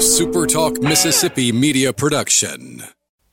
SuperTalk 0.00 0.82
Mississippi 0.82 1.52
media 1.52 1.92
production. 1.92 2.82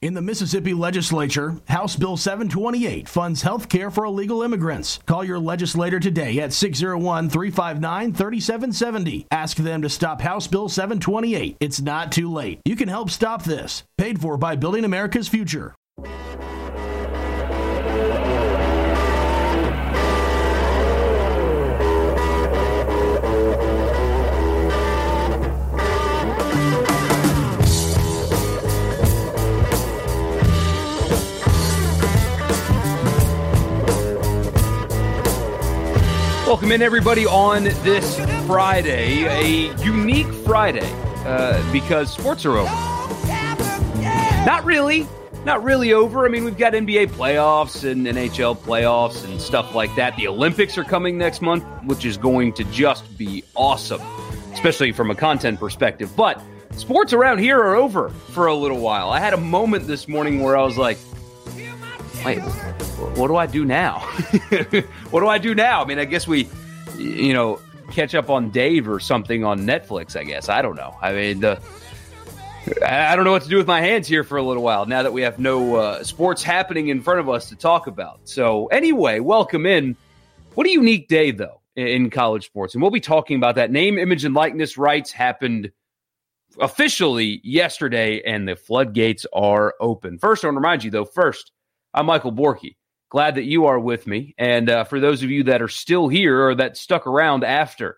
In 0.02 0.14
the 0.16 0.22
Mississippi 0.22 0.74
legislature, 0.74 1.56
House 1.70 1.96
Bill 1.96 2.18
728 2.18 3.08
funds 3.08 3.42
health 3.42 3.70
care 3.70 3.90
for 3.90 4.04
illegal 4.04 4.44
immigrants. 4.44 5.00
Call 5.06 5.24
your 5.24 5.40
legislator 5.40 5.98
today 5.98 6.42
at 6.42 6.52
601 6.52 7.30
359 7.30 8.12
3770. 8.12 9.28
Ask 9.32 9.56
them 9.56 9.82
to 9.82 9.88
stop 9.88 10.20
House 10.20 10.48
Bill 10.48 10.68
728. 10.68 11.56
It's 11.62 11.80
not 11.80 12.12
too 12.12 12.30
late. 12.30 12.60
You 12.66 12.76
can 12.76 12.90
help 12.90 13.12
stop 13.12 13.46
this. 13.46 13.84
Paid 13.98 14.20
for 14.20 14.36
by 14.36 14.58
Building 14.58 14.84
America's 14.84 15.30
Future. 15.30 15.74
Welcome 36.48 36.72
in, 36.72 36.82
everybody, 36.82 37.26
on 37.26 37.66
this 37.66 38.18
Friday, 38.46 39.26
a 39.26 39.76
unique 39.84 40.34
Friday, 40.46 40.90
uh, 41.26 41.74
because 41.74 42.10
sports 42.10 42.46
are 42.46 42.56
over. 42.56 42.70
Not 44.46 44.64
really, 44.64 45.06
not 45.44 45.62
really 45.62 45.92
over. 45.92 46.26
I 46.26 46.30
mean, 46.30 46.46
we've 46.46 46.58
got 46.58 46.72
NBA 46.72 47.08
playoffs 47.08 47.84
and 47.84 48.08
NHL 48.08 48.58
playoffs 48.60 49.26
and 49.26 49.42
stuff 49.42 49.76
like 49.76 49.94
that. 49.98 50.16
The 50.16 50.30
Olympics 50.30 50.78
are 50.78 50.86
coming 50.86 51.18
next 51.18 51.42
month, 51.42 51.66
which 51.84 52.06
is 52.06 52.16
going 52.16 52.54
to 52.54 52.64
just 52.64 53.18
be 53.18 53.44
awesome, 53.54 54.02
especially 54.54 54.94
from 54.94 55.12
a 55.12 55.16
content 55.16 55.60
perspective. 55.60 56.16
But 56.16 56.42
sports 56.72 57.12
around 57.12 57.40
here 57.40 57.60
are 57.60 57.76
over 57.76 58.08
for 58.08 58.48
a 58.48 58.56
little 58.56 58.80
while. 58.80 59.10
I 59.10 59.20
had 59.20 59.34
a 59.34 59.38
moment 59.38 59.86
this 59.86 60.08
morning 60.08 60.42
where 60.42 60.56
I 60.56 60.64
was 60.64 60.78
like, 60.78 60.98
wait, 62.26 62.40
what 63.18 63.28
do 63.28 63.36
I 63.36 63.46
do 63.46 63.66
now? 63.66 64.00
what 65.10 65.20
do 65.22 65.28
I 65.28 65.38
do 65.38 65.56
now? 65.56 65.82
I 65.82 65.86
mean, 65.86 66.00
I 66.00 66.06
guess 66.06 66.28
we, 66.28 66.48
you 66.98 67.34
know, 67.34 67.60
catch 67.92 68.16
up 68.16 68.30
on 68.30 68.50
Dave 68.50 68.88
or 68.88 69.00
something 69.00 69.44
on 69.44 69.62
Netflix. 69.62 70.16
I 70.16 70.24
guess 70.24 70.50
I 70.50 70.62
don't 70.62 70.76
know. 70.76 70.96
I 71.02 71.14
mean, 71.14 71.40
the 71.40 71.62
I 72.86 73.16
don't 73.16 73.24
know 73.24 73.32
what 73.32 73.44
to 73.44 73.50
do 73.50 73.58
with 73.58 73.68
my 73.68 73.82
hands 73.82 74.08
here 74.08 74.24
for 74.24 74.38
a 74.38 74.44
little 74.44 74.64
while 74.64 74.86
now 74.86 75.02
that 75.04 75.14
we 75.14 75.22
have 75.22 75.40
no 75.40 75.76
uh, 75.76 76.04
sports 76.04 76.44
happening 76.44 76.90
in 76.90 77.02
front 77.02 77.20
of 77.20 77.30
us 77.30 77.50
to 77.50 77.56
talk 77.56 77.88
about. 77.88 78.20
So 78.26 78.68
anyway, 78.68 79.20
welcome 79.20 79.66
in. 79.66 79.96
What 80.56 80.68
a 80.68 80.72
unique 80.72 81.08
day 81.08 81.32
though 81.32 81.62
in 81.76 82.10
college 82.10 82.46
sports, 82.46 82.74
and 82.74 82.82
we'll 82.82 82.92
be 82.92 83.00
talking 83.00 83.38
about 83.38 83.56
that. 83.56 83.72
Name, 83.72 83.98
image, 83.98 84.26
and 84.26 84.34
likeness 84.34 84.78
rights 84.78 85.12
happened 85.12 85.72
officially 86.60 87.40
yesterday, 87.44 88.22
and 88.26 88.48
the 88.48 88.56
floodgates 88.56 89.26
are 89.34 89.76
open. 89.80 90.18
First, 90.18 90.44
I 90.44 90.48
want 90.48 90.56
to 90.56 90.60
remind 90.60 90.84
you 90.84 90.92
though. 90.92 91.06
First, 91.06 91.52
I'm 91.98 92.06
Michael 92.06 92.32
Borky. 92.32 92.76
Glad 93.10 93.34
that 93.36 93.46
you 93.46 93.66
are 93.66 93.80
with 93.80 94.06
me. 94.06 94.36
And 94.38 94.70
uh, 94.70 94.84
for 94.84 95.00
those 95.00 95.24
of 95.24 95.32
you 95.32 95.46
that 95.46 95.64
are 95.64 95.68
still 95.68 96.08
here 96.08 96.48
or 96.48 96.54
that 96.54 96.78
stuck 96.78 97.08
around 97.08 97.44
after 97.44 97.98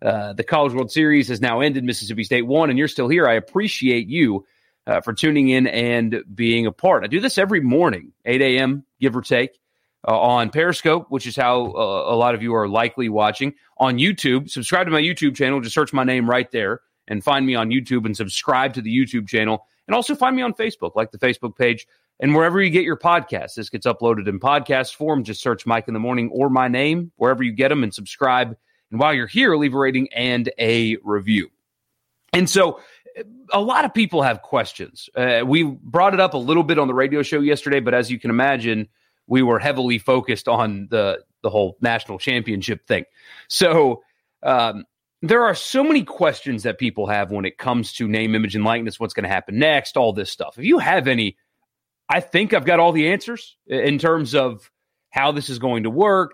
uh, 0.00 0.34
the 0.34 0.44
College 0.44 0.72
World 0.72 0.92
Series 0.92 1.26
has 1.26 1.40
now 1.40 1.58
ended, 1.58 1.82
Mississippi 1.82 2.22
State 2.22 2.46
won, 2.46 2.70
and 2.70 2.78
you're 2.78 2.86
still 2.86 3.08
here, 3.08 3.26
I 3.26 3.32
appreciate 3.32 4.06
you 4.06 4.46
uh, 4.86 5.00
for 5.00 5.12
tuning 5.12 5.48
in 5.48 5.66
and 5.66 6.22
being 6.32 6.66
a 6.66 6.70
part. 6.70 7.02
I 7.02 7.08
do 7.08 7.18
this 7.18 7.38
every 7.38 7.60
morning, 7.60 8.12
8 8.24 8.40
a.m., 8.40 8.84
give 9.00 9.16
or 9.16 9.20
take, 9.20 9.58
uh, 10.06 10.16
on 10.16 10.50
Periscope, 10.50 11.06
which 11.08 11.26
is 11.26 11.34
how 11.34 11.72
uh, 11.72 12.14
a 12.14 12.14
lot 12.14 12.36
of 12.36 12.44
you 12.44 12.54
are 12.54 12.68
likely 12.68 13.08
watching. 13.08 13.52
On 13.78 13.98
YouTube, 13.98 14.48
subscribe 14.48 14.86
to 14.86 14.92
my 14.92 15.02
YouTube 15.02 15.34
channel. 15.34 15.60
Just 15.60 15.74
search 15.74 15.92
my 15.92 16.04
name 16.04 16.30
right 16.30 16.52
there 16.52 16.82
and 17.08 17.24
find 17.24 17.44
me 17.44 17.56
on 17.56 17.70
YouTube 17.70 18.06
and 18.06 18.16
subscribe 18.16 18.74
to 18.74 18.80
the 18.80 18.96
YouTube 18.96 19.26
channel. 19.26 19.66
And 19.88 19.94
also 19.96 20.14
find 20.14 20.36
me 20.36 20.42
on 20.42 20.54
Facebook, 20.54 20.92
like 20.94 21.10
the 21.10 21.18
Facebook 21.18 21.56
page 21.56 21.84
and 22.20 22.34
wherever 22.34 22.60
you 22.60 22.70
get 22.70 22.84
your 22.84 22.98
podcasts. 22.98 23.54
This 23.54 23.70
gets 23.70 23.86
uploaded 23.86 24.28
in 24.28 24.38
podcast 24.38 24.94
form. 24.94 25.24
Just 25.24 25.40
search 25.40 25.66
Mike 25.66 25.88
in 25.88 25.94
the 25.94 26.00
Morning 26.00 26.30
or 26.32 26.50
my 26.50 26.68
name, 26.68 27.10
wherever 27.16 27.42
you 27.42 27.50
get 27.50 27.68
them, 27.68 27.82
and 27.82 27.92
subscribe. 27.92 28.56
And 28.90 29.00
while 29.00 29.14
you're 29.14 29.26
here, 29.26 29.56
leave 29.56 29.74
a 29.74 29.78
rating 29.78 30.12
and 30.12 30.50
a 30.58 30.96
review. 31.02 31.50
And 32.32 32.48
so, 32.48 32.80
a 33.52 33.60
lot 33.60 33.84
of 33.84 33.92
people 33.92 34.22
have 34.22 34.42
questions. 34.42 35.08
Uh, 35.16 35.42
we 35.44 35.64
brought 35.64 36.14
it 36.14 36.20
up 36.20 36.34
a 36.34 36.38
little 36.38 36.62
bit 36.62 36.78
on 36.78 36.86
the 36.86 36.94
radio 36.94 37.22
show 37.22 37.40
yesterday, 37.40 37.80
but 37.80 37.92
as 37.92 38.10
you 38.10 38.20
can 38.20 38.30
imagine, 38.30 38.88
we 39.26 39.42
were 39.42 39.58
heavily 39.58 39.98
focused 39.98 40.46
on 40.46 40.86
the 40.90 41.24
the 41.42 41.50
whole 41.50 41.76
national 41.80 42.18
championship 42.18 42.86
thing. 42.86 43.04
So, 43.48 44.02
um, 44.42 44.84
there 45.22 45.44
are 45.44 45.54
so 45.54 45.82
many 45.82 46.04
questions 46.04 46.62
that 46.62 46.78
people 46.78 47.06
have 47.06 47.30
when 47.30 47.44
it 47.44 47.58
comes 47.58 47.92
to 47.94 48.08
name, 48.08 48.34
image, 48.34 48.54
and 48.54 48.64
likeness. 48.64 49.00
What's 49.00 49.14
going 49.14 49.24
to 49.24 49.30
happen 49.30 49.58
next? 49.58 49.96
All 49.96 50.12
this 50.12 50.30
stuff. 50.30 50.58
If 50.58 50.64
you 50.64 50.78
have 50.78 51.08
any 51.08 51.36
I 52.10 52.18
think 52.18 52.52
I've 52.52 52.64
got 52.64 52.80
all 52.80 52.90
the 52.90 53.10
answers 53.10 53.56
in 53.68 53.98
terms 53.98 54.34
of 54.34 54.68
how 55.10 55.30
this 55.30 55.48
is 55.48 55.60
going 55.60 55.84
to 55.84 55.90
work, 55.90 56.32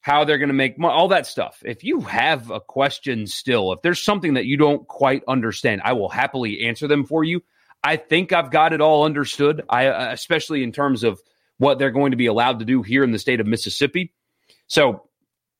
how 0.00 0.24
they're 0.24 0.38
going 0.38 0.48
to 0.48 0.54
make 0.54 0.80
money, 0.80 0.92
all 0.92 1.08
that 1.08 1.26
stuff. 1.26 1.62
If 1.64 1.84
you 1.84 2.00
have 2.00 2.50
a 2.50 2.58
question 2.58 3.28
still, 3.28 3.72
if 3.72 3.82
there's 3.82 4.02
something 4.02 4.34
that 4.34 4.46
you 4.46 4.56
don't 4.56 4.86
quite 4.88 5.22
understand, 5.28 5.82
I 5.84 5.92
will 5.92 6.08
happily 6.08 6.66
answer 6.66 6.88
them 6.88 7.04
for 7.04 7.22
you. 7.22 7.44
I 7.84 7.96
think 7.96 8.32
I've 8.32 8.50
got 8.50 8.72
it 8.72 8.80
all 8.80 9.04
understood. 9.04 9.62
I 9.68 9.86
uh, 9.86 10.12
especially 10.12 10.64
in 10.64 10.72
terms 10.72 11.04
of 11.04 11.20
what 11.58 11.78
they're 11.78 11.92
going 11.92 12.10
to 12.10 12.16
be 12.16 12.26
allowed 12.26 12.58
to 12.58 12.64
do 12.64 12.82
here 12.82 13.04
in 13.04 13.12
the 13.12 13.18
state 13.20 13.38
of 13.38 13.46
Mississippi. 13.46 14.12
So, 14.66 15.08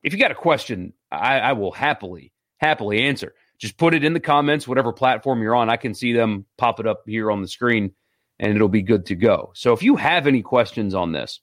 if 0.02 0.12
you 0.12 0.18
got 0.18 0.32
a 0.32 0.36
question, 0.36 0.92
I, 1.10 1.38
I 1.38 1.52
will 1.52 1.70
happily 1.70 2.32
happily 2.58 3.02
answer. 3.02 3.34
Just 3.58 3.76
put 3.76 3.94
it 3.94 4.02
in 4.02 4.12
the 4.12 4.20
comments, 4.20 4.66
whatever 4.66 4.92
platform 4.92 5.40
you're 5.40 5.54
on. 5.54 5.70
I 5.70 5.76
can 5.76 5.94
see 5.94 6.12
them 6.12 6.46
pop 6.58 6.80
it 6.80 6.86
up 6.86 7.04
here 7.06 7.30
on 7.30 7.42
the 7.42 7.48
screen 7.48 7.92
and 8.38 8.54
it'll 8.54 8.68
be 8.68 8.82
good 8.82 9.06
to 9.06 9.14
go. 9.14 9.52
So 9.54 9.72
if 9.72 9.82
you 9.82 9.96
have 9.96 10.26
any 10.26 10.42
questions 10.42 10.94
on 10.94 11.12
this, 11.12 11.40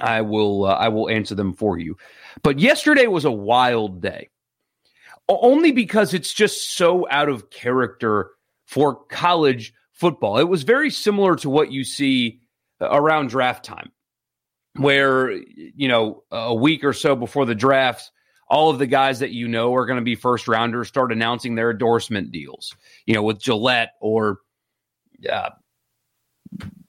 I 0.00 0.22
will 0.22 0.64
uh, 0.64 0.74
I 0.74 0.88
will 0.88 1.08
answer 1.08 1.34
them 1.34 1.52
for 1.52 1.78
you. 1.78 1.96
But 2.42 2.58
yesterday 2.58 3.06
was 3.06 3.24
a 3.24 3.32
wild 3.32 4.00
day. 4.00 4.30
Only 5.28 5.72
because 5.72 6.14
it's 6.14 6.32
just 6.32 6.74
so 6.76 7.06
out 7.10 7.28
of 7.28 7.50
character 7.50 8.30
for 8.64 8.94
college 8.94 9.74
football. 9.92 10.38
It 10.38 10.48
was 10.48 10.62
very 10.62 10.90
similar 10.90 11.36
to 11.36 11.50
what 11.50 11.70
you 11.70 11.84
see 11.84 12.40
around 12.80 13.28
draft 13.28 13.64
time 13.64 13.90
where 14.76 15.32
you 15.32 15.88
know 15.88 16.22
a 16.30 16.54
week 16.54 16.84
or 16.84 16.92
so 16.92 17.16
before 17.16 17.44
the 17.44 17.54
draft 17.54 18.10
all 18.48 18.70
of 18.70 18.78
the 18.78 18.86
guys 18.86 19.18
that 19.18 19.32
you 19.32 19.48
know 19.48 19.74
are 19.74 19.86
going 19.86 19.98
to 19.98 20.04
be 20.04 20.14
first 20.14 20.46
rounders 20.46 20.86
start 20.86 21.10
announcing 21.10 21.54
their 21.54 21.72
endorsement 21.72 22.30
deals 22.30 22.76
you 23.04 23.14
know 23.14 23.22
with 23.22 23.40
Gillette 23.40 23.94
or 24.00 24.38
uh, 25.30 25.50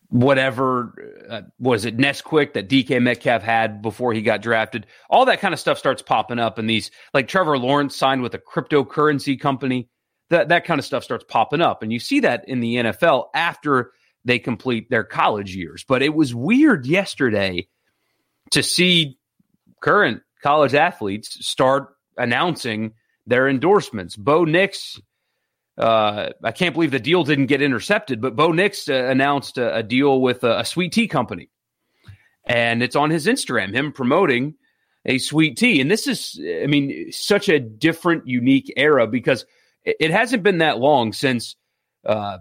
whatever 0.10 0.94
uh, 1.30 1.42
was 1.60 1.86
it 1.86 1.98
Nesquik 1.98 2.54
that 2.54 2.68
DK 2.68 3.02
Metcalf 3.02 3.44
had 3.44 3.82
before 3.82 4.12
he 4.14 4.22
got 4.22 4.42
drafted. 4.42 4.88
All 5.10 5.26
that 5.26 5.40
kind 5.40 5.54
of 5.54 5.60
stuff 5.60 5.78
starts 5.78 6.02
popping 6.02 6.40
up, 6.40 6.58
and 6.58 6.70
these 6.70 6.92
like 7.14 7.28
Trevor 7.28 7.58
Lawrence 7.58 7.96
signed 7.96 8.22
with 8.22 8.34
a 8.34 8.40
cryptocurrency 8.40 9.40
company. 9.40 9.90
That 10.30 10.50
that 10.50 10.66
kind 10.66 10.80
of 10.80 10.86
stuff 10.86 11.04
starts 11.04 11.26
popping 11.28 11.62
up, 11.62 11.84
and 11.84 11.94
you 11.94 12.00
see 12.00 12.20
that 12.22 12.48
in 12.48 12.60
the 12.60 12.76
NFL 12.76 13.28
after 13.34 13.92
they 14.26 14.40
complete 14.40 14.90
their 14.90 15.04
college 15.04 15.56
years. 15.56 15.84
But 15.88 16.02
it 16.02 16.14
was 16.14 16.36
weird 16.36 16.86
yesterday 16.86 17.68
to 18.52 18.62
see 18.62 19.18
current 19.82 20.22
college 20.44 20.74
athletes 20.74 21.46
start 21.46 21.96
announcing 22.18 22.94
their 23.26 23.48
endorsements. 23.48 24.16
Bo 24.16 24.44
Nix 24.44 25.00
uh, 25.80 26.32
I 26.44 26.52
can't 26.52 26.74
believe 26.74 26.92
the 26.92 27.00
deal 27.00 27.24
didn't 27.24 27.46
get 27.46 27.62
intercepted, 27.62 28.22
but 28.22 28.36
Bo 28.36 28.52
Nix 28.52 28.90
uh, 28.90 28.94
announced 28.94 29.58
a, 29.58 29.78
a, 29.78 29.84
deal 29.84 30.22
with 30.22 30.44
a, 30.44 30.60
a, 30.60 30.66
sweet 30.66 30.92
tea 30.92 31.08
company, 31.08 31.50
and 32.46 32.84
it's 32.84 32.96
on 32.96 33.10
his 33.10 33.28
Instagram, 33.28 33.74
him 33.74 33.94
promoting 33.94 34.56
a 35.06 35.18
sweet 35.18 35.58
tea. 35.58 35.80
And 35.80 35.90
this 35.90 36.06
is, 36.06 36.40
I 36.62 36.68
mean, 36.68 37.12
such 37.12 37.48
a 37.48 37.60
different, 37.60 38.28
unique 38.28 38.74
era 38.76 39.08
because 39.08 39.46
it, 39.86 40.12
hasn't 40.12 40.44
been 40.44 40.58
that 40.58 40.80
long 40.80 41.14
since 41.14 41.56
uh, 42.06 42.40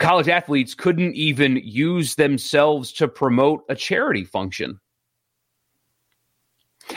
college 0.00 0.28
athletes 0.28 0.74
couldn't 0.74 1.14
even 1.14 1.60
use 1.62 2.16
themselves 2.16 2.92
to 2.94 3.06
promote 3.06 3.62
a 3.68 3.76
charity 3.76 4.24
function. 4.24 4.80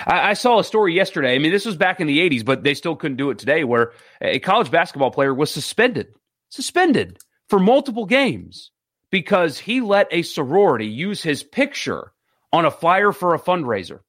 I, 0.05 0.31
I, 0.31 0.33
saw 0.33 0.59
a 0.59 0.63
story 0.63 0.93
yesterday. 0.93 1.35
I 1.35 1.39
mean, 1.39 1.51
this 1.51 1.65
was 1.65 1.75
back 1.75 1.99
in 1.99 2.07
the 2.07 2.19
80s, 2.29 2.45
but 2.45 2.63
they 2.63 2.73
still 2.73 2.95
couldn't 2.95 3.17
do 3.17 3.29
it 3.29 3.39
today, 3.39 3.63
where 3.63 3.91
a 4.21 4.39
college 4.39 4.71
basketball 4.71 5.11
player 5.11 5.33
was 5.33 5.51
suspended, 5.51 6.07
suspended 6.49 7.19
for 7.49 7.59
multiple 7.59 8.05
games 8.05 8.71
because 9.11 9.57
he 9.57 9.81
let 9.81 10.07
a 10.11 10.23
sorority 10.23 10.87
use 10.87 11.21
his 11.21 11.43
picture 11.43 12.11
on 12.51 12.65
a 12.65 12.71
flyer 12.71 13.11
for 13.11 13.33
a 13.33 13.39
fundraiser, 13.39 13.99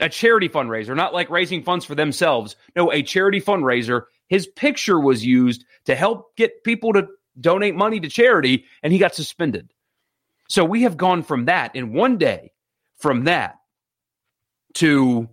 a 0.00 0.08
charity 0.08 0.48
fundraiser, 0.48 0.94
not 0.94 1.14
like 1.14 1.30
raising 1.30 1.62
funds 1.62 1.84
for 1.84 1.94
themselves. 1.94 2.56
No, 2.76 2.92
a 2.92 3.02
charity 3.02 3.40
fundraiser. 3.40 4.02
His 4.28 4.46
picture 4.46 5.00
was 5.00 5.24
used 5.24 5.64
to 5.86 5.94
help 5.94 6.36
get 6.36 6.64
people 6.64 6.92
to 6.92 7.08
donate 7.40 7.74
money 7.74 8.00
to 8.00 8.08
charity, 8.08 8.64
and 8.82 8.92
he 8.92 8.98
got 8.98 9.14
suspended. 9.14 9.72
So 10.48 10.64
we 10.64 10.82
have 10.82 10.96
gone 10.96 11.22
from 11.22 11.46
that 11.46 11.76
in 11.76 11.92
one 11.92 12.18
day, 12.18 12.52
from 12.96 13.24
that 13.24 13.57
to 14.78 15.28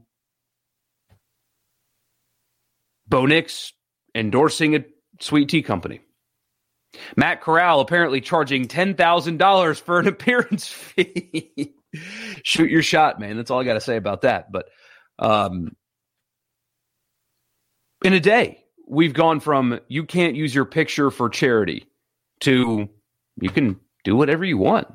Bo 3.07 3.25
Nix 3.25 3.74
endorsing 4.13 4.75
a 4.75 4.86
Sweet 5.19 5.50
Tea 5.50 5.62
Company. 5.62 6.01
Matt 7.15 7.42
Corral 7.42 7.81
apparently 7.81 8.21
charging 8.21 8.68
$10,000 8.68 9.81
for 9.81 10.00
an 10.00 10.07
appearance 10.07 10.68
fee. 10.68 11.75
Shoot 12.44 12.71
your 12.71 12.81
shot, 12.81 13.19
man. 13.19 13.38
That's 13.38 13.51
all 13.51 13.59
I 13.59 13.63
got 13.63 13.75
to 13.75 13.81
say 13.81 13.97
about 13.97 14.21
that. 14.21 14.51
But 14.51 14.69
um, 15.19 15.75
in 18.03 18.13
a 18.13 18.19
day, 18.19 18.63
we've 18.88 19.13
gone 19.13 19.39
from 19.39 19.80
you 19.88 20.06
can't 20.06 20.36
use 20.36 20.53
your 20.53 20.65
picture 20.65 21.12
for 21.12 21.30
charity 21.30 21.86
to 22.42 22.89
you 23.39 23.50
can 23.50 23.80
do 24.03 24.15
whatever 24.15 24.44
you 24.45 24.57
want. 24.57 24.88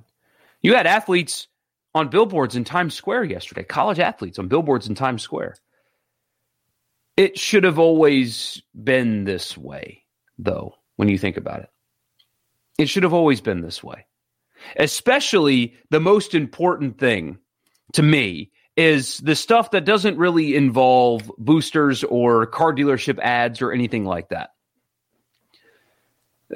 You 0.63 0.75
had 0.75 0.87
athletes 0.87 1.47
on 1.95 2.09
billboards 2.09 2.57
in 2.57 2.65
Times 2.65 2.95
Square 2.95 3.25
yesterday, 3.25 3.63
college 3.65 3.99
athletes 3.99 4.39
on 4.39 4.49
billboards 4.49 4.89
in 4.89 4.95
Times 4.95 5.23
Square. 5.23 5.57
It 7.17 7.39
should 7.39 7.65
have 7.65 7.79
always 7.79 8.63
been 8.83 9.25
this 9.25 9.59
way, 9.59 10.05
though, 10.39 10.75
when 10.97 11.09
you 11.09 11.19
think 11.19 11.37
about 11.37 11.61
it. 11.61 11.71
It 12.79 12.89
should 12.89 13.03
have 13.03 13.13
always 13.13 13.41
been 13.41 13.61
this 13.61 13.83
way. 13.83 14.07
Especially 14.77 15.75
the 15.91 16.01
most 16.01 16.35
important 16.35 16.99
thing 16.99 17.39
to 17.93 18.03
me 18.03 18.53
is 18.77 19.19
the 19.19 19.35
stuff 19.35 19.73
that 19.73 19.85
doesn't 19.85 20.17
really 20.17 20.55
involve 20.55 21.31
boosters 21.37 22.05
or 22.05 22.47
car 22.47 22.73
dealership 22.73 23.19
ads 23.19 23.61
or 23.61 23.73
anything 23.73 24.05
like 24.05 24.29
that. 24.31 24.51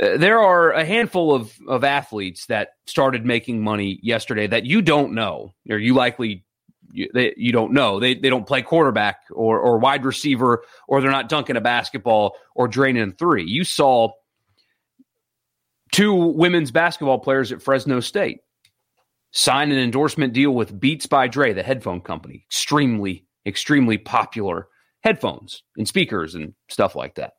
Uh, 0.01 0.17
there 0.17 0.41
are 0.41 0.73
a 0.73 0.85
handful 0.85 1.35
of, 1.35 1.53
of 1.69 1.85
athletes 1.85 2.47
that 2.47 2.71
started 2.87 3.25
making 3.25 3.63
money 3.63 3.99
yesterday 4.03 4.47
that 4.47 4.65
you 4.65 4.83
don't 4.83 5.15
know, 5.15 5.55
or 5.71 5.79
you 5.79 5.95
likely 5.95 6.45
you, 6.93 7.09
they, 7.13 7.35
you 7.37 7.53
don't 7.53 7.73
know. 7.73 8.01
They, 8.01 8.15
they 8.15 8.31
don't 8.31 8.47
play 8.47 8.63
quarterback 8.63 9.21
or, 9.31 9.59
or 9.59 9.79
wide 9.79 10.05
receiver, 10.05 10.65
or 10.89 11.01
they're 11.01 11.11
not 11.11 11.29
dunking 11.29 11.57
a 11.57 11.61
basketball 11.61 12.37
or 12.55 12.69
draining 12.69 13.13
three. 13.13 13.45
You 13.45 13.65
saw 13.65 14.13
two 15.93 16.15
women's 16.15 16.71
basketball 16.71 17.19
players 17.19 17.53
at 17.53 17.63
Fresno 17.63 18.01
State 18.01 18.41
sign 19.33 19.73
an 19.73 19.79
endorsement 19.79 20.33
deal 20.33 20.53
with 20.53 20.79
Beats 20.79 21.07
by 21.07 21.29
Dre, 21.29 21.53
the 21.53 21.63
headphone 21.63 22.01
company. 22.01 22.45
Extremely, 22.49 23.27
extremely 23.45 23.99
popular 23.99 24.69
headphones 25.03 25.63
and 25.77 25.87
speakers 25.87 26.35
and 26.35 26.55
stuff 26.69 26.95
like 26.95 27.17
that. 27.17 27.35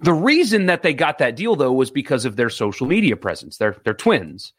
The 0.00 0.12
reason 0.12 0.66
that 0.66 0.82
they 0.82 0.94
got 0.94 1.18
that 1.18 1.36
deal, 1.36 1.56
though, 1.56 1.72
was 1.72 1.90
because 1.90 2.24
of 2.24 2.36
their 2.36 2.50
social 2.50 2.86
media 2.86 3.16
presence. 3.16 3.56
They're, 3.56 3.76
they're 3.84 3.94
twins. 3.94 4.52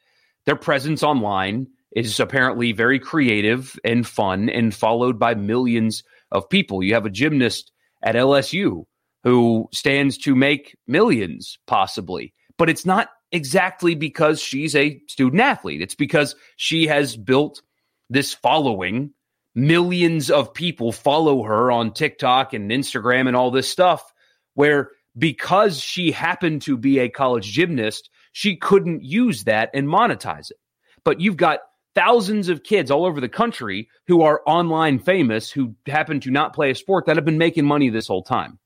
Their 0.46 0.56
presence 0.56 1.04
online 1.04 1.68
is 1.92 2.20
apparently 2.20 2.72
very 2.72 3.00
creative 3.00 3.78
and 3.84 4.08
fun 4.08 4.50
and 4.50 4.74
followed 4.74 5.20
by 5.20 5.36
millions 5.36 6.04
of 6.32 6.50
people. 6.50 6.84
You 6.84 6.94
have 6.94 7.06
a 7.06 7.12
gymnast 7.12 7.72
at 8.04 8.16
LSU 8.16 8.86
who 9.24 9.68
stands 9.74 10.18
to 10.20 10.36
make 10.36 10.78
millions, 10.88 11.58
possibly, 11.66 12.34
but 12.58 12.70
it's 12.70 12.86
not 12.86 13.10
exactly 13.32 13.96
because 13.96 14.42
she's 14.42 14.76
a 14.76 15.02
student 15.08 15.42
athlete. 15.42 15.82
It's 15.82 15.96
because 15.96 16.36
she 16.56 16.88
has 16.88 17.18
built 17.18 17.62
this 18.10 18.34
following. 18.34 19.12
Millions 19.56 20.30
of 20.30 20.54
people 20.54 20.92
follow 20.92 21.44
her 21.44 21.72
on 21.72 21.94
TikTok 21.94 22.54
and 22.54 22.70
Instagram 22.72 23.28
and 23.28 23.36
all 23.36 23.52
this 23.52 23.70
stuff 23.70 24.14
where 24.54 24.92
because 25.18 25.80
she 25.80 26.12
happened 26.12 26.62
to 26.64 26.78
be 26.78 27.00
a 27.00 27.10
college 27.10 27.52
gymnast, 27.52 28.10
she 28.34 28.56
couldn't 28.56 29.04
use 29.04 29.46
that 29.46 29.70
and 29.74 29.88
monetize 29.88 30.52
it. 30.52 30.58
But 31.04 31.20
you've 31.20 31.38
got 31.38 31.62
thousands 31.96 32.50
of 32.50 32.64
kids 32.64 32.92
all 32.92 33.06
over 33.06 33.20
the 33.20 33.30
country 33.30 33.90
who 34.06 34.22
are 34.22 34.44
online 34.46 35.00
famous 35.00 35.50
who 35.50 35.74
happen 35.88 36.20
to 36.20 36.30
not 36.30 36.54
play 36.54 36.70
a 36.70 36.76
sport 36.76 37.06
that 37.06 37.16
have 37.16 37.26
been 37.26 37.40
making 37.40 37.66
money 37.66 37.90
this 37.90 38.08
whole 38.08 38.22
time. 38.22 38.60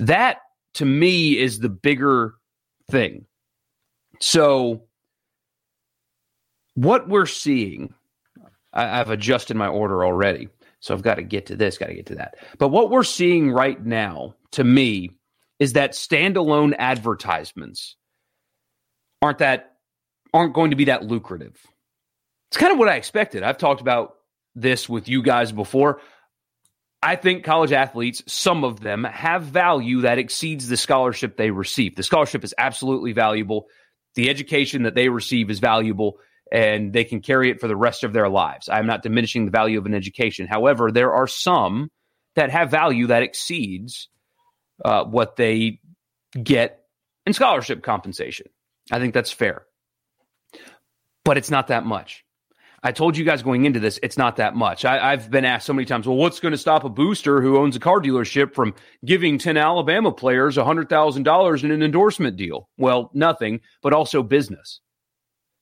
That 0.00 0.38
to 0.74 0.84
me 0.84 1.38
is 1.38 1.60
the 1.60 1.68
bigger 1.68 2.34
thing. 2.90 3.26
So, 4.20 4.82
what 6.74 7.08
we're 7.08 7.26
seeing, 7.26 7.94
I, 8.72 9.00
I've 9.00 9.10
adjusted 9.10 9.56
my 9.56 9.68
order 9.68 10.04
already. 10.04 10.48
So 10.80 10.94
I've 10.94 11.02
got 11.02 11.14
to 11.14 11.22
get 11.22 11.46
to 11.46 11.56
this, 11.56 11.78
got 11.78 11.86
to 11.86 11.94
get 11.94 12.06
to 12.06 12.16
that. 12.16 12.36
But 12.58 12.68
what 12.68 12.90
we're 12.90 13.04
seeing 13.04 13.50
right 13.50 13.82
now, 13.84 14.34
to 14.52 14.64
me, 14.64 15.10
is 15.58 15.74
that 15.74 15.92
standalone 15.92 16.74
advertisements 16.78 17.96
aren't 19.22 19.38
that 19.38 19.72
aren't 20.32 20.54
going 20.54 20.70
to 20.70 20.76
be 20.76 20.86
that 20.86 21.04
lucrative. 21.04 21.56
It's 22.50 22.58
kind 22.58 22.72
of 22.72 22.78
what 22.78 22.88
I 22.88 22.96
expected. 22.96 23.42
I've 23.42 23.58
talked 23.58 23.80
about 23.80 24.14
this 24.54 24.88
with 24.88 25.08
you 25.08 25.22
guys 25.22 25.52
before. 25.52 26.00
I 27.02 27.16
think 27.16 27.44
college 27.44 27.72
athletes, 27.72 28.22
some 28.26 28.64
of 28.64 28.80
them, 28.80 29.04
have 29.04 29.44
value 29.44 30.02
that 30.02 30.18
exceeds 30.18 30.68
the 30.68 30.76
scholarship 30.76 31.36
they 31.36 31.50
receive. 31.50 31.94
The 31.94 32.02
scholarship 32.02 32.44
is 32.44 32.54
absolutely 32.56 33.12
valuable. 33.12 33.66
The 34.14 34.30
education 34.30 34.84
that 34.84 34.94
they 34.94 35.08
receive 35.08 35.50
is 35.50 35.58
valuable 35.58 36.18
and 36.50 36.92
they 36.92 37.04
can 37.04 37.20
carry 37.20 37.50
it 37.50 37.60
for 37.60 37.68
the 37.68 37.76
rest 37.76 38.04
of 38.04 38.12
their 38.12 38.28
lives. 38.28 38.68
I'm 38.68 38.86
not 38.86 39.02
diminishing 39.02 39.44
the 39.44 39.50
value 39.50 39.78
of 39.78 39.86
an 39.86 39.94
education. 39.94 40.46
However, 40.46 40.90
there 40.90 41.12
are 41.12 41.26
some 41.26 41.90
that 42.34 42.50
have 42.50 42.70
value 42.70 43.08
that 43.08 43.22
exceeds 43.22 44.08
uh, 44.84 45.04
what 45.04 45.36
they 45.36 45.80
get 46.42 46.80
in 47.24 47.32
scholarship 47.32 47.82
compensation. 47.82 48.46
I 48.90 48.98
think 48.98 49.14
that's 49.14 49.32
fair. 49.32 49.66
But 51.24 51.38
it's 51.38 51.50
not 51.50 51.68
that 51.68 51.84
much. 51.84 52.24
I 52.82 52.92
told 52.92 53.16
you 53.16 53.24
guys 53.24 53.42
going 53.42 53.64
into 53.64 53.80
this, 53.80 53.98
it's 54.00 54.16
not 54.16 54.36
that 54.36 54.54
much. 54.54 54.84
I, 54.84 55.10
have 55.10 55.28
been 55.28 55.44
asked 55.44 55.66
so 55.66 55.72
many 55.72 55.86
times, 55.86 56.06
well, 56.06 56.16
what's 56.16 56.38
going 56.38 56.52
to 56.52 56.58
stop 56.58 56.84
a 56.84 56.88
booster 56.88 57.42
who 57.42 57.58
owns 57.58 57.74
a 57.74 57.80
car 57.80 58.00
dealership 58.00 58.54
from 58.54 58.74
giving 59.04 59.38
10 59.38 59.56
Alabama 59.56 60.12
players 60.12 60.56
$100,000 60.56 61.64
in 61.64 61.70
an 61.72 61.82
endorsement 61.82 62.36
deal? 62.36 62.68
Well, 62.78 63.10
nothing, 63.12 63.60
but 63.82 63.92
also 63.92 64.22
business. 64.22 64.80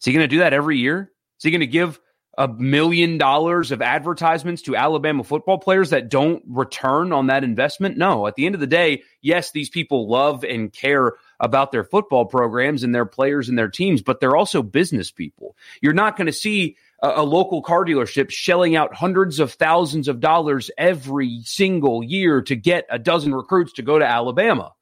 Is 0.00 0.04
he 0.04 0.12
going 0.12 0.24
to 0.24 0.28
do 0.28 0.40
that 0.40 0.52
every 0.52 0.76
year? 0.76 1.12
Is 1.38 1.44
he 1.44 1.50
going 1.50 1.60
to 1.60 1.66
give 1.66 1.98
a 2.36 2.48
million 2.48 3.18
dollars 3.18 3.70
of 3.70 3.82
advertisements 3.82 4.62
to 4.62 4.76
Alabama 4.76 5.22
football 5.24 5.58
players 5.58 5.90
that 5.90 6.08
don't 6.08 6.42
return 6.46 7.12
on 7.12 7.28
that 7.28 7.44
investment? 7.44 7.96
No. 7.96 8.26
At 8.26 8.34
the 8.34 8.46
end 8.46 8.54
of 8.54 8.60
the 8.60 8.66
day, 8.66 9.02
yes, 9.20 9.52
these 9.52 9.68
people 9.68 10.08
love 10.08 10.44
and 10.44 10.72
care 10.72 11.12
about 11.40 11.72
their 11.72 11.84
football 11.84 12.24
programs 12.24 12.82
and 12.82 12.94
their 12.94 13.06
players 13.06 13.48
and 13.48 13.58
their 13.58 13.68
teams, 13.68 14.02
but 14.02 14.20
they're 14.20 14.36
also 14.36 14.62
business 14.62 15.10
people. 15.10 15.56
You're 15.80 15.92
not 15.92 16.16
going 16.16 16.26
to 16.26 16.32
see 16.32 16.76
a, 17.02 17.08
a, 17.16 17.22
local 17.22 17.62
car 17.62 17.84
dealership 17.84 18.30
shelling 18.30 18.76
out 18.76 18.94
hundreds 18.94 19.40
of 19.40 19.52
thousands 19.52 20.08
of 20.08 20.20
dollars 20.20 20.70
every 20.78 21.42
single 21.44 22.02
year 22.02 22.42
to 22.42 22.56
get 22.56 22.86
a 22.90 22.98
dozen 22.98 23.34
recruits 23.34 23.74
to 23.74 23.82
go 23.82 23.98
to 23.98 24.06
Alabama. 24.06 24.72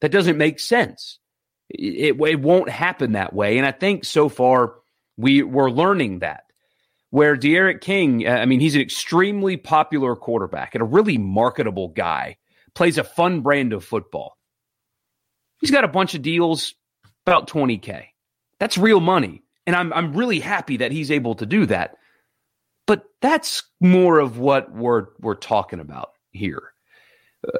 That 0.00 0.12
doesn't 0.12 0.38
make 0.38 0.60
sense. 0.60 1.18
It, 1.68 2.16
it, 2.16 2.20
it 2.20 2.40
won't 2.40 2.70
happen 2.70 3.12
that 3.12 3.32
way. 3.32 3.58
And 3.58 3.66
I 3.66 3.72
think 3.72 4.04
so 4.04 4.28
far 4.28 4.74
we, 5.16 5.42
we're 5.42 5.70
learning 5.70 6.20
that 6.20 6.43
where 7.14 7.36
D'Eriq 7.36 7.80
King, 7.80 8.26
uh, 8.26 8.32
I 8.32 8.44
mean, 8.44 8.58
he's 8.58 8.74
an 8.74 8.80
extremely 8.80 9.56
popular 9.56 10.16
quarterback 10.16 10.74
and 10.74 10.82
a 10.82 10.84
really 10.84 11.16
marketable 11.16 11.86
guy, 11.86 12.38
plays 12.74 12.98
a 12.98 13.04
fun 13.04 13.40
brand 13.40 13.72
of 13.72 13.84
football. 13.84 14.36
He's 15.60 15.70
got 15.70 15.84
a 15.84 15.88
bunch 15.88 16.16
of 16.16 16.22
deals, 16.22 16.74
about 17.24 17.46
20K. 17.46 18.06
That's 18.58 18.76
real 18.76 18.98
money. 18.98 19.44
And 19.64 19.76
I'm, 19.76 19.92
I'm 19.92 20.12
really 20.16 20.40
happy 20.40 20.78
that 20.78 20.90
he's 20.90 21.12
able 21.12 21.36
to 21.36 21.46
do 21.46 21.66
that. 21.66 21.98
But 22.84 23.04
that's 23.20 23.62
more 23.80 24.18
of 24.18 24.38
what 24.38 24.74
we're, 24.74 25.06
we're 25.20 25.36
talking 25.36 25.78
about 25.78 26.10
here 26.32 26.72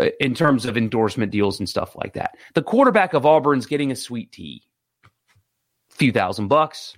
uh, 0.01 0.09
in 0.19 0.35
terms 0.35 0.67
of 0.67 0.77
endorsement 0.77 1.31
deals 1.31 1.61
and 1.61 1.69
stuff 1.69 1.95
like 1.95 2.15
that. 2.15 2.37
The 2.55 2.63
quarterback 2.63 3.15
of 3.15 3.25
Auburn's 3.25 3.67
getting 3.67 3.93
a 3.93 3.97
sweet 3.97 4.33
tea, 4.33 4.65
a 5.05 5.95
few 5.95 6.11
thousand 6.11 6.49
bucks, 6.49 6.97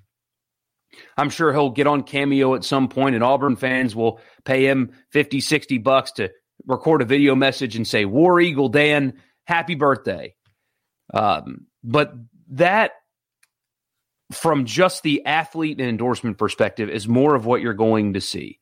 I'm 1.17 1.31
sure 1.31 1.53
he'll 1.53 1.71
get 1.71 1.87
on 1.87 2.03
Cameo 2.03 2.55
at 2.55 2.65
some 2.65 2.89
point, 2.89 3.15
and 3.15 3.25
Auburn 3.25 3.57
fans 3.57 3.95
will 3.95 4.21
pay 4.45 4.67
him 4.67 4.93
50, 5.11 5.41
60 5.41 5.79
bucks 5.79 6.13
to 6.13 6.31
record 6.67 7.03
a 7.03 7.07
video 7.07 7.35
message 7.35 7.77
and 7.77 7.87
say, 7.87 8.05
War 8.05 8.41
Eagle 8.41 8.69
Dan, 8.69 9.15
happy 9.45 9.75
birthday. 9.75 10.35
Um, 11.13 11.67
but 11.85 12.13
that, 12.51 12.93
from 14.33 14.65
just 14.65 15.03
the 15.03 15.25
athlete 15.25 15.79
and 15.79 15.89
endorsement 15.89 16.39
perspective, 16.39 16.89
is 16.89 17.07
more 17.07 17.35
of 17.35 17.47
what 17.47 17.61
you're 17.61 17.75
going 17.75 18.15
to 18.15 18.21
see. 18.21 18.59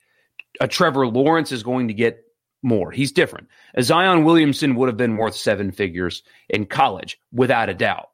A 0.60 0.68
Trevor 0.68 1.06
Lawrence 1.06 1.52
is 1.52 1.62
going 1.62 1.88
to 1.88 1.94
get 1.94 2.20
more. 2.62 2.90
He's 2.90 3.12
different. 3.12 3.48
A 3.74 3.82
Zion 3.82 4.24
Williamson 4.24 4.74
would 4.76 4.88
have 4.88 4.96
been 4.96 5.16
worth 5.16 5.36
seven 5.36 5.72
figures 5.72 6.22
in 6.48 6.66
college, 6.66 7.18
without 7.32 7.68
a 7.68 7.74
doubt. 7.74 8.08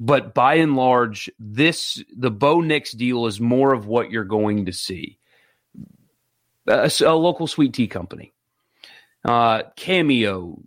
But 0.00 0.34
by 0.34 0.54
and 0.54 0.76
large, 0.76 1.30
this 1.38 2.02
the 2.16 2.30
Bo 2.30 2.60
Nix 2.60 2.92
deal 2.92 3.26
is 3.26 3.40
more 3.40 3.74
of 3.74 3.86
what 3.86 4.10
you're 4.10 4.24
going 4.24 4.66
to 4.66 4.72
see. 4.72 5.18
A, 6.66 6.90
a 7.04 7.14
local 7.14 7.46
sweet 7.46 7.74
tea 7.74 7.88
company, 7.88 8.32
uh, 9.24 9.62
Cameo, 9.76 10.62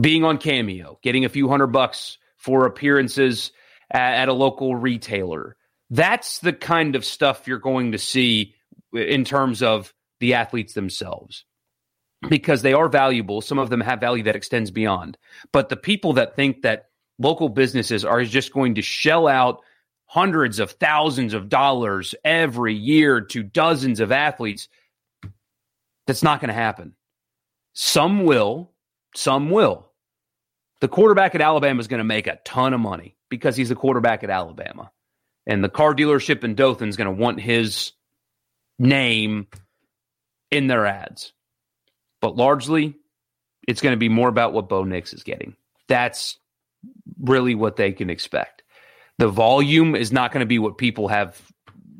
being 0.00 0.24
on 0.24 0.38
Cameo, 0.38 0.98
getting 1.02 1.24
a 1.24 1.28
few 1.28 1.48
hundred 1.48 1.68
bucks 1.68 2.18
for 2.36 2.66
appearances 2.66 3.52
at, 3.90 4.14
at 4.14 4.28
a 4.28 4.32
local 4.32 4.74
retailer. 4.74 5.56
That's 5.90 6.40
the 6.40 6.52
kind 6.52 6.96
of 6.96 7.04
stuff 7.04 7.46
you're 7.46 7.58
going 7.58 7.92
to 7.92 7.98
see 7.98 8.54
in 8.92 9.24
terms 9.24 9.62
of 9.62 9.92
the 10.18 10.34
athletes 10.34 10.72
themselves. 10.72 11.44
because 12.28 12.62
they 12.62 12.72
are 12.72 12.88
valuable. 12.88 13.40
Some 13.40 13.58
of 13.58 13.70
them 13.70 13.80
have 13.80 14.00
value 14.00 14.24
that 14.24 14.36
extends 14.36 14.70
beyond. 14.70 15.18
But 15.52 15.68
the 15.68 15.76
people 15.76 16.14
that 16.14 16.36
think 16.36 16.62
that 16.62 16.86
local 17.18 17.48
businesses 17.48 18.04
are 18.04 18.24
just 18.24 18.52
going 18.52 18.76
to 18.76 18.82
shell 18.82 19.26
out 19.26 19.60
hundreds 20.06 20.58
of 20.58 20.72
thousands 20.72 21.34
of 21.34 21.48
dollars 21.48 22.14
every 22.24 22.74
year 22.74 23.20
to 23.20 23.42
dozens 23.42 24.00
of 24.00 24.12
athletes, 24.12 24.68
that's 26.06 26.22
not 26.22 26.40
going 26.40 26.48
to 26.48 26.54
happen. 26.54 26.94
Some 27.74 28.24
will, 28.24 28.72
some 29.14 29.50
will. 29.50 29.90
The 30.80 30.88
quarterback 30.88 31.34
at 31.34 31.40
Alabama 31.40 31.80
is 31.80 31.88
going 31.88 31.98
to 31.98 32.04
make 32.04 32.26
a 32.26 32.38
ton 32.44 32.72
of 32.72 32.80
money 32.80 33.16
because 33.28 33.56
he's 33.56 33.68
the 33.68 33.74
quarterback 33.74 34.22
at 34.22 34.30
Alabama. 34.30 34.90
And 35.46 35.62
the 35.62 35.68
car 35.68 35.94
dealership 35.94 36.44
in 36.44 36.54
Dothan 36.54 36.88
is 36.88 36.96
going 36.96 37.14
to 37.14 37.22
want 37.22 37.40
his 37.40 37.92
name 38.78 39.46
in 40.50 40.66
their 40.66 40.86
ads. 40.86 41.32
But 42.20 42.36
largely, 42.36 42.96
it's 43.66 43.80
going 43.80 43.92
to 43.92 43.98
be 43.98 44.08
more 44.08 44.28
about 44.28 44.52
what 44.52 44.68
Bo 44.68 44.84
Nix 44.84 45.12
is 45.12 45.22
getting. 45.22 45.56
That's 45.88 46.38
really 47.20 47.54
what 47.54 47.76
they 47.76 47.92
can 47.92 48.10
expect. 48.10 48.62
The 49.18 49.28
volume 49.28 49.94
is 49.94 50.12
not 50.12 50.32
going 50.32 50.40
to 50.40 50.46
be 50.46 50.58
what 50.58 50.78
people 50.78 51.08
have 51.08 51.40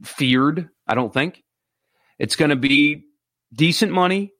feared, 0.05 0.69
I 0.87 0.95
don't 0.95 1.12
think. 1.12 1.43
It's 2.19 2.37
going 2.37 2.50
to 2.50 2.57
be 2.57 3.05
decent 3.52 3.93
money, 3.93 4.33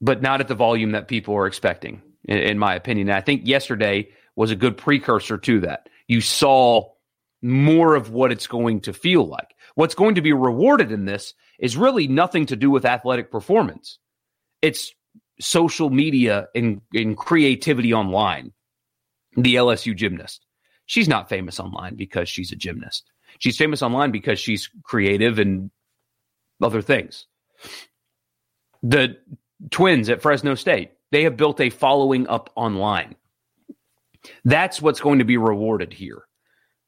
but 0.00 0.22
not 0.22 0.40
at 0.40 0.48
the 0.48 0.54
volume 0.54 0.92
that 0.92 1.08
people 1.08 1.34
are 1.36 1.46
expecting, 1.46 2.02
in, 2.24 2.38
in 2.38 2.58
my 2.58 2.74
opinion. 2.74 3.08
And 3.08 3.16
I 3.16 3.20
think 3.20 3.46
yesterday 3.46 4.08
was 4.36 4.50
a 4.50 4.56
good 4.56 4.76
precursor 4.76 5.38
to 5.38 5.60
that. 5.60 5.88
You 6.08 6.20
saw 6.20 6.90
more 7.42 7.94
of 7.94 8.10
what 8.10 8.32
it's 8.32 8.46
going 8.46 8.80
to 8.82 8.92
feel 8.92 9.26
like. 9.26 9.54
What's 9.74 9.94
going 9.94 10.16
to 10.16 10.22
be 10.22 10.32
rewarded 10.32 10.92
in 10.92 11.04
this 11.04 11.34
is 11.58 11.76
really 11.76 12.08
nothing 12.08 12.46
to 12.46 12.56
do 12.56 12.70
with 12.70 12.84
athletic 12.84 13.30
performance. 13.30 13.98
It's 14.60 14.92
social 15.40 15.90
media 15.90 16.48
and, 16.54 16.80
and 16.94 17.16
creativity 17.16 17.92
online. 17.94 18.52
The 19.36 19.54
LSU 19.54 19.96
gymnast. 19.96 20.44
She's 20.86 21.08
not 21.08 21.28
famous 21.28 21.58
online 21.60 21.96
because 21.96 22.28
she's 22.28 22.52
a 22.52 22.56
gymnast. 22.56 23.10
She's 23.38 23.56
famous 23.56 23.82
online 23.82 24.10
because 24.10 24.38
she's 24.38 24.68
creative 24.82 25.38
and 25.38 25.70
other 26.60 26.82
things. 26.82 27.26
The 28.82 29.16
twins 29.70 30.08
at 30.10 30.22
Fresno 30.22 30.54
State, 30.54 30.92
they 31.10 31.24
have 31.24 31.36
built 31.36 31.60
a 31.60 31.70
following 31.70 32.26
up 32.28 32.50
online. 32.56 33.16
That's 34.44 34.82
what's 34.82 35.00
going 35.00 35.18
to 35.20 35.24
be 35.24 35.36
rewarded 35.36 35.92
here. 35.92 36.24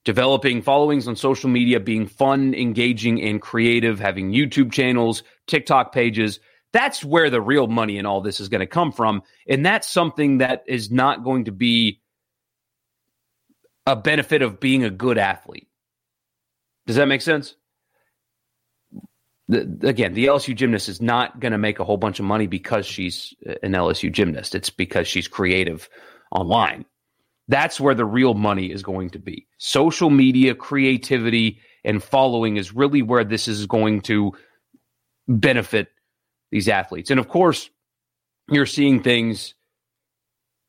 Developing 0.05 0.61
followings 0.61 1.09
on 1.09 1.17
social 1.17 1.49
media, 1.49 1.81
being 1.81 2.07
fun, 2.07 2.55
engaging, 2.55 3.23
and 3.23 3.41
creative, 3.41 3.99
having 3.99 4.33
YouTube 4.33 4.71
channels, 4.71 5.23
TikTok 5.47 5.93
pages. 5.93 6.41
That's 6.73 7.03
where 7.03 7.31
the 7.31 7.41
real 7.41 7.69
money 7.69 7.97
in 7.97 8.05
all 8.05 8.21
this 8.21 8.41
is 8.41 8.49
going 8.49 8.61
to 8.61 8.67
come 8.67 8.93
from. 8.93 9.23
And 9.49 9.65
that's 9.65 9.89
something 9.89 10.39
that 10.39 10.65
is 10.67 10.91
not 10.91 11.25
going 11.25 11.47
to 11.47 11.53
be 11.53 12.03
a 13.87 13.97
benefit 13.97 14.43
of 14.43 14.61
being 14.61 14.85
a 14.85 14.91
good 14.91 15.19
athlete. 15.19 15.69
Does 16.87 16.97
that 16.97 17.09
make 17.09 17.23
sense? 17.23 17.55
The, 19.49 19.79
again, 19.83 20.15
the 20.15 20.27
LSU 20.27 20.55
gymnast 20.55 20.89
is 20.89 21.03
not 21.03 21.39
going 21.39 21.53
to 21.53 21.59
make 21.59 21.79
a 21.79 21.85
whole 21.85 21.99
bunch 21.99 22.19
of 22.19 22.25
money 22.25 22.47
because 22.47 22.87
she's 22.87 23.35
an 23.63 23.73
LSU 23.73 24.11
gymnast. 24.11 24.55
It's 24.55 24.71
because 24.71 25.07
she's 25.07 25.29
creative 25.29 25.89
online. 26.31 26.87
That's 27.49 27.79
where 27.79 27.95
the 27.95 28.07
real 28.07 28.33
money 28.33 28.71
is 28.71 28.83
going 28.83 29.11
to 29.11 29.19
be. 29.19 29.47
Social 29.59 30.09
media, 30.09 30.55
creativity, 30.55 31.61
and 31.85 32.03
following 32.03 32.57
is 32.57 32.75
really 32.75 33.03
where 33.03 33.25
this 33.25 33.49
is 33.49 33.67
going 33.67 34.01
to 34.03 34.33
benefit 35.29 35.89
these 36.51 36.69
athletes. 36.69 37.11
And 37.11 37.21
of 37.21 37.29
course, 37.29 37.69
you're 38.49 38.65
seeing 38.65 39.03
things 39.03 39.55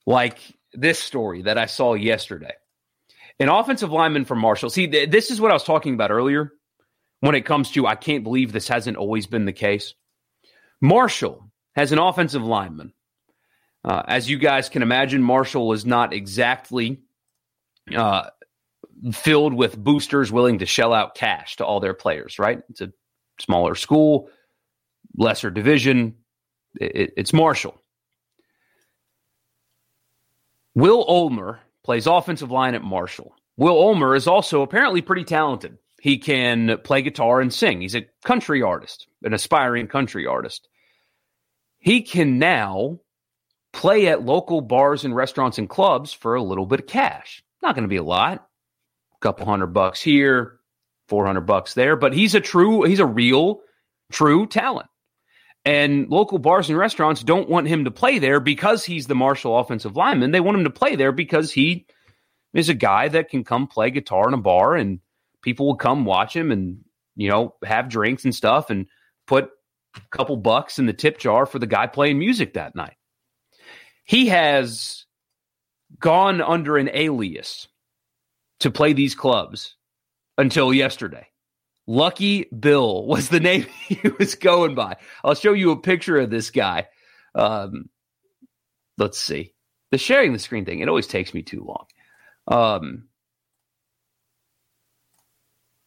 like 0.05 0.39
this 0.73 0.99
story 0.99 1.43
that 1.43 1.57
I 1.57 1.65
saw 1.67 1.93
yesterday. 1.93 2.53
An 3.39 3.49
offensive 3.49 3.91
lineman 3.91 4.25
from 4.25 4.39
Marshall. 4.39 4.69
See, 4.69 4.87
th- 4.87 5.09
this 5.09 5.29
is 5.29 5.41
what 5.41 5.51
I 5.51 5.55
was 5.55 5.63
talking 5.63 5.93
about 5.93 6.11
earlier 6.11 6.53
when 7.19 7.35
it 7.35 7.45
comes 7.45 7.71
to 7.71 7.87
I 7.87 7.95
can't 7.95 8.23
believe 8.23 8.51
this 8.51 8.67
hasn't 8.67 8.97
always 8.97 9.27
been 9.27 9.45
the 9.45 9.53
case. 9.53 9.93
Marshall 10.81 11.51
has 11.75 11.91
an 11.91 11.99
offensive 11.99 12.43
lineman. 12.43 12.93
Uh, 13.83 14.03
as 14.07 14.29
you 14.29 14.37
guys 14.37 14.69
can 14.69 14.81
imagine, 14.81 15.21
Marshall 15.21 15.73
is 15.73 15.85
not 15.85 16.13
exactly 16.13 17.01
uh, 17.93 18.29
filled 19.11 19.53
with 19.53 19.77
boosters 19.77 20.31
willing 20.31 20.59
to 20.59 20.65
shell 20.65 20.93
out 20.93 21.15
cash 21.15 21.57
to 21.57 21.65
all 21.65 21.79
their 21.79 21.93
players, 21.93 22.39
right? 22.39 22.61
It's 22.69 22.81
a 22.81 22.91
smaller 23.39 23.75
school, 23.75 24.29
lesser 25.15 25.51
division. 25.51 26.15
It, 26.79 27.13
it's 27.17 27.33
Marshall. 27.33 27.79
Will 30.73 31.05
Ulmer 31.07 31.59
plays 31.85 32.07
offensive 32.07 32.49
line 32.49 32.73
at 32.73 32.83
Marshall. 32.83 33.35
Will 33.57 33.77
Ulmer 33.77 34.15
is 34.15 34.27
also 34.27 34.63
apparently 34.63 35.01
pretty 35.01 35.23
talented. 35.23 35.77
He 36.01 36.17
can 36.17 36.79
play 36.83 37.03
guitar 37.03 37.39
and 37.41 37.53
sing. 37.53 37.79
He's 37.79 37.95
a 37.95 38.07
country 38.25 38.63
artist, 38.63 39.07
an 39.23 39.35
aspiring 39.35 39.87
country 39.87 40.25
artist. 40.25 40.67
He 41.77 42.01
can 42.01 42.39
now 42.39 42.99
play 43.71 44.07
at 44.07 44.25
local 44.25 44.61
bars 44.61 45.05
and 45.05 45.15
restaurants 45.15 45.59
and 45.59 45.69
clubs 45.69 46.11
for 46.11 46.33
a 46.33 46.41
little 46.41 46.65
bit 46.65 46.79
of 46.79 46.87
cash. 46.87 47.43
Not 47.61 47.75
going 47.75 47.83
to 47.83 47.87
be 47.87 47.97
a 47.97 48.03
lot. 48.03 48.37
A 48.37 49.19
couple 49.21 49.45
hundred 49.45 49.67
bucks 49.67 50.01
here, 50.01 50.59
400 51.07 51.41
bucks 51.41 51.75
there, 51.75 51.95
but 51.95 52.13
he's 52.13 52.33
a 52.33 52.41
true, 52.41 52.83
he's 52.83 52.99
a 52.99 53.05
real, 53.05 53.61
true 54.11 54.47
talent. 54.47 54.87
And 55.65 56.07
local 56.09 56.37
bars 56.37 56.69
and 56.69 56.77
restaurants 56.77 57.23
don't 57.23 57.49
want 57.49 57.67
him 57.67 57.85
to 57.85 57.91
play 57.91 58.19
there 58.19 58.39
because 58.39 58.85
he's 58.85 59.07
the 59.07 59.15
Marshall 59.15 59.57
offensive 59.57 59.95
lineman. 59.95 60.31
They 60.31 60.39
want 60.39 60.57
him 60.57 60.63
to 60.65 60.69
play 60.69 60.95
there 60.95 61.11
because 61.11 61.51
he 61.51 61.87
is 62.53 62.69
a 62.69 62.75
guy 62.75 63.07
that 63.07 63.29
can 63.29 63.43
come 63.43 63.65
play 63.67 63.89
guitar 63.89 64.27
in 64.27 64.35
a 64.35 64.37
bar 64.37 64.75
and 64.75 64.99
people 65.41 65.65
will 65.65 65.75
come 65.75 66.05
watch 66.05 66.35
him 66.35 66.51
and, 66.51 66.81
you 67.15 67.29
know, 67.29 67.55
have 67.63 67.89
drinks 67.89 68.25
and 68.25 68.35
stuff 68.35 68.69
and 68.69 68.85
put 69.25 69.49
a 69.95 70.01
couple 70.11 70.37
bucks 70.37 70.77
in 70.77 70.85
the 70.85 70.93
tip 70.93 71.17
jar 71.17 71.47
for 71.47 71.57
the 71.57 71.67
guy 71.67 71.87
playing 71.87 72.19
music 72.19 72.53
that 72.53 72.75
night. 72.75 72.95
He 74.03 74.27
has 74.27 75.05
gone 75.99 76.41
under 76.41 76.77
an 76.77 76.91
alias 76.93 77.67
to 78.59 78.69
play 78.69 78.93
these 78.93 79.15
clubs 79.15 79.75
until 80.37 80.71
yesterday. 80.73 81.27
Lucky 81.87 82.45
Bill 82.45 83.05
was 83.05 83.29
the 83.29 83.39
name 83.41 83.65
he 83.87 84.09
was 84.19 84.35
going 84.35 84.75
by. 84.75 84.97
I'll 85.23 85.35
show 85.35 85.53
you 85.53 85.71
a 85.71 85.79
picture 85.79 86.17
of 86.17 86.29
this 86.29 86.49
guy. 86.49 86.87
Um, 87.33 87.89
let's 88.97 89.19
see. 89.19 89.53
The 89.91 89.97
sharing 89.97 90.33
the 90.33 90.39
screen 90.39 90.65
thing, 90.65 90.79
it 90.79 90.89
always 90.89 91.07
takes 91.07 91.33
me 91.33 91.43
too 91.43 91.63
long. 91.63 91.85
Um, 92.47 93.07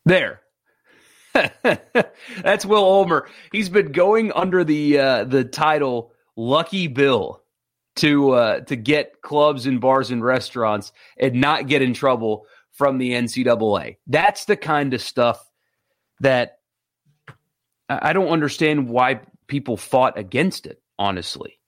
there. 0.04 0.40
That's 2.42 2.64
Will 2.64 2.84
Ulmer. 2.84 3.28
He's 3.52 3.68
been 3.68 3.92
going 3.92 4.32
under 4.32 4.64
the 4.64 4.98
uh, 4.98 5.24
the 5.24 5.44
title 5.44 6.12
Lucky 6.36 6.86
Bill 6.86 7.42
to 7.96 8.30
uh, 8.30 8.60
to 8.60 8.76
get 8.76 9.20
clubs 9.22 9.66
and 9.66 9.80
bars 9.80 10.10
and 10.10 10.24
restaurants 10.24 10.92
and 11.18 11.34
not 11.34 11.66
get 11.68 11.82
in 11.82 11.94
trouble 11.94 12.46
from 12.72 12.98
the 12.98 13.12
NCAA. 13.12 13.96
That's 14.06 14.46
the 14.46 14.56
kind 14.56 14.94
of 14.94 15.02
stuff 15.02 15.44
that 16.20 16.58
I 17.88 18.12
don't 18.12 18.28
understand 18.28 18.88
why 18.88 19.20
people 19.46 19.76
fought 19.76 20.18
against 20.18 20.66
it, 20.66 20.80
honestly. 20.98 21.58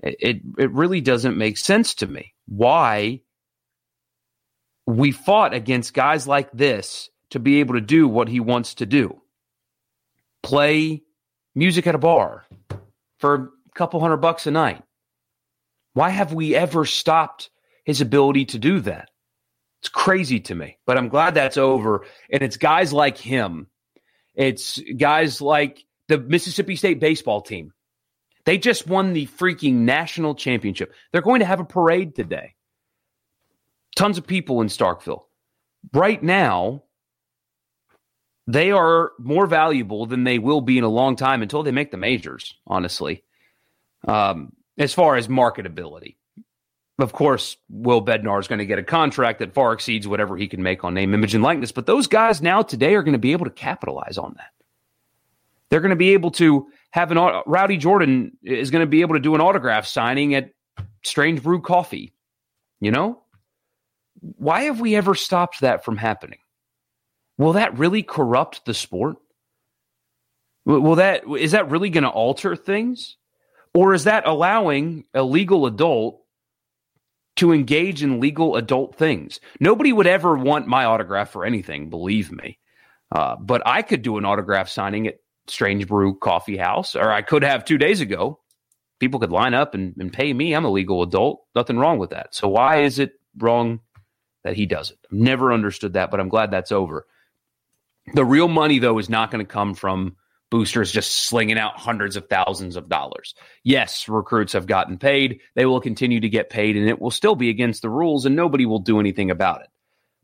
It, 0.00 0.42
it, 0.58 0.70
really 0.72 1.00
doesn't 1.00 1.38
make 1.38 1.56
sense 1.56 1.94
to 1.96 2.06
me 2.06 2.34
why 2.46 3.22
we 4.86 5.10
fought 5.10 5.54
against 5.54 5.94
guys 5.94 6.28
like 6.28 6.52
this 6.52 7.08
to 7.30 7.40
be 7.40 7.60
able 7.60 7.74
to 7.74 7.80
do 7.80 8.06
what 8.06 8.28
he 8.28 8.38
wants 8.38 8.74
to 8.74 8.86
do 8.86 9.20
play 10.42 11.02
music 11.56 11.88
at 11.88 11.94
a 11.94 11.98
bar 11.98 12.44
for 13.18 13.34
a 13.34 13.48
couple 13.74 13.98
hundred 13.98 14.18
bucks 14.18 14.46
a 14.46 14.50
night. 14.50 14.82
Why 15.94 16.10
have 16.10 16.32
we 16.32 16.54
ever 16.54 16.84
stopped 16.84 17.50
his 17.84 18.00
ability 18.00 18.44
to 18.46 18.58
do 18.58 18.80
that? 18.80 19.08
It's 19.80 19.88
crazy 19.88 20.40
to 20.40 20.54
me, 20.54 20.78
but 20.86 20.96
I'm 20.96 21.08
glad 21.08 21.34
that's 21.34 21.56
over. 21.56 22.06
And 22.30 22.42
it's 22.42 22.56
guys 22.56 22.92
like 22.92 23.18
him 23.18 23.66
it's 24.36 24.78
guys 24.96 25.40
like 25.40 25.84
the 26.08 26.18
Mississippi 26.18 26.76
State 26.76 27.00
baseball 27.00 27.40
team. 27.40 27.72
They 28.44 28.58
just 28.58 28.86
won 28.86 29.12
the 29.12 29.26
freaking 29.26 29.74
national 29.78 30.36
championship. 30.36 30.92
They're 31.10 31.22
going 31.22 31.40
to 31.40 31.46
have 31.46 31.58
a 31.58 31.64
parade 31.64 32.14
today. 32.14 32.54
Tons 33.96 34.18
of 34.18 34.26
people 34.26 34.60
in 34.60 34.68
Starkville. 34.68 35.24
Right 35.92 36.22
now, 36.22 36.84
they 38.46 38.70
are 38.70 39.12
more 39.18 39.46
valuable 39.46 40.06
than 40.06 40.22
they 40.22 40.38
will 40.38 40.60
be 40.60 40.78
in 40.78 40.84
a 40.84 40.88
long 40.88 41.16
time 41.16 41.42
until 41.42 41.64
they 41.64 41.72
make 41.72 41.90
the 41.90 41.96
majors, 41.96 42.54
honestly, 42.66 43.24
um, 44.06 44.52
as 44.78 44.94
far 44.94 45.16
as 45.16 45.26
marketability. 45.26 46.16
Of 46.98 47.12
course, 47.12 47.58
Will 47.68 48.02
Bednar 48.02 48.40
is 48.40 48.48
going 48.48 48.58
to 48.58 48.66
get 48.66 48.78
a 48.78 48.82
contract 48.82 49.40
that 49.40 49.52
far 49.52 49.74
exceeds 49.74 50.08
whatever 50.08 50.36
he 50.36 50.48
can 50.48 50.62
make 50.62 50.82
on 50.82 50.94
name, 50.94 51.12
image, 51.12 51.34
and 51.34 51.44
likeness. 51.44 51.72
But 51.72 51.86
those 51.86 52.06
guys 52.06 52.40
now 52.40 52.62
today 52.62 52.94
are 52.94 53.02
going 53.02 53.12
to 53.12 53.18
be 53.18 53.32
able 53.32 53.44
to 53.44 53.50
capitalize 53.50 54.16
on 54.16 54.34
that. 54.38 54.52
They're 55.68 55.80
going 55.80 55.90
to 55.90 55.96
be 55.96 56.14
able 56.14 56.30
to 56.32 56.68
have 56.90 57.10
an 57.10 57.18
Rowdy 57.46 57.76
Jordan 57.76 58.36
is 58.42 58.70
going 58.70 58.80
to 58.80 58.86
be 58.86 59.02
able 59.02 59.14
to 59.14 59.20
do 59.20 59.34
an 59.34 59.40
autograph 59.42 59.86
signing 59.86 60.34
at 60.34 60.52
Strange 61.04 61.42
Brew 61.42 61.60
Coffee. 61.60 62.14
You 62.80 62.92
know? 62.92 63.22
Why 64.20 64.62
have 64.62 64.80
we 64.80 64.96
ever 64.96 65.14
stopped 65.14 65.60
that 65.60 65.84
from 65.84 65.98
happening? 65.98 66.38
Will 67.36 67.54
that 67.54 67.76
really 67.78 68.02
corrupt 68.02 68.64
the 68.64 68.72
sport? 68.72 69.16
Will 70.64 70.96
that 70.96 71.24
is 71.38 71.52
that 71.52 71.70
really 71.70 71.90
going 71.90 72.04
to 72.04 72.10
alter 72.10 72.56
things? 72.56 73.16
Or 73.74 73.92
is 73.92 74.04
that 74.04 74.26
allowing 74.26 75.04
a 75.12 75.22
legal 75.22 75.66
adult 75.66 76.22
to 77.36 77.52
engage 77.52 78.02
in 78.02 78.20
legal 78.20 78.56
adult 78.56 78.96
things? 78.96 79.40
Nobody 79.60 79.92
would 79.92 80.06
ever 80.06 80.36
want 80.36 80.66
my 80.66 80.84
autograph 80.84 81.30
for 81.30 81.44
anything, 81.44 81.90
believe 81.90 82.32
me. 82.32 82.58
Uh, 83.12 83.36
but 83.36 83.62
I 83.64 83.82
could 83.82 84.02
do 84.02 84.18
an 84.18 84.24
autograph 84.24 84.68
signing 84.68 85.06
at 85.06 85.20
Strange 85.46 85.86
Brew 85.86 86.18
Coffee 86.18 86.56
House, 86.56 86.96
or 86.96 87.10
I 87.10 87.22
could 87.22 87.42
have 87.42 87.64
two 87.64 87.78
days 87.78 88.00
ago. 88.00 88.40
People 88.98 89.20
could 89.20 89.30
line 89.30 89.54
up 89.54 89.74
and, 89.74 89.94
and 89.98 90.12
pay 90.12 90.32
me. 90.32 90.54
I'm 90.54 90.64
a 90.64 90.70
legal 90.70 91.02
adult. 91.02 91.44
Nothing 91.54 91.78
wrong 91.78 91.98
with 91.98 92.10
that. 92.10 92.34
So 92.34 92.48
why 92.48 92.82
is 92.82 92.98
it 92.98 93.12
wrong 93.36 93.80
that 94.42 94.56
he 94.56 94.66
does 94.66 94.90
it? 94.90 94.98
I've 95.04 95.18
never 95.18 95.52
understood 95.52 95.92
that, 95.92 96.10
but 96.10 96.18
I'm 96.18 96.30
glad 96.30 96.50
that's 96.50 96.72
over. 96.72 97.06
The 98.14 98.24
real 98.24 98.48
money, 98.48 98.78
though, 98.78 98.98
is 98.98 99.10
not 99.10 99.30
going 99.30 99.44
to 99.44 99.52
come 99.52 99.74
from 99.74 100.16
boosters 100.50 100.92
just 100.92 101.26
slinging 101.28 101.58
out 101.58 101.78
hundreds 101.78 102.16
of 102.16 102.28
thousands 102.28 102.76
of 102.76 102.88
dollars. 102.88 103.34
Yes, 103.64 104.08
recruits 104.08 104.52
have 104.52 104.66
gotten 104.66 104.98
paid. 104.98 105.40
They 105.54 105.66
will 105.66 105.80
continue 105.80 106.20
to 106.20 106.28
get 106.28 106.50
paid, 106.50 106.76
and 106.76 106.88
it 106.88 107.00
will 107.00 107.10
still 107.10 107.34
be 107.34 107.50
against 107.50 107.82
the 107.82 107.90
rules, 107.90 108.26
and 108.26 108.36
nobody 108.36 108.66
will 108.66 108.78
do 108.78 109.00
anything 109.00 109.30
about 109.30 109.62
it. 109.62 109.68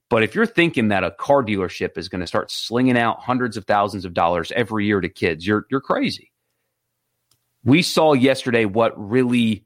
But 0.08 0.22
if 0.22 0.34
you're 0.34 0.46
thinking 0.46 0.88
that 0.88 1.04
a 1.04 1.10
car 1.10 1.42
dealership 1.42 1.96
is 1.96 2.08
going 2.08 2.20
to 2.20 2.26
start 2.26 2.50
slinging 2.50 2.98
out 2.98 3.20
hundreds 3.20 3.56
of 3.56 3.64
thousands 3.64 4.04
of 4.04 4.12
dollars 4.12 4.52
every 4.54 4.86
year 4.86 5.00
to 5.00 5.08
kids, 5.08 5.46
you're 5.46 5.66
you're 5.70 5.80
crazy. 5.80 6.30
We 7.64 7.82
saw 7.82 8.12
yesterday 8.12 8.64
what 8.64 8.92
really 8.96 9.64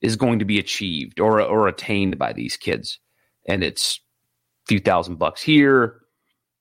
is 0.00 0.16
going 0.16 0.38
to 0.38 0.44
be 0.44 0.58
achieved 0.58 1.20
or 1.20 1.42
or 1.42 1.68
attained 1.68 2.18
by 2.18 2.32
these 2.32 2.56
kids, 2.56 2.98
and 3.46 3.62
it's 3.62 4.00
a 4.64 4.68
few 4.68 4.78
thousand 4.78 5.16
bucks 5.16 5.42
here, 5.42 6.00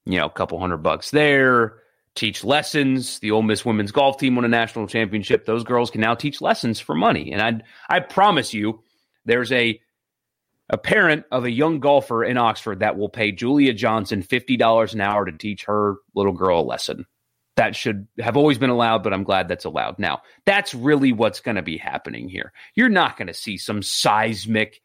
you 0.05 0.17
know, 0.19 0.25
a 0.25 0.29
couple 0.29 0.59
hundred 0.59 0.83
bucks 0.83 1.09
there. 1.11 1.79
Teach 2.17 2.43
lessons. 2.43 3.19
The 3.19 3.29
Ole 3.29 3.43
Miss 3.43 3.63
women's 3.63 3.91
golf 3.91 4.17
team 4.17 4.35
won 4.35 4.43
a 4.43 4.47
national 4.47 4.87
championship. 4.87 5.45
Those 5.45 5.63
girls 5.63 5.91
can 5.91 6.01
now 6.01 6.15
teach 6.15 6.41
lessons 6.41 6.79
for 6.79 6.95
money, 6.95 7.31
and 7.31 7.39
I 7.41 7.61
I 7.95 7.99
promise 7.99 8.55
you, 8.55 8.81
there's 9.25 9.51
a 9.51 9.79
a 10.67 10.79
parent 10.79 11.25
of 11.31 11.45
a 11.45 11.51
young 11.51 11.79
golfer 11.79 12.23
in 12.23 12.37
Oxford 12.37 12.79
that 12.79 12.97
will 12.97 13.07
pay 13.07 13.31
Julia 13.31 13.71
Johnson 13.71 14.23
$50 14.23 14.93
an 14.93 15.01
hour 15.01 15.25
to 15.25 15.31
teach 15.31 15.65
her 15.65 15.97
little 16.15 16.33
girl 16.33 16.61
a 16.61 16.61
lesson. 16.61 17.05
That 17.55 17.75
should 17.75 18.07
have 18.19 18.35
always 18.35 18.57
been 18.57 18.71
allowed, 18.71 19.03
but 19.03 19.13
I'm 19.13 19.23
glad 19.23 19.47
that's 19.47 19.65
allowed 19.65 19.99
now. 19.99 20.23
That's 20.45 20.73
really 20.73 21.11
what's 21.11 21.39
going 21.39 21.55
to 21.55 21.61
be 21.61 21.77
happening 21.77 22.29
here. 22.29 22.51
You're 22.73 22.89
not 22.89 23.15
going 23.15 23.27
to 23.27 23.33
see 23.33 23.57
some 23.57 23.83
seismic, 23.83 24.81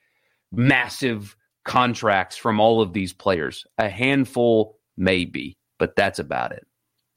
massive 0.53 1.35
contracts 1.65 2.37
from 2.37 2.61
all 2.61 2.83
of 2.83 2.93
these 2.93 3.15
players. 3.15 3.67
A 3.79 3.89
handful, 3.89 4.79
maybe, 4.99 5.57
but 5.79 5.97
that's 5.97 6.19
about 6.19 6.53
it. 6.53 6.67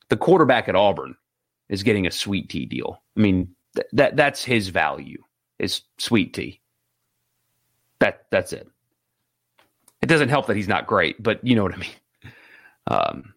The 0.10 0.18
quarterback 0.18 0.68
at 0.70 0.76
Auburn 0.76 1.16
is 1.70 1.84
getting 1.84 2.06
a 2.06 2.12
sweet 2.12 2.50
tea 2.50 2.66
deal. 2.66 3.02
I 3.18 3.20
mean, 3.22 3.56
th- 3.76 3.88
that 3.94 4.16
that's 4.16 4.44
his 4.44 4.70
value 4.70 5.22
is 5.60 5.82
sweet 5.98 6.34
tea. 6.34 6.62
That 8.00 8.26
that's 8.30 8.54
it. 8.54 8.68
It 10.02 10.08
doesn't 10.08 10.30
help 10.30 10.48
that 10.48 10.56
he's 10.56 10.68
not 10.68 10.86
great, 10.86 11.22
but 11.22 11.44
you 11.44 11.56
know 11.56 11.64
what 11.64 11.74
I 11.74 11.78
mean. 11.78 11.90
Um, 12.88 13.34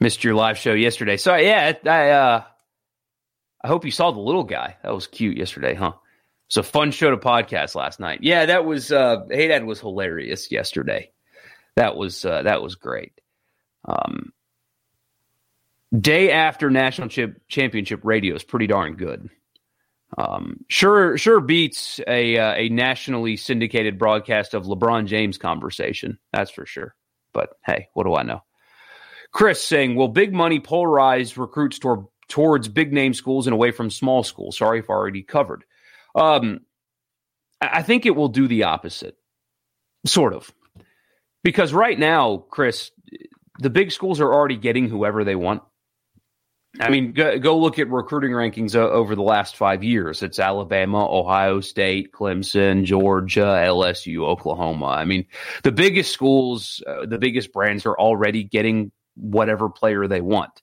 missed 0.00 0.24
your 0.24 0.34
live 0.34 0.56
show 0.56 0.72
yesterday. 0.72 1.16
So 1.16 1.34
yeah, 1.36 1.74
I 1.84 2.10
uh, 2.10 2.44
I 3.62 3.68
hope 3.68 3.84
you 3.84 3.90
saw 3.90 4.10
the 4.10 4.20
little 4.20 4.44
guy. 4.44 4.76
That 4.82 4.94
was 4.94 5.06
cute 5.06 5.36
yesterday, 5.36 5.74
huh? 5.74 5.92
It's 6.46 6.56
a 6.56 6.62
fun 6.62 6.92
show 6.92 7.10
to 7.10 7.18
podcast 7.18 7.74
last 7.74 8.00
night. 8.00 8.20
Yeah, 8.22 8.46
that 8.46 8.64
was 8.64 8.90
uh, 8.90 9.26
Hey 9.30 9.48
Dad 9.48 9.64
was 9.64 9.80
hilarious 9.80 10.50
yesterday. 10.50 11.10
That 11.78 11.94
was 11.94 12.24
uh, 12.24 12.42
that 12.42 12.60
was 12.60 12.74
great. 12.74 13.20
Um, 13.84 14.32
day 15.96 16.32
after 16.32 16.70
national 16.70 17.06
chip, 17.06 17.40
championship 17.46 18.00
radio 18.02 18.34
is 18.34 18.42
pretty 18.42 18.66
darn 18.66 18.96
good. 18.96 19.30
Um, 20.16 20.64
sure, 20.66 21.16
sure 21.16 21.40
beats 21.40 22.00
a 22.08 22.36
uh, 22.36 22.54
a 22.56 22.68
nationally 22.70 23.36
syndicated 23.36 23.96
broadcast 23.96 24.54
of 24.54 24.64
LeBron 24.64 25.06
James 25.06 25.38
conversation. 25.38 26.18
That's 26.32 26.50
for 26.50 26.66
sure. 26.66 26.96
But 27.32 27.50
hey, 27.64 27.86
what 27.94 28.04
do 28.04 28.16
I 28.16 28.24
know? 28.24 28.42
Chris 29.30 29.62
saying, 29.62 29.94
"Will 29.94 30.08
big 30.08 30.32
money 30.32 30.58
polarize 30.58 31.36
recruits 31.36 31.78
toward 31.78 32.06
towards 32.26 32.66
big 32.66 32.92
name 32.92 33.14
schools 33.14 33.46
and 33.46 33.54
away 33.54 33.70
from 33.70 33.88
small 33.88 34.24
schools?" 34.24 34.58
Sorry 34.58 34.80
if 34.80 34.90
I 34.90 34.94
already 34.94 35.22
covered. 35.22 35.62
Um, 36.16 36.58
I 37.60 37.82
think 37.82 38.04
it 38.04 38.16
will 38.16 38.30
do 38.30 38.48
the 38.48 38.64
opposite, 38.64 39.16
sort 40.04 40.34
of, 40.34 40.52
because 41.48 41.72
right 41.72 41.98
now, 41.98 42.44
Chris, 42.50 42.90
the 43.58 43.70
big 43.70 43.90
schools 43.90 44.20
are 44.20 44.30
already 44.30 44.58
getting 44.58 44.86
whoever 44.86 45.24
they 45.24 45.34
want. 45.34 45.62
I 46.78 46.90
mean, 46.90 47.12
go, 47.12 47.38
go 47.38 47.56
look 47.58 47.78
at 47.78 47.88
recruiting 47.88 48.32
rankings 48.32 48.74
uh, 48.74 48.80
over 48.80 49.16
the 49.16 49.22
last 49.22 49.56
five 49.56 49.82
years. 49.82 50.22
It's 50.22 50.38
Alabama, 50.38 51.10
Ohio 51.10 51.62
State, 51.62 52.12
Clemson, 52.12 52.84
Georgia, 52.84 53.64
LSU, 53.66 54.26
Oklahoma. 54.26 54.88
I 54.88 55.06
mean, 55.06 55.24
the 55.62 55.72
biggest 55.72 56.12
schools, 56.12 56.82
uh, 56.86 57.06
the 57.06 57.16
biggest 57.16 57.50
brands 57.54 57.86
are 57.86 57.98
already 57.98 58.44
getting 58.44 58.92
whatever 59.16 59.70
player 59.70 60.06
they 60.06 60.20
want. 60.20 60.60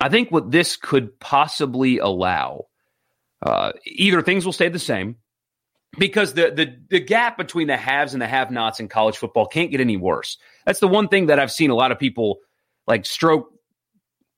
I 0.00 0.08
think 0.08 0.32
what 0.32 0.50
this 0.50 0.76
could 0.76 1.20
possibly 1.20 1.98
allow, 1.98 2.64
uh, 3.40 3.70
either 3.86 4.22
things 4.22 4.44
will 4.44 4.52
stay 4.52 4.70
the 4.70 4.80
same 4.80 5.18
because 5.96 6.34
the, 6.34 6.50
the 6.50 6.76
the 6.90 7.00
gap 7.00 7.38
between 7.38 7.68
the 7.68 7.76
haves 7.76 8.12
and 8.12 8.20
the 8.20 8.26
have-nots 8.26 8.80
in 8.80 8.88
college 8.88 9.16
football 9.16 9.46
can't 9.46 9.70
get 9.70 9.80
any 9.80 9.96
worse. 9.96 10.36
That's 10.66 10.80
the 10.80 10.88
one 10.88 11.08
thing 11.08 11.26
that 11.26 11.38
I've 11.38 11.52
seen 11.52 11.70
a 11.70 11.74
lot 11.74 11.92
of 11.92 11.98
people 11.98 12.40
like 12.86 13.06
stroke 13.06 13.52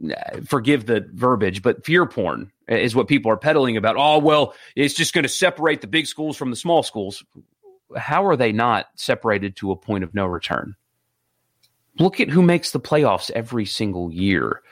uh, 0.04 0.40
forgive 0.46 0.86
the 0.86 1.06
verbiage, 1.12 1.62
but 1.62 1.84
fear 1.84 2.06
porn 2.06 2.50
is 2.68 2.94
what 2.94 3.08
people 3.08 3.30
are 3.30 3.36
peddling 3.36 3.76
about. 3.76 3.96
Oh, 3.98 4.18
well, 4.18 4.54
it's 4.74 4.94
just 4.94 5.12
going 5.12 5.24
to 5.24 5.28
separate 5.28 5.80
the 5.80 5.86
big 5.86 6.06
schools 6.06 6.36
from 6.36 6.50
the 6.50 6.56
small 6.56 6.82
schools. 6.82 7.22
How 7.96 8.26
are 8.26 8.36
they 8.36 8.52
not 8.52 8.86
separated 8.94 9.56
to 9.56 9.72
a 9.72 9.76
point 9.76 10.04
of 10.04 10.14
no 10.14 10.26
return? 10.26 10.76
Look 11.98 12.20
at 12.20 12.30
who 12.30 12.40
makes 12.40 12.70
the 12.70 12.80
playoffs 12.80 13.30
every 13.32 13.66
single 13.66 14.12
year. 14.12 14.62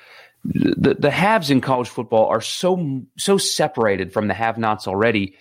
The 0.45 0.95
the 0.95 1.11
haves 1.11 1.51
in 1.51 1.61
college 1.61 1.89
football 1.89 2.27
are 2.29 2.41
so 2.41 3.03
so 3.19 3.37
separated 3.37 4.13
from 4.13 4.29
the 4.29 4.35
have-nots 4.35 4.87
already. 4.87 5.35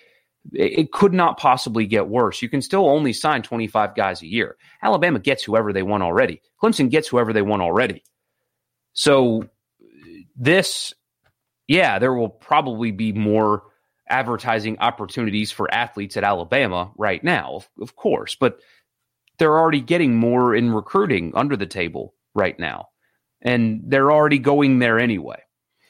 It, 0.54 0.92
could 0.92 1.14
not 1.14 1.38
possibly 1.38 1.86
get 1.86 2.08
worse. 2.08 2.42
You 2.42 2.50
can 2.50 2.62
still 2.62 2.90
only 2.90 3.14
sign 3.14 3.42
25 3.42 3.96
guys 3.96 4.22
a 4.22 4.28
year. 4.28 4.58
Alabama 4.82 5.20
gets 5.20 5.44
whoever 5.44 5.74
they 5.74 5.84
want 5.84 6.04
already. 6.04 6.42
Clemson 6.62 6.90
gets 6.90 7.08
whoever 7.08 7.34
they 7.34 7.42
want 7.42 7.62
already. 7.62 8.04
So 8.94 9.48
this, 10.36 10.94
yeah, 11.68 12.00
there 12.00 12.14
will 12.14 12.30
probably 12.30 12.92
be 12.92 13.12
more 13.12 13.64
advertising 14.10 14.78
opportunities 14.80 15.52
for 15.52 15.74
athletes 15.74 16.18
at 16.18 16.24
Alabama 16.24 16.92
right 16.98 17.24
now, 17.24 17.56
of, 17.56 17.70
of 17.82 17.96
course, 17.96 18.36
but 18.36 18.60
they're 19.38 19.60
already 19.60 19.82
getting 19.82 20.16
more 20.16 20.56
in 20.56 20.72
recruiting 20.72 21.32
under 21.36 21.56
the 21.56 21.66
table 21.66 22.14
right 22.34 22.58
now. 22.60 22.88
And 23.42 23.82
they're 23.86 24.12
already 24.12 24.40
going 24.40 24.80
there 24.80 25.00
anyway. 25.00 25.42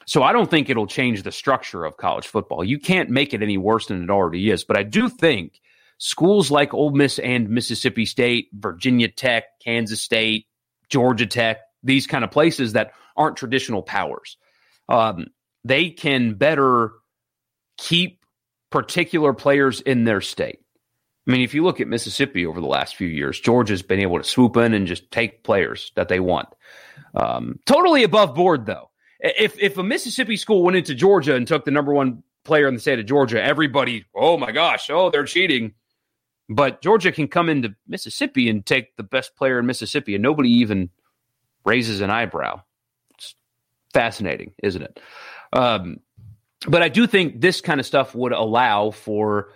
So 0.07 0.23
I 0.23 0.31
don't 0.31 0.49
think 0.49 0.69
it'll 0.69 0.87
change 0.87 1.23
the 1.23 1.33
structure 1.33 1.83
of 1.83 1.97
college 1.97 2.27
football. 2.27 2.63
You 2.63 2.79
can't 2.79 3.09
make 3.09 3.33
it 3.33 3.43
any 3.43 3.57
worse 3.57 3.87
than 3.87 4.03
it 4.03 4.09
already 4.09 4.49
is. 4.49 4.63
But 4.63 4.77
I 4.77 4.83
do 4.83 5.09
think 5.09 5.59
schools 5.97 6.49
like 6.49 6.73
Ole 6.73 6.91
Miss 6.91 7.19
and 7.19 7.49
Mississippi 7.49 8.05
State, 8.05 8.47
Virginia 8.53 9.09
Tech, 9.09 9.43
Kansas 9.63 10.01
State, 10.01 10.47
Georgia 10.89 11.25
Tech, 11.25 11.57
these 11.83 12.07
kind 12.07 12.23
of 12.23 12.31
places 12.31 12.73
that 12.73 12.93
aren't 13.17 13.35
traditional 13.35 13.81
powers. 13.81 14.37
Um, 14.87 15.27
they 15.65 15.89
can 15.89 16.35
better 16.35 16.91
keep 17.77 18.23
particular 18.71 19.33
players 19.33 19.81
in 19.81 20.05
their 20.05 20.21
state. 20.21 20.59
I 21.27 21.31
mean, 21.31 21.41
if 21.41 21.53
you 21.53 21.63
look 21.65 21.81
at 21.81 21.89
Mississippi 21.89 22.45
over 22.45 22.61
the 22.61 22.67
last 22.67 22.95
few 22.95 23.09
years, 23.09 23.37
Georgia's 23.37 23.81
been 23.81 23.99
able 23.99 24.17
to 24.17 24.23
swoop 24.23 24.55
in 24.55 24.73
and 24.73 24.87
just 24.87 25.11
take 25.11 25.43
players 25.43 25.91
that 25.95 26.07
they 26.07 26.21
want. 26.21 26.47
Um, 27.13 27.59
totally 27.65 28.03
above 28.03 28.33
board, 28.33 28.65
though. 28.65 28.89
If 29.19 29.57
if 29.59 29.77
a 29.77 29.83
Mississippi 29.83 30.37
school 30.37 30.63
went 30.63 30.77
into 30.77 30.93
Georgia 30.93 31.35
and 31.35 31.47
took 31.47 31.65
the 31.65 31.71
number 31.71 31.93
one 31.93 32.23
player 32.43 32.67
in 32.67 32.73
the 32.73 32.79
state 32.79 32.99
of 32.99 33.05
Georgia, 33.05 33.43
everybody, 33.43 34.05
oh 34.15 34.37
my 34.37 34.51
gosh, 34.51 34.89
oh 34.89 35.09
they're 35.09 35.25
cheating. 35.25 35.73
But 36.49 36.81
Georgia 36.81 37.11
can 37.11 37.27
come 37.27 37.49
into 37.49 37.75
Mississippi 37.87 38.49
and 38.49 38.65
take 38.65 38.95
the 38.95 39.03
best 39.03 39.35
player 39.35 39.59
in 39.59 39.65
Mississippi, 39.65 40.15
and 40.15 40.21
nobody 40.21 40.49
even 40.49 40.89
raises 41.65 41.99
an 41.99 42.09
eyebrow. 42.09 42.61
It's 43.15 43.35
fascinating, 43.93 44.53
isn't 44.63 44.81
it? 44.81 44.99
Um, 45.51 45.99
but 46.67 46.81
I 46.81 46.89
do 46.89 47.05
think 47.05 47.41
this 47.41 47.59
kind 47.59 47.79
of 47.79 47.85
stuff 47.85 48.15
would 48.15 48.31
allow 48.31 48.91
for 48.91 49.51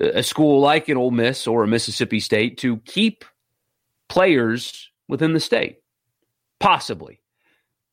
a 0.00 0.22
school 0.22 0.60
like 0.60 0.88
an 0.88 0.96
Ole 0.96 1.10
Miss 1.10 1.46
or 1.46 1.64
a 1.64 1.66
Mississippi 1.66 2.20
State 2.20 2.58
to 2.58 2.78
keep 2.78 3.24
players 4.08 4.90
within 5.08 5.32
the 5.32 5.40
state, 5.40 5.78
possibly. 6.60 7.20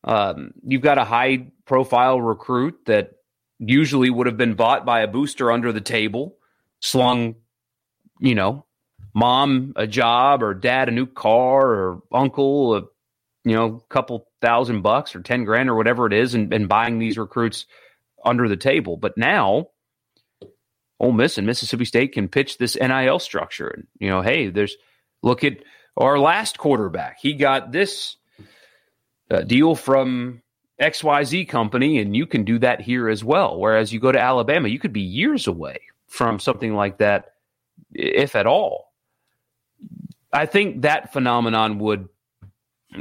Um, 0.06 0.52
you've 0.64 0.82
got 0.82 1.00
a 1.00 1.04
high 1.04 1.48
profile 1.66 2.22
recruit 2.22 2.80
that 2.86 3.12
usually 3.60 4.10
would 4.10 4.28
have 4.28 4.38
been 4.38 4.54
bought 4.54 4.86
by 4.86 5.02
a 5.02 5.08
booster 5.08 5.52
under 5.52 5.74
the 5.74 5.82
table, 5.82 6.38
slung, 6.80 7.36
you 8.20 8.36
know, 8.36 8.66
mom 9.16 9.72
a 9.78 9.88
job 9.88 10.44
or 10.44 10.54
dad 10.54 10.90
a 10.90 10.92
new 10.92 11.08
car 11.08 11.68
or 11.74 12.02
uncle 12.12 12.76
a 12.76 12.82
you 13.46 13.56
know 13.56 13.84
couple 13.90 14.28
thousand 14.42 14.82
bucks 14.82 15.16
or 15.16 15.22
10 15.22 15.46
grand 15.46 15.70
or 15.70 15.76
whatever 15.76 16.06
it 16.06 16.14
is 16.14 16.36
and, 16.36 16.54
and 16.54 16.68
buying 16.68 17.00
these 17.00 17.18
recruits 17.18 17.66
under 18.24 18.50
the 18.50 18.58
table. 18.58 18.98
But 18.98 19.18
now 19.18 19.70
Ole 21.00 21.14
Miss 21.14 21.38
and 21.38 21.48
Mississippi 21.48 21.86
State 21.86 22.14
can 22.14 22.28
pitch 22.28 22.58
this 22.58 22.76
NIL 22.76 23.20
structure 23.20 23.70
and 23.70 23.88
you 24.00 24.10
know 24.10 24.22
hey 24.22 24.50
there's 24.50 24.76
look 25.24 25.44
at 25.44 25.64
our 25.98 26.20
last 26.20 26.58
quarterback. 26.58 27.18
He 27.22 27.34
got 27.36 27.72
this 27.72 28.18
uh, 29.32 29.42
deal 29.42 29.76
from 29.76 30.42
XYZ 30.82 31.48
company 31.48 32.00
and 32.00 32.16
you 32.16 32.26
can 32.26 32.44
do 32.44 32.60
that 32.60 32.82
here 32.82 33.10
as 33.10 33.24
well 33.24 33.60
whereas 33.60 33.94
you 33.94 34.00
go 34.00 34.12
to 34.12 34.20
Alabama 34.20 34.68
you 34.68 34.80
could 34.80 34.94
be 34.94 35.02
years 35.02 35.48
away 35.48 35.80
from 36.08 36.40
something 36.40 36.74
like 36.74 36.98
that 36.98 37.34
if 37.94 38.36
at 38.36 38.46
all 38.46 38.92
I 40.36 40.46
think 40.46 40.82
that 40.82 41.14
phenomenon 41.14 41.80
would 41.80 42.10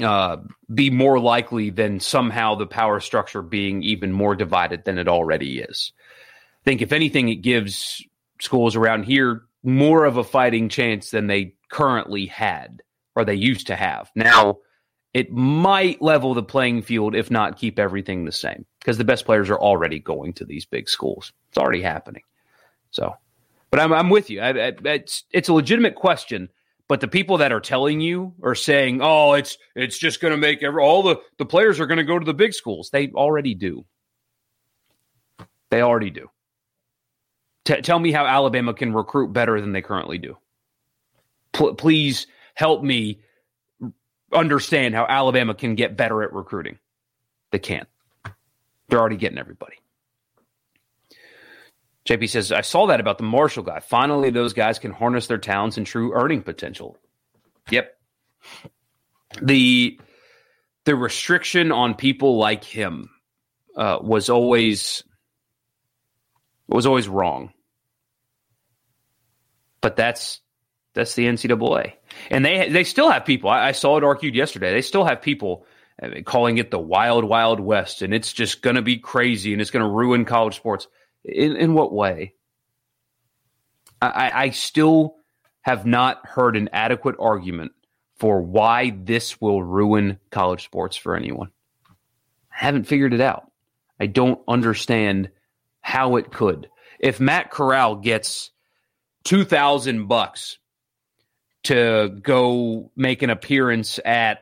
uh, 0.01 0.37
be 0.73 0.91
more 0.91 1.19
likely 1.19 1.71
than 1.71 2.01
somehow 2.01 2.55
the 2.55 2.67
power 2.67 3.01
structure 3.01 3.43
being 3.43 3.83
even 3.83 4.13
more 4.13 4.35
divided 4.35 4.85
than 4.85 4.99
it 4.99 5.09
already 5.09 5.59
is. 5.59 5.93
I 6.63 6.65
think, 6.65 6.81
if 6.81 6.93
anything, 6.93 7.29
it 7.29 7.37
gives 7.37 8.03
schools 8.41 8.77
around 8.77 9.05
here 9.05 9.43
more 9.63 10.05
of 10.05 10.17
a 10.17 10.25
fighting 10.25 10.69
chance 10.69 11.11
than 11.11 11.27
they 11.27 11.55
currently 11.71 12.27
had 12.27 12.83
or 13.17 13.25
they 13.25 13.35
used 13.35 13.67
to 13.69 13.77
have. 13.77 14.11
Now, 14.15 14.59
it 15.15 15.33
might 15.33 16.03
level 16.03 16.35
the 16.35 16.43
playing 16.43 16.83
field, 16.83 17.15
if 17.15 17.31
not 17.31 17.57
keep 17.57 17.79
everything 17.79 18.25
the 18.25 18.33
same, 18.33 18.67
because 18.81 18.99
the 18.99 19.05
best 19.05 19.25
players 19.25 19.49
are 19.49 19.59
already 19.59 19.99
going 19.99 20.33
to 20.35 20.45
these 20.45 20.67
big 20.67 20.89
schools. 20.89 21.33
It's 21.49 21.59
already 21.59 21.81
happening. 21.81 22.23
So, 22.91 23.15
but 23.71 23.81
I'm, 23.81 23.93
I'm 23.93 24.11
with 24.11 24.29
you. 24.29 24.41
I, 24.41 24.51
I, 24.51 24.73
it's, 24.85 25.25
it's 25.33 25.49
a 25.49 25.55
legitimate 25.55 25.95
question 25.95 26.49
but 26.89 27.01
the 27.01 27.09
people 27.09 27.39
that 27.39 27.53
are 27.53 27.61
telling 27.61 28.01
you 28.01 28.35
are 28.43 28.55
saying, 28.55 29.01
"Oh, 29.03 29.33
it's 29.33 29.57
it's 29.75 29.99
just 29.99 30.21
going 30.21 30.33
to 30.33 30.39
make 30.39 30.63
every, 30.63 30.83
all 30.83 31.03
the 31.03 31.17
the 31.39 31.47
players 31.47 31.81
are 31.81 31.87
going 31.87 31.99
to 31.99 32.05
go 32.05 32.19
to 32.19 32.25
the 32.25 32.35
big 32.35 32.53
schools." 32.53 32.91
They 32.91 33.09
already 33.09 33.55
do. 33.55 33.85
They 35.71 35.81
already 35.81 36.11
do. 36.11 36.31
T- 37.65 37.81
tell 37.81 37.99
me 37.99 38.13
how 38.13 38.27
Alabama 38.27 38.75
can 38.75 38.93
recruit 38.93 39.33
better 39.33 39.61
than 39.61 39.73
they 39.73 39.81
currently 39.81 40.19
do. 40.19 40.37
P- 41.55 41.75
please 41.75 42.27
help 42.55 42.83
me 42.83 43.21
understand 44.35 44.95
how 44.95 45.07
Alabama 45.07 45.55
can 45.55 45.75
get 45.75 45.97
better 45.97 46.23
at 46.23 46.33
recruiting. 46.33 46.79
They 47.51 47.59
can't. 47.59 47.89
They're 48.89 48.99
already 48.99 49.17
getting 49.17 49.39
everybody. 49.39 49.77
JP 52.07 52.29
says, 52.29 52.53
I 52.53 52.61
saw 52.61 52.87
that 52.87 53.01
about 53.01 53.17
the 53.17 53.25
Marshall 53.25 53.63
guy. 53.63 53.81
Finally, 53.81 54.31
those 54.31 54.53
guys 54.53 54.79
can 54.79 54.93
harness 54.93 55.27
their 55.27 55.39
talents 55.39 55.79
and 55.79 55.87
true 55.87 56.13
earning 56.13 56.43
potential. 56.43 56.99
Yep. 57.71 57.97
The 59.41 59.99
the 60.85 60.95
restriction 60.95 61.73
on 61.73 61.95
people 61.95 62.37
like 62.37 62.63
him 62.63 63.09
uh, 63.75 63.99
was 64.03 64.29
always 64.29 65.03
was 66.69 66.87
always 66.87 67.09
wrong. 67.09 67.53
But 69.81 69.97
that's 69.97 70.41
that's 70.95 71.15
the 71.15 71.27
NCAA, 71.27 71.95
and 72.31 72.45
they 72.45 72.69
they 72.69 72.85
still 72.85 73.11
have 73.11 73.25
people. 73.25 73.51
I, 73.51 73.69
I 73.69 73.73
saw 73.73 73.97
it 73.97 74.05
argued 74.05 74.35
yesterday. 74.35 74.73
They 74.73 74.83
still 74.83 75.05
have 75.05 75.21
people 75.21 75.67
calling 76.25 76.59
it 76.59 76.71
the 76.71 76.79
wild 76.79 77.25
wild 77.25 77.61
west, 77.61 78.03
and 78.03 78.15
it's 78.15 78.33
just 78.33 78.63
going 78.63 78.77
to 78.77 78.83
be 78.83 78.99
crazy, 78.99 79.53
and 79.53 79.61
it's 79.61 79.71
going 79.71 79.85
to 79.85 79.91
ruin 79.91 80.25
college 80.25 80.57
sports. 80.57 80.87
In 81.25 81.57
in 81.57 81.75
what 81.75 81.93
way? 81.93 82.35
I, 84.01 84.31
I 84.35 84.51
still 84.51 85.17
have 85.63 85.87
not 85.87 86.27
heard 86.27 86.57
an 86.57 86.69
adequate 86.73 87.17
argument 87.19 87.73
for 88.17 88.43
why 88.43 88.91
this 88.91 89.41
will 89.41 89.63
ruin 89.63 90.19
college 90.31 90.65
sports 90.65 90.97
for 90.97 91.17
anyone. 91.17 91.51
I 92.53 92.67
haven't 92.67 92.85
figured 92.85 93.15
it 93.15 93.21
out. 93.21 93.51
I 93.99 94.07
don't 94.07 94.41
understand 94.47 95.31
how 95.81 96.17
it 96.17 96.31
could. 96.31 96.69
If 96.99 97.19
Matt 97.19 97.51
Corral 97.51 97.97
gets 97.97 98.51
two 99.25 99.45
thousand 99.45 100.07
bucks 100.07 100.59
to 101.65 102.17
go 102.23 102.91
make 102.97 103.23
an 103.23 103.31
appearance 103.31 103.99
at 104.05 104.41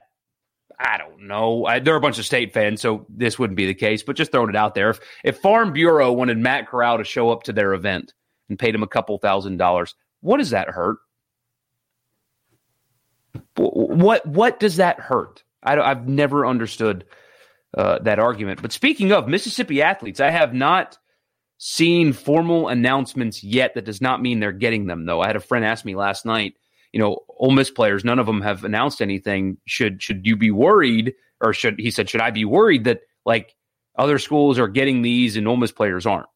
I 0.85 0.99
don't 0.99 1.29
know. 1.29 1.65
I, 1.65 1.79
there 1.79 1.95
are 1.95 1.99
a 1.99 2.01
bunch 2.01 2.19
of 2.19 2.27
state 2.27 2.53
fans, 2.53 2.81
so 2.81 3.07
this 3.09 3.39
wouldn't 3.39 3.57
be 3.57 3.67
the 3.67 3.75
case. 3.75 4.03
But 4.03 4.17
just 4.17 4.33
throwing 4.33 4.49
it 4.49 4.57
out 4.57 4.75
there, 4.75 4.91
if 4.91 5.01
if 5.23 5.39
Farm 5.39 5.73
Bureau 5.73 6.13
wanted 6.13 6.39
Matt 6.39 6.69
Corral 6.69 6.99
to 6.99 7.05
show 7.05 7.31
up 7.31 7.45
to 7.45 7.53
their 7.53 7.73
event 7.73 8.13
and 8.49 8.59
paid 8.59 8.75
him 8.75 8.83
a 8.83 8.89
couple 8.89 9.17
thousand 9.19 9.59
dollars, 9.59 9.95
what 10.21 10.39
does 10.39 10.51
that 10.51 10.69
hurt? 10.69 10.99
What 13.57 14.27
what 14.27 14.59
does 14.59 14.77
that 14.77 14.99
hurt? 14.99 15.45
I, 15.63 15.77
have 15.77 16.09
never 16.09 16.45
understood 16.45 17.05
uh, 17.77 18.01
that 18.01 18.19
argument. 18.19 18.61
But 18.61 18.73
speaking 18.73 19.13
of 19.13 19.29
Mississippi 19.29 19.83
athletes, 19.83 20.19
I 20.19 20.31
have 20.31 20.53
not 20.53 20.99
seen 21.59 22.13
formal 22.13 22.67
announcements 22.67 23.45
yet. 23.45 23.75
That 23.75 23.85
does 23.85 24.01
not 24.01 24.21
mean 24.21 24.41
they're 24.41 24.51
getting 24.51 24.87
them, 24.87 25.07
though. 25.07 25.21
I 25.21 25.29
had 25.29 25.37
a 25.37 25.41
friend 25.41 25.65
ask 25.65 25.85
me 25.85 25.95
last 25.95 26.27
night 26.27 26.55
you 26.93 27.01
know, 27.01 27.19
Ole 27.29 27.53
Miss 27.53 27.71
players, 27.71 28.05
none 28.05 28.19
of 28.19 28.27
them 28.27 28.43
have 28.43 28.65
announced 28.65 29.01
anything. 29.01 29.59
Should 29.67 30.03
should 30.03 30.27
you 30.27 30.37
be 30.37 30.51
worried, 30.51 31.15
or 31.41 31.53
should 31.53 31.79
he 31.79 31.91
said, 31.91 32.09
should 32.09 32.21
I 32.21 32.31
be 32.31 32.45
worried 32.45 32.85
that 32.85 33.01
like 33.25 33.55
other 33.97 34.19
schools 34.19 34.59
are 34.59 34.69
getting 34.69 35.03
these 35.03 35.37
and 35.37 35.49
Ole 35.49 35.57
Miss 35.57 35.73
players 35.73 36.07
aren't? 36.07 36.29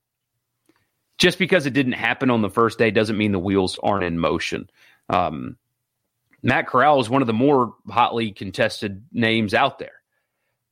Just 1.19 1.39
because 1.39 1.67
it 1.67 1.73
didn't 1.73 1.93
happen 1.93 2.31
on 2.31 2.43
the 2.43 2.51
first 2.51 2.79
day 2.79 2.91
doesn't 2.91 3.17
mean 3.17 3.33
the 3.33 3.39
wheels 3.39 3.79
aren't 3.83 4.05
in 4.05 4.19
motion. 4.19 4.69
Um, 5.09 5.57
Matt 6.43 6.67
Corral 6.67 7.01
is 7.01 7.09
one 7.09 7.23
of 7.23 7.27
the 7.27 7.33
more 7.33 7.75
hotly 7.89 8.33
contested 8.33 9.05
names 9.13 9.55
out 9.55 9.79
there. 9.79 9.93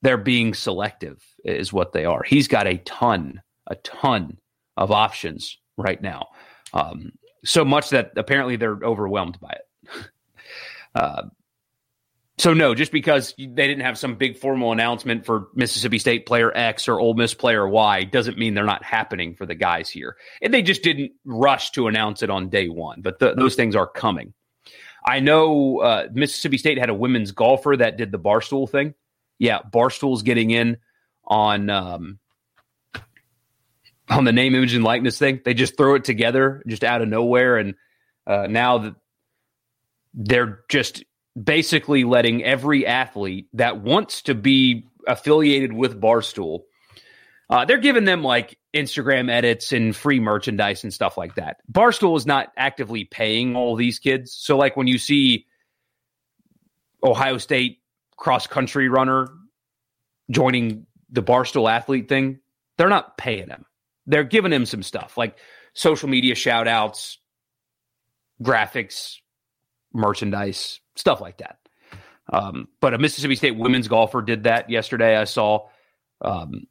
They're 0.02 0.18
being 0.18 0.52
selective, 0.52 1.24
is 1.44 1.72
what 1.72 1.92
they 1.92 2.04
are. 2.04 2.22
He's 2.22 2.46
got 2.46 2.66
a 2.66 2.76
ton, 2.78 3.40
a 3.66 3.74
ton 3.76 4.36
of 4.76 4.90
options 4.90 5.56
right 5.78 6.00
now. 6.00 6.28
Um, 6.74 7.12
so 7.44 7.64
much 7.64 7.90
that 7.90 8.12
apparently 8.16 8.56
they're 8.56 8.78
overwhelmed 8.82 9.40
by 9.40 9.50
it. 9.50 9.62
Uh, 10.96 11.24
so 12.36 12.52
no, 12.52 12.74
just 12.74 12.90
because 12.90 13.34
they 13.36 13.46
didn't 13.46 13.80
have 13.80 13.96
some 13.96 14.16
big 14.16 14.38
formal 14.38 14.72
announcement 14.72 15.24
for 15.24 15.48
Mississippi 15.54 15.98
State 15.98 16.26
player 16.26 16.52
X 16.54 16.88
or 16.88 16.98
Ole 16.98 17.14
Miss 17.14 17.32
player 17.32 17.66
Y 17.66 18.04
doesn't 18.04 18.36
mean 18.38 18.54
they're 18.54 18.64
not 18.64 18.82
happening 18.82 19.36
for 19.36 19.46
the 19.46 19.54
guys 19.54 19.88
here. 19.88 20.16
And 20.42 20.52
they 20.52 20.62
just 20.62 20.82
didn't 20.82 21.12
rush 21.24 21.70
to 21.72 21.86
announce 21.86 22.22
it 22.22 22.30
on 22.30 22.48
day 22.48 22.68
one, 22.68 23.02
but 23.02 23.20
the, 23.20 23.34
those 23.34 23.54
things 23.54 23.76
are 23.76 23.86
coming. 23.86 24.34
I 25.06 25.20
know 25.20 25.78
uh, 25.78 26.08
Mississippi 26.12 26.58
State 26.58 26.78
had 26.78 26.90
a 26.90 26.94
women's 26.94 27.30
golfer 27.30 27.76
that 27.76 27.96
did 27.96 28.10
the 28.10 28.18
barstool 28.18 28.68
thing. 28.68 28.94
Yeah, 29.38 29.60
barstool's 29.62 30.22
getting 30.22 30.50
in 30.50 30.78
on 31.24 31.70
um, 31.70 32.18
on 34.08 34.24
the 34.24 34.32
name, 34.32 34.54
image, 34.54 34.74
and 34.74 34.84
likeness 34.84 35.18
thing. 35.18 35.40
They 35.44 35.54
just 35.54 35.76
throw 35.76 35.94
it 35.94 36.04
together 36.04 36.62
just 36.66 36.84
out 36.84 37.02
of 37.02 37.08
nowhere, 37.08 37.58
and 37.58 37.74
uh, 38.26 38.46
now 38.48 38.78
that 38.78 38.94
they're 40.14 40.60
just 40.68 41.04
basically 41.40 42.04
letting 42.04 42.44
every 42.44 42.86
athlete 42.86 43.48
that 43.52 43.80
wants 43.80 44.22
to 44.22 44.34
be 44.34 44.86
affiliated 45.06 45.72
with 45.72 46.00
Barstool, 46.00 46.60
uh, 47.50 47.64
they're 47.64 47.78
giving 47.78 48.04
them 48.04 48.22
like 48.22 48.58
Instagram 48.74 49.30
edits 49.30 49.72
and 49.72 49.94
free 49.94 50.20
merchandise 50.20 50.84
and 50.84 50.94
stuff 50.94 51.18
like 51.18 51.34
that. 51.34 51.58
Barstool 51.70 52.16
is 52.16 52.26
not 52.26 52.52
actively 52.56 53.04
paying 53.04 53.56
all 53.56 53.76
these 53.76 53.98
kids. 53.98 54.32
So, 54.32 54.56
like 54.56 54.76
when 54.76 54.86
you 54.86 54.98
see 54.98 55.46
Ohio 57.02 57.38
State 57.38 57.80
cross 58.16 58.46
country 58.46 58.88
runner 58.88 59.28
joining 60.30 60.86
the 61.10 61.22
Barstool 61.22 61.70
athlete 61.70 62.08
thing, 62.08 62.40
they're 62.78 62.88
not 62.88 63.18
paying 63.18 63.48
him. 63.48 63.66
They're 64.06 64.24
giving 64.24 64.52
him 64.52 64.66
some 64.66 64.82
stuff 64.82 65.16
like 65.16 65.36
social 65.74 66.08
media 66.08 66.34
shout 66.34 66.68
outs, 66.68 67.18
graphics, 68.42 69.16
merchandise, 69.94 70.80
stuff 70.96 71.20
like 71.20 71.38
that. 71.38 71.58
Um, 72.32 72.68
but 72.80 72.94
a 72.94 72.98
Mississippi 72.98 73.36
State 73.36 73.56
women's 73.56 73.88
golfer 73.88 74.22
did 74.22 74.44
that 74.44 74.70
yesterday. 74.70 75.16
I 75.16 75.24
saw, 75.24 75.68
um, 76.22 76.66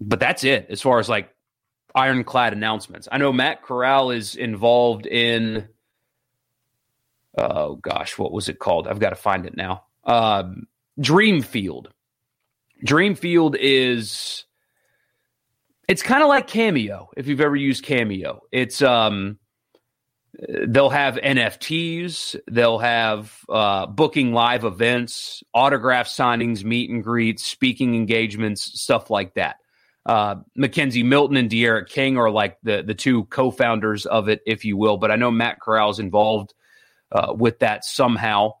but 0.00 0.20
that's 0.20 0.44
it 0.44 0.66
as 0.70 0.82
far 0.82 0.98
as 0.98 1.08
like 1.08 1.34
ironclad 1.94 2.52
announcements. 2.52 3.08
I 3.10 3.18
know 3.18 3.32
Matt 3.32 3.62
Corral 3.62 4.10
is 4.10 4.36
involved 4.36 5.06
in. 5.06 5.68
Oh 7.36 7.76
gosh, 7.76 8.18
what 8.18 8.32
was 8.32 8.48
it 8.48 8.58
called? 8.58 8.86
I've 8.86 9.00
got 9.00 9.10
to 9.10 9.16
find 9.16 9.46
it 9.46 9.56
now. 9.56 9.84
Um, 10.04 10.66
Dreamfield. 11.00 11.86
Dreamfield 12.86 13.56
is. 13.58 14.44
It's 15.88 16.02
kind 16.02 16.22
of 16.22 16.28
like 16.28 16.46
Cameo 16.46 17.10
if 17.16 17.26
you've 17.26 17.40
ever 17.40 17.56
used 17.56 17.84
Cameo. 17.84 18.42
It's 18.52 18.82
um 18.82 19.38
they'll 20.38 20.90
have 20.90 21.16
NFTs, 21.16 22.40
they'll 22.50 22.78
have 22.78 23.36
uh, 23.48 23.86
booking 23.86 24.32
live 24.32 24.64
events, 24.64 25.42
autograph 25.52 26.08
signings, 26.08 26.64
meet 26.64 26.90
and 26.90 27.04
greets, 27.04 27.44
speaking 27.44 27.94
engagements, 27.94 28.80
stuff 28.80 29.10
like 29.10 29.34
that. 29.34 29.56
Uh, 30.04 30.36
McKenzie 30.58 31.04
Milton 31.04 31.36
and 31.36 31.50
D'Eriq 31.50 31.88
King 31.88 32.16
are 32.16 32.30
like 32.30 32.58
the 32.62 32.82
the 32.82 32.94
two 32.94 33.24
co-founders 33.24 34.06
of 34.06 34.28
it, 34.28 34.40
if 34.46 34.64
you 34.64 34.76
will. 34.76 34.96
But 34.96 35.10
I 35.10 35.16
know 35.16 35.30
Matt 35.30 35.60
Corral 35.60 35.90
is 35.90 36.00
involved 36.00 36.54
uh, 37.12 37.34
with 37.36 37.60
that 37.60 37.84
somehow. 37.84 38.54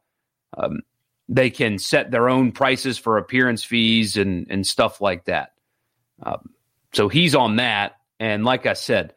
Um, 0.56 0.82
they 1.28 1.50
can 1.50 1.78
set 1.78 2.10
their 2.10 2.28
own 2.28 2.52
prices 2.52 2.98
for 2.98 3.18
appearance 3.18 3.64
fees 3.64 4.16
and 4.16 4.46
and 4.50 4.66
stuff 4.66 5.00
like 5.00 5.24
that. 5.24 5.52
Um, 6.22 6.50
so 6.92 7.08
he's 7.08 7.34
on 7.34 7.56
that, 7.56 7.96
and 8.20 8.44
like 8.44 8.66
I 8.66 8.74
said, 8.74 9.14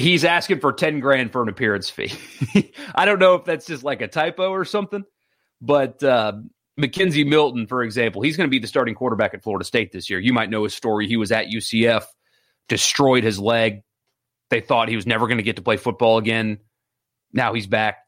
he's 0.00 0.24
asking 0.24 0.60
for 0.60 0.72
10 0.72 1.00
grand 1.00 1.32
for 1.32 1.42
an 1.42 1.48
appearance 1.48 1.90
fee. 1.90 2.12
I 2.94 3.04
don't 3.04 3.18
know 3.18 3.34
if 3.34 3.44
that's 3.44 3.66
just 3.66 3.82
like 3.82 4.00
a 4.00 4.08
typo 4.08 4.50
or 4.50 4.64
something, 4.64 5.04
but 5.60 6.02
uh, 6.02 6.32
McKenzie 6.78 7.26
Milton, 7.26 7.66
for 7.66 7.82
example, 7.82 8.22
he's 8.22 8.36
going 8.36 8.48
to 8.48 8.50
be 8.50 8.58
the 8.58 8.66
starting 8.66 8.94
quarterback 8.94 9.34
at 9.34 9.42
Florida 9.42 9.64
State 9.64 9.92
this 9.92 10.10
year. 10.10 10.18
You 10.18 10.32
might 10.32 10.50
know 10.50 10.64
his 10.64 10.74
story. 10.74 11.06
He 11.06 11.16
was 11.16 11.32
at 11.32 11.46
UCF, 11.46 12.04
destroyed 12.68 13.24
his 13.24 13.38
leg. 13.38 13.82
They 14.50 14.60
thought 14.60 14.88
he 14.88 14.96
was 14.96 15.06
never 15.06 15.26
going 15.26 15.38
to 15.38 15.44
get 15.44 15.56
to 15.56 15.62
play 15.62 15.76
football 15.76 16.18
again. 16.18 16.58
Now 17.32 17.54
he's 17.54 17.66
back. 17.66 17.98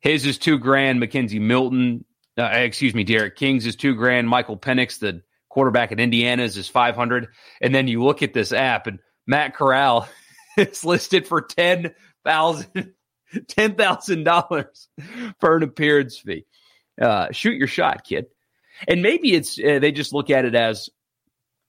His 0.00 0.26
is 0.26 0.38
two 0.38 0.58
grand. 0.58 1.02
McKenzie 1.02 1.40
Milton, 1.40 2.04
uh, 2.38 2.44
excuse 2.44 2.94
me, 2.94 3.04
D'Eriq 3.04 3.34
King's 3.34 3.66
is 3.66 3.74
two 3.74 3.94
grand. 3.94 4.28
Michael 4.28 4.56
Penix, 4.56 4.98
the 4.98 5.22
quarterback 5.48 5.90
at 5.92 5.98
Indiana's, 5.98 6.56
is 6.56 6.68
500. 6.68 7.28
And 7.60 7.74
then 7.74 7.88
you 7.88 8.04
look 8.04 8.22
at 8.22 8.34
this 8.34 8.52
app 8.52 8.86
and 8.86 9.00
Matt 9.26 9.54
Corral 9.54 10.08
is 10.58 10.84
listed 10.84 11.26
for 11.26 11.40
ten 11.40 11.94
thousand 12.24 12.94
ten 13.48 13.74
thousand 13.74 14.24
dollars 14.24 14.88
for 15.40 15.56
an 15.56 15.62
appearance 15.62 16.18
fee. 16.18 16.46
Uh, 17.00 17.28
shoot 17.32 17.56
your 17.56 17.68
shot, 17.68 18.04
kid. 18.04 18.26
And 18.88 19.02
maybe 19.02 19.34
it's 19.34 19.58
uh, 19.58 19.78
they 19.78 19.92
just 19.92 20.12
look 20.12 20.30
at 20.30 20.44
it 20.44 20.54
as 20.54 20.90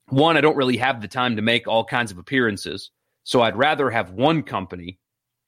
one. 0.09 0.37
I 0.37 0.41
don't 0.41 0.57
really 0.57 0.77
have 0.77 1.01
the 1.01 1.07
time 1.07 1.35
to 1.35 1.41
make 1.41 1.67
all 1.67 1.85
kinds 1.85 2.11
of 2.11 2.17
appearances, 2.17 2.91
so 3.23 3.41
I'd 3.41 3.57
rather 3.57 3.89
have 3.89 4.11
one 4.11 4.43
company 4.43 4.99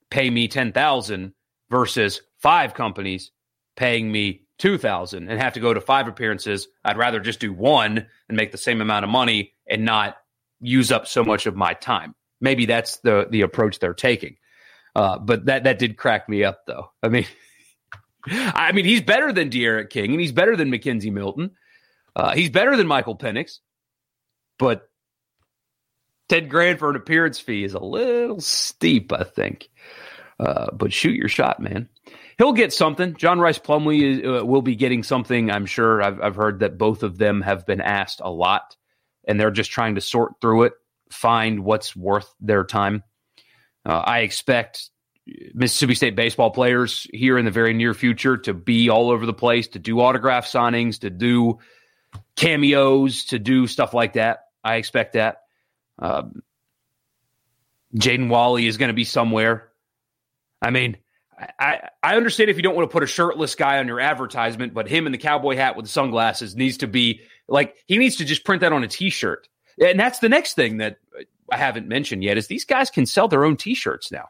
pay 0.10 0.30
me 0.30 0.48
ten 0.48 0.72
thousand 0.72 1.34
versus 1.70 2.22
five 2.40 2.74
companies 2.74 3.32
paying 3.76 4.12
me 4.12 4.44
two 4.58 4.78
thousand 4.78 5.30
and 5.30 5.40
have 5.40 5.54
to 5.54 5.60
go 5.60 5.74
to 5.74 5.82
five 5.82 6.08
appearances. 6.08 6.68
I'd 6.84 6.98
rather 6.98 7.20
just 7.20 7.40
do 7.40 7.54
one 7.54 8.08
and 8.28 8.38
make 8.38 8.52
the 8.52 8.58
same 8.58 8.82
amount 8.82 9.06
of 9.06 9.10
money 9.12 9.54
and 9.68 9.86
not 9.86 10.18
use 10.60 10.92
up 10.92 11.08
so 11.08 11.24
much 11.24 11.46
of 11.46 11.56
my 11.56 11.74
time. 11.74 12.16
Maybe 12.40 12.66
that's 12.66 12.98
the 12.98 13.28
the 13.30 13.42
approach 13.42 13.80
they're 13.80 13.94
taking. 13.94 14.38
Uh, 14.96 15.20
but 15.20 15.46
that 15.46 15.66
that 15.66 15.80
did 15.80 15.98
crack 15.98 16.28
me 16.28 16.44
up, 16.44 16.66
though. 16.66 16.92
I 17.04 17.10
mean, 17.10 17.28
I 18.28 18.72
mean, 18.72 18.86
he's 18.86 19.02
better 19.02 19.32
than 19.32 19.50
D'Eriq 19.50 19.90
King, 19.90 20.12
and 20.12 20.20
he's 20.20 20.32
better 20.32 20.56
than 20.56 20.72
McKenzie 20.72 21.12
Milton. 21.12 21.52
Uh, 22.16 22.34
he's 22.34 22.50
better 22.50 22.76
than 22.76 22.88
Michael 22.88 23.16
Penix, 23.16 23.60
but 24.58 24.90
ten 26.30 26.48
grand 26.48 26.80
for 26.80 26.90
an 26.90 26.96
appearance 26.96 27.40
fee 27.40 27.64
is 27.64 27.74
a 27.74 27.80
little 27.80 28.42
steep, 28.42 29.14
I 29.14 29.24
think. 29.24 29.70
Uh, 30.40 30.72
but 30.72 30.94
shoot 30.94 31.16
your 31.16 31.30
shot, 31.30 31.60
man. 31.60 31.90
He'll 32.38 32.54
get 32.54 32.72
something. 32.72 33.16
John 33.16 33.40
Rhys 33.40 33.58
Plumlee 33.58 34.20
is, 34.20 34.42
uh, 34.42 34.46
will 34.46 34.62
be 34.62 34.76
getting 34.76 35.02
something. 35.02 35.50
I'm 35.50 35.66
sure. 35.66 36.04
I've, 36.04 36.22
I've 36.22 36.36
heard 36.36 36.60
that 36.60 36.78
both 36.78 37.02
of 37.02 37.18
them 37.18 37.42
have 37.42 37.66
been 37.66 37.82
asked 37.82 38.22
a 38.24 38.30
lot, 38.30 38.76
and 39.28 39.40
they're 39.40 39.52
just 39.52 39.72
trying 39.72 39.96
to 39.96 40.02
sort 40.02 40.34
through 40.42 40.64
it 40.64 40.74
find 41.12 41.64
what's 41.64 41.96
worth 41.96 42.34
their 42.40 42.64
time. 42.64 43.04
Uh, 43.86 44.02
I 44.06 44.20
expect 44.20 44.90
Mississippi 45.54 45.96
State 45.96 46.16
baseball 46.16 46.52
players 46.52 47.08
here 47.12 47.38
in 47.38 47.46
the 47.46 47.52
very 47.52 47.74
near 47.74 47.94
future 47.94 48.38
to 48.38 48.54
be 48.54 48.90
all 48.90 49.10
over 49.10 49.26
the 49.26 49.34
place, 49.34 49.70
to 49.70 49.80
do 49.80 50.00
autograph 50.00 50.46
signings, 50.46 51.00
to 51.00 51.10
do 51.10 51.60
cameos, 52.36 53.26
to 53.26 53.40
do 53.40 53.68
stuff 53.68 53.94
like 53.94 54.14
that. 54.14 54.40
I 54.64 54.76
expect 54.76 55.14
that. 55.14 55.44
Um, 56.00 56.42
Jaden 57.96 58.30
Walley 58.30 58.68
is 58.68 58.78
going 58.78 58.90
to 58.90 58.94
be 58.94 59.04
somewhere. 59.04 59.70
I 60.62 60.72
mean, 60.72 60.98
I, 61.60 61.90
I 62.02 62.16
understand 62.16 62.50
if 62.50 62.58
you 62.58 62.64
don't 62.64 62.76
want 62.76 62.90
to 62.90 62.94
put 62.94 63.04
a 63.04 63.08
shirtless 63.08 63.56
guy 63.56 63.78
on 63.78 63.88
your 63.88 64.00
advertisement, 64.00 64.74
but 64.74 64.88
him 64.88 65.06
in 65.06 65.12
the 65.12 65.18
cowboy 65.18 65.56
hat 65.56 65.76
with 65.76 65.86
the 65.86 65.92
sunglasses 65.92 66.56
needs 66.56 66.78
to 66.78 66.88
be 66.88 67.22
like 67.48 67.76
he 67.86 67.98
needs 67.98 68.18
to 68.18 68.26
just 68.26 68.44
print 68.44 68.62
that 68.62 68.74
on 68.74 68.84
a 68.84 68.88
t-shirt 68.88 69.48
and 69.80 70.00
that's 70.00 70.20
the 70.20 70.30
next 70.30 70.56
thing 70.56 70.78
that 70.78 70.98
I 71.52 71.58
haven't 71.58 71.88
mentioned 71.88 72.24
yet 72.24 72.38
is 72.38 72.48
these 72.48 72.66
guys 72.66 72.90
can 72.90 73.06
sell 73.06 73.28
their 73.28 73.46
own 73.46 73.58
T-shirts 73.58 74.12
now. 74.12 74.30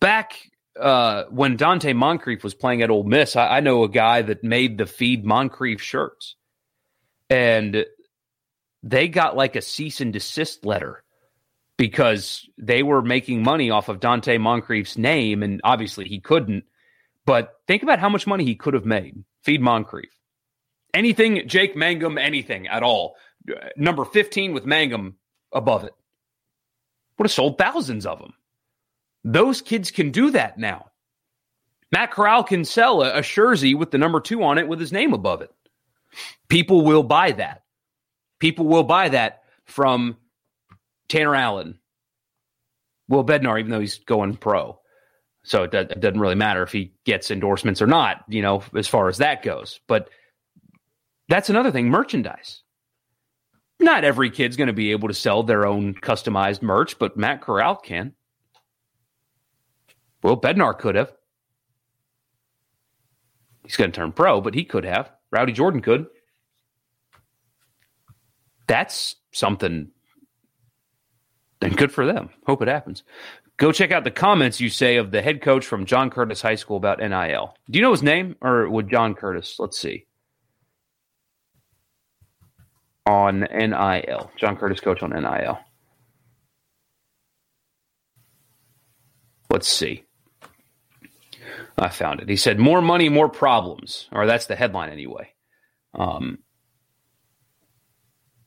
Back 0.00 0.50
uh, 0.78 1.24
when 1.30 1.56
Donte 1.56 1.94
Moncrief 1.94 2.42
was 2.42 2.54
playing 2.54 2.82
at 2.82 2.90
Ole 2.90 3.04
Miss, 3.04 3.36
I, 3.36 3.58
I 3.58 3.60
know 3.60 3.84
a 3.84 3.88
guy 3.88 4.22
that 4.22 4.44
made 4.44 4.78
the 4.78 4.86
Feed 4.86 5.24
Moncrief 5.24 5.80
shirts, 5.82 6.36
and 7.28 7.84
they 8.82 9.08
got 9.08 9.36
like 9.36 9.56
a 9.56 9.62
cease 9.62 10.00
and 10.00 10.12
desist 10.12 10.64
letter 10.64 11.02
because 11.76 12.48
they 12.58 12.82
were 12.82 13.02
making 13.02 13.42
money 13.42 13.70
off 13.70 13.88
of 13.88 14.00
Donte 14.00 14.40
Moncrief's 14.40 14.96
name, 14.96 15.42
and 15.42 15.60
obviously 15.64 16.06
he 16.06 16.20
couldn't. 16.20 16.64
But 17.26 17.54
think 17.66 17.82
about 17.82 17.98
how 17.98 18.08
much 18.08 18.26
money 18.26 18.44
he 18.44 18.54
could 18.54 18.74
have 18.74 18.86
made. 18.86 19.24
Feed 19.42 19.60
Moncrief. 19.60 20.10
Anything, 20.92 21.46
Jake 21.46 21.76
Mangum, 21.76 22.18
anything 22.18 22.66
at 22.66 22.82
all 22.82 23.14
number 23.76 24.04
15 24.04 24.52
with 24.52 24.66
Mangum 24.66 25.16
above 25.52 25.84
it. 25.84 25.94
Would 27.18 27.26
have 27.26 27.32
sold 27.32 27.58
thousands 27.58 28.06
of 28.06 28.18
them. 28.18 28.34
Those 29.24 29.60
kids 29.60 29.90
can 29.90 30.10
do 30.10 30.30
that 30.30 30.58
now. 30.58 30.90
Matt 31.92 32.12
Corral 32.12 32.44
can 32.44 32.64
sell 32.64 33.02
a, 33.02 33.18
a 33.18 33.22
jersey 33.22 33.74
with 33.74 33.90
the 33.90 33.98
number 33.98 34.20
two 34.20 34.42
on 34.42 34.58
it 34.58 34.68
with 34.68 34.80
his 34.80 34.92
name 34.92 35.12
above 35.12 35.42
it. 35.42 35.50
People 36.48 36.84
will 36.84 37.02
buy 37.02 37.32
that. 37.32 37.64
People 38.38 38.66
will 38.66 38.84
buy 38.84 39.10
that 39.10 39.42
from 39.66 40.16
Tanner 41.08 41.34
Allen, 41.34 41.78
Will 43.08 43.24
Bednar, 43.24 43.58
even 43.58 43.70
though 43.70 43.80
he's 43.80 43.98
going 43.98 44.36
pro. 44.36 44.78
So 45.42 45.64
it, 45.64 45.74
it 45.74 46.00
doesn't 46.00 46.20
really 46.20 46.34
matter 46.34 46.62
if 46.62 46.72
he 46.72 46.92
gets 47.04 47.30
endorsements 47.30 47.82
or 47.82 47.86
not, 47.86 48.24
you 48.28 48.42
know, 48.42 48.62
as 48.74 48.88
far 48.88 49.08
as 49.08 49.18
that 49.18 49.42
goes. 49.42 49.80
But 49.86 50.08
that's 51.28 51.50
another 51.50 51.70
thing 51.70 51.88
merchandise 51.88 52.62
not 53.80 54.04
every 54.04 54.30
kid's 54.30 54.56
going 54.56 54.68
to 54.68 54.72
be 54.72 54.92
able 54.92 55.08
to 55.08 55.14
sell 55.14 55.42
their 55.42 55.66
own 55.66 55.94
customized 55.94 56.62
merch, 56.62 56.98
but 56.98 57.16
Matt 57.16 57.40
Corral 57.40 57.76
can. 57.76 58.14
Well, 60.22 60.40
Bednar 60.40 60.78
could 60.78 60.94
have. 60.94 61.12
He's 63.64 63.76
going 63.76 63.90
to 63.90 63.96
turn 63.96 64.12
pro, 64.12 64.40
but 64.40 64.54
he 64.54 64.64
could 64.64 64.84
have. 64.84 65.10
Rowdy 65.30 65.52
Jordan 65.52 65.80
could. 65.80 66.06
That's 68.66 69.16
something. 69.32 69.90
And 71.62 71.76
good 71.76 71.92
for 71.92 72.06
them. 72.06 72.30
Hope 72.46 72.62
it 72.62 72.68
happens. 72.68 73.02
Go 73.56 73.72
check 73.72 73.92
out 73.92 74.04
the 74.04 74.10
comments 74.10 74.60
you 74.60 74.70
say 74.70 74.96
of 74.96 75.10
the 75.10 75.20
head 75.20 75.42
coach 75.42 75.66
from 75.66 75.84
John 75.84 76.08
Curtis 76.08 76.40
High 76.40 76.54
School 76.54 76.78
about 76.78 76.98
NIL. 76.98 77.54
Do 77.70 77.78
you 77.78 77.82
know 77.82 77.90
his 77.90 78.02
name 78.02 78.36
or 78.40 78.68
would 78.68 78.88
John 78.90 79.14
Curtis? 79.14 79.56
Let's 79.58 79.78
see. 79.78 80.06
On 83.10 83.40
NIL. 83.40 84.30
John 84.36 84.56
Curtis 84.56 84.78
coach 84.78 85.02
on 85.02 85.10
NIL. 85.10 85.58
Let's 89.50 89.66
see. 89.66 90.04
I 91.76 91.88
found 91.88 92.20
it. 92.20 92.28
He 92.28 92.36
said, 92.36 92.60
"More 92.60 92.80
money, 92.80 93.08
more 93.08 93.28
problems," 93.28 94.08
or 94.12 94.26
that's 94.26 94.46
the 94.46 94.54
headline 94.54 94.90
anyway. 94.90 95.34
Um, 95.92 96.38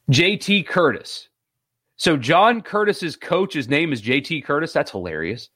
JT 0.09 0.65
Curtis. 0.65 1.27
So 1.97 2.15
John 2.15 2.61
Curtis's 2.61 3.17
coach's 3.17 3.67
name 3.67 3.91
is 3.91 4.01
JT 4.01 4.45
Curtis. 4.45 4.71
That's 4.71 4.91
hilarious. 4.91 5.49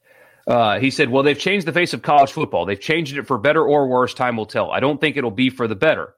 Uh, 0.48 0.80
he 0.80 0.90
said, 0.92 1.10
"Well, 1.10 1.24
they've 1.24 1.40
changed 1.40 1.66
the 1.66 1.72
face 1.74 1.94
of 1.94 2.02
college 2.02 2.32
football. 2.32 2.66
They've 2.66 2.80
changed 2.80 3.18
it 3.18 3.28
for 3.28 3.38
better 3.38 3.64
or 3.64 3.88
worse. 3.88 4.14
Time 4.14 4.36
will 4.36 4.46
tell. 4.46 4.70
I 4.72 4.82
don't 4.82 5.00
think 5.00 5.16
it'll 5.16 5.32
be 5.32 5.50
for 5.50 5.68
the 5.68 5.76
better." 5.76 6.14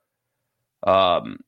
Um, 0.88 1.39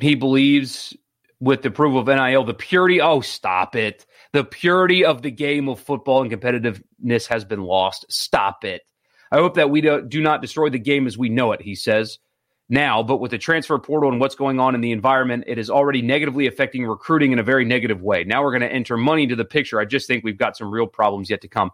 he 0.00 0.14
believes 0.14 0.96
with 1.40 1.62
the 1.62 1.68
approval 1.68 2.00
of 2.00 2.06
NIL, 2.06 2.44
the 2.44 2.54
purity, 2.54 3.00
oh, 3.00 3.20
stop 3.20 3.76
it. 3.76 4.06
The 4.32 4.44
purity 4.44 5.04
of 5.04 5.22
the 5.22 5.30
game 5.30 5.68
of 5.68 5.80
football 5.80 6.22
and 6.22 6.30
competitiveness 6.30 7.26
has 7.28 7.44
been 7.44 7.62
lost. 7.62 8.06
Stop 8.08 8.64
it. 8.64 8.82
I 9.30 9.36
hope 9.36 9.54
that 9.54 9.70
we 9.70 9.80
do, 9.80 10.02
do 10.02 10.22
not 10.22 10.42
destroy 10.42 10.70
the 10.70 10.78
game 10.78 11.06
as 11.06 11.18
we 11.18 11.28
know 11.28 11.52
it, 11.52 11.60
he 11.60 11.74
says. 11.74 12.18
Now, 12.68 13.02
but 13.02 13.18
with 13.18 13.30
the 13.30 13.38
transfer 13.38 13.78
portal 13.78 14.10
and 14.10 14.20
what's 14.20 14.34
going 14.34 14.58
on 14.58 14.74
in 14.74 14.80
the 14.80 14.92
environment, 14.92 15.44
it 15.46 15.58
is 15.58 15.68
already 15.68 16.00
negatively 16.00 16.46
affecting 16.46 16.86
recruiting 16.86 17.32
in 17.32 17.38
a 17.38 17.42
very 17.42 17.64
negative 17.64 18.00
way. 18.00 18.24
Now 18.24 18.42
we're 18.42 18.52
going 18.52 18.62
to 18.62 18.72
enter 18.72 18.96
money 18.96 19.24
into 19.24 19.36
the 19.36 19.44
picture. 19.44 19.78
I 19.78 19.84
just 19.84 20.06
think 20.06 20.24
we've 20.24 20.38
got 20.38 20.56
some 20.56 20.70
real 20.70 20.86
problems 20.86 21.28
yet 21.28 21.42
to 21.42 21.48
come. 21.48 21.70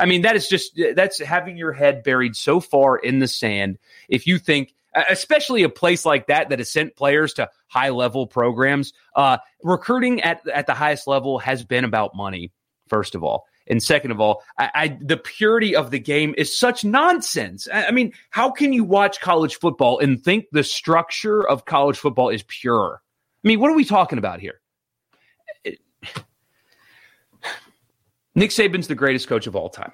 I 0.00 0.06
mean, 0.06 0.22
that 0.22 0.34
is 0.34 0.48
just 0.48 0.80
that's 0.96 1.20
having 1.20 1.56
your 1.56 1.72
head 1.72 2.02
buried 2.02 2.34
so 2.34 2.58
far 2.58 2.96
in 2.96 3.20
the 3.20 3.28
sand. 3.28 3.78
If 4.08 4.26
you 4.26 4.38
think 4.38 4.74
especially 4.94 5.62
a 5.62 5.68
place 5.68 6.04
like 6.04 6.26
that 6.26 6.48
that 6.50 6.58
has 6.58 6.70
sent 6.70 6.96
players 6.96 7.34
to 7.34 7.48
high 7.68 7.90
level 7.90 8.26
programs. 8.26 8.92
Uh, 9.16 9.38
recruiting 9.62 10.20
at 10.22 10.46
at 10.48 10.66
the 10.66 10.74
highest 10.74 11.06
level 11.06 11.38
has 11.38 11.64
been 11.64 11.84
about 11.84 12.14
money. 12.14 12.52
First 12.88 13.14
of 13.14 13.24
all, 13.24 13.46
And 13.66 13.82
second 13.82 14.10
of 14.10 14.20
all, 14.20 14.42
I, 14.58 14.70
I, 14.74 14.98
the 15.00 15.16
purity 15.16 15.74
of 15.76 15.90
the 15.90 15.98
game 15.98 16.34
is 16.36 16.54
such 16.56 16.84
nonsense. 16.84 17.68
I, 17.72 17.86
I 17.86 17.90
mean, 17.90 18.12
how 18.30 18.50
can 18.50 18.72
you 18.72 18.84
watch 18.84 19.20
college 19.20 19.56
football 19.56 19.98
and 19.98 20.22
think 20.22 20.46
the 20.52 20.64
structure 20.64 21.48
of 21.48 21.64
college 21.64 21.96
football 21.96 22.28
is 22.28 22.42
pure? 22.42 23.00
I 23.44 23.48
mean, 23.48 23.60
what 23.60 23.70
are 23.70 23.76
we 23.76 23.84
talking 23.84 24.18
about 24.18 24.40
here? 24.40 24.60
Nick 28.34 28.50
Saban's 28.50 28.88
the 28.88 28.94
greatest 28.94 29.28
coach 29.28 29.46
of 29.46 29.56
all 29.56 29.68
time. 29.68 29.92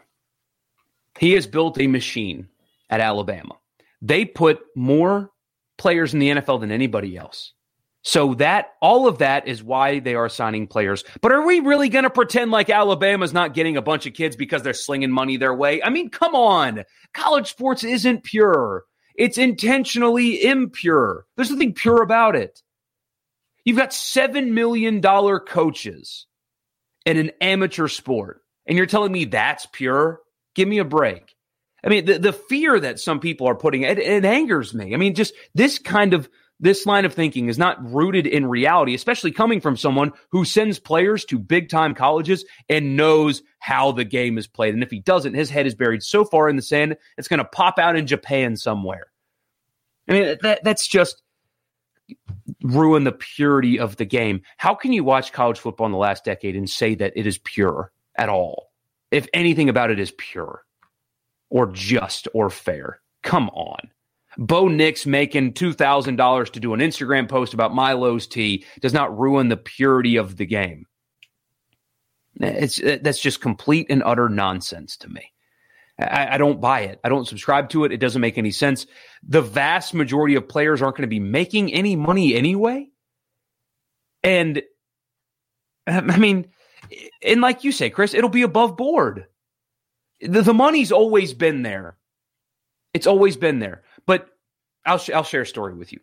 He 1.18 1.32
has 1.32 1.46
built 1.46 1.80
a 1.80 1.87
machine 1.87 2.48
at 2.90 3.00
Alabama. 3.00 3.56
They 4.02 4.24
put 4.24 4.61
more 4.76 5.30
players 5.76 6.12
in 6.12 6.20
the 6.20 6.30
NFL 6.30 6.61
than 6.61 6.70
anybody 6.70 7.16
else. 7.16 7.52
So 8.02 8.34
that 8.34 8.70
all 8.80 9.08
of 9.08 9.18
that 9.18 9.48
is 9.48 9.62
why 9.62 9.98
they 9.98 10.14
are 10.14 10.28
signing 10.28 10.66
players. 10.66 11.04
But 11.20 11.32
are 11.32 11.44
we 11.44 11.61
really 11.61 11.88
going 11.88 12.04
to 12.04 12.11
pretend 12.11 12.50
like 12.50 12.70
Alabama's 12.70 13.32
not 13.32 13.54
getting 13.54 13.76
a 13.76 13.82
bunch 13.82 14.06
of 14.06 14.14
kids 14.14 14.37
because 14.37 14.62
they're 14.62 14.72
slinging 14.72 15.11
money 15.11 15.37
their 15.37 15.54
way? 15.54 15.82
I 15.82 15.90
mean, 15.90 16.08
come 16.08 16.34
on. 16.34 16.84
College 17.12 17.50
sports 17.50 17.84
isn't 17.84 18.24
pure. 18.24 18.84
It's 19.14 19.37
intentionally 19.37 20.44
impure. 20.44 21.26
There's 21.37 21.50
nothing 21.50 21.74
pure 21.74 22.02
about 22.02 22.37
it. 22.37 22.62
You've 23.64 23.76
got 23.76 23.90
$7 23.90 24.52
million 24.52 25.02
coaches 25.02 26.26
in 27.04 27.16
an 27.16 27.32
amateur 27.40 27.88
sport, 27.88 28.42
and 28.64 28.78
you're 28.78 28.87
telling 28.87 29.12
me 29.12 29.24
that's 29.26 29.66
pure? 29.66 30.20
Give 30.54 30.68
me 30.68 30.78
a 30.78 30.84
break. 30.84 31.34
I 31.84 31.88
mean, 31.88 32.04
the, 32.06 32.18
the 32.18 32.32
fear 32.32 32.78
that 32.80 32.98
some 32.98 33.20
people 33.20 33.46
are 33.46 33.54
putting, 33.54 33.82
it, 33.82 33.98
it 33.98 34.24
angers 34.24 34.74
me. 34.74 34.94
I 34.94 34.96
mean, 34.96 35.14
just 35.14 35.34
this 35.54 35.78
kind 35.78 36.12
of 36.12 36.28
this 36.60 36.86
line 36.86 37.04
of 37.04 37.14
thinking 37.14 37.48
is 37.48 37.58
not 37.58 37.92
rooted 37.92 38.26
in 38.26 38.46
reality, 38.46 38.94
especially 38.94 39.30
coming 39.30 39.60
from 39.60 39.76
someone 39.76 40.12
who 40.30 40.44
sends 40.44 40.78
players 40.78 41.24
to 41.26 41.38
big 41.38 41.68
time 41.68 41.94
colleges 41.94 42.44
and 42.68 42.96
knows 42.96 43.42
how 43.60 43.92
the 43.92 44.04
game 44.04 44.38
is 44.38 44.46
played. 44.46 44.74
And 44.74 44.82
if 44.82 44.90
he 44.90 44.98
doesn't, 45.00 45.34
his 45.34 45.50
head 45.50 45.66
is 45.66 45.74
buried 45.74 46.02
so 46.02 46.24
far 46.24 46.48
in 46.48 46.56
the 46.56 46.62
sand, 46.62 46.96
it's 47.16 47.28
going 47.28 47.38
to 47.38 47.44
pop 47.44 47.78
out 47.78 47.96
in 47.96 48.06
Japan 48.06 48.56
somewhere. 48.56 49.06
I 50.08 50.12
mean, 50.12 50.38
that, 50.42 50.64
that's 50.64 50.88
just 50.88 51.22
ruin 52.62 53.04
the 53.04 53.12
purity 53.12 53.78
of 53.78 53.96
the 53.96 54.06
game. 54.06 54.42
How 54.56 54.74
can 54.74 54.92
you 54.92 55.04
watch 55.04 55.32
college 55.32 55.58
football 55.58 55.86
in 55.86 55.92
the 55.92 55.98
last 55.98 56.24
decade 56.24 56.56
and 56.56 56.68
say 56.68 56.94
that 56.96 57.12
it 57.14 57.26
is 57.26 57.38
pure 57.38 57.92
at 58.16 58.28
all? 58.28 58.72
If 59.10 59.28
anything 59.32 59.68
about 59.68 59.90
it 59.90 60.00
is 60.00 60.12
pure 60.16 60.64
or 61.50 61.66
just 61.66 62.28
or 62.34 62.50
fair. 62.50 63.00
Come 63.22 63.48
on. 63.50 63.90
Bo 64.37 64.68
Nix 64.68 65.04
making 65.04 65.54
$2,000 65.54 66.52
to 66.52 66.61
do 66.61 66.74
an 66.74 66.80
Instagram 66.80 67.28
post 67.28 67.54
about 67.54 67.74
Milo's 67.74 68.26
tea 68.26 68.64
does 68.80 68.92
not 68.92 69.18
ruin 69.18 69.48
the 69.48 69.56
purity 69.56 70.16
of 70.16 70.37
the 70.37 70.46
game. 70.46 70.87
It's 72.40 72.80
that's 72.80 73.20
just 73.20 73.40
complete 73.40 73.88
and 73.90 74.02
utter 74.04 74.28
nonsense 74.28 74.96
to 74.98 75.08
me. 75.08 75.32
I, 75.98 76.34
I, 76.34 76.38
don't 76.38 76.61
buy 76.61 76.82
it. 76.82 77.00
I 77.02 77.08
don't 77.08 77.26
subscribe 77.26 77.70
to 77.70 77.84
it. 77.84 77.90
It 77.90 77.96
doesn't 77.96 78.20
make 78.20 78.38
any 78.38 78.52
sense. 78.52 78.87
The 79.24 79.42
vast 79.42 79.92
majority 79.92 80.37
of 80.37 80.48
players 80.48 80.80
aren't 80.80 80.96
going 80.96 81.02
to 81.02 81.08
be 81.08 81.18
making 81.18 81.72
any 81.72 81.96
money 81.96 82.37
anyway. 82.37 82.87
And 84.22 84.62
I 85.88 86.16
mean, 86.16 86.46
and 87.22 87.40
like 87.40 87.64
you 87.64 87.72
say, 87.72 87.90
Chris, 87.90 88.14
it'll 88.14 88.30
be 88.30 88.42
above 88.42 88.76
board 88.76 89.26
the, 90.20 90.42
the 90.42 90.54
money's 90.54 90.92
always 90.92 91.35
been 91.35 91.62
there. 91.62 91.96
It's 92.94 93.07
always 93.07 93.37
been 93.37 93.59
there. 93.59 93.83
But 94.07 94.28
I'll 94.85 94.98
sh- 94.98 95.11
I'll 95.11 95.24
share 95.24 95.42
a 95.42 95.46
story 95.46 95.74
with 95.74 95.92
you. 95.92 96.00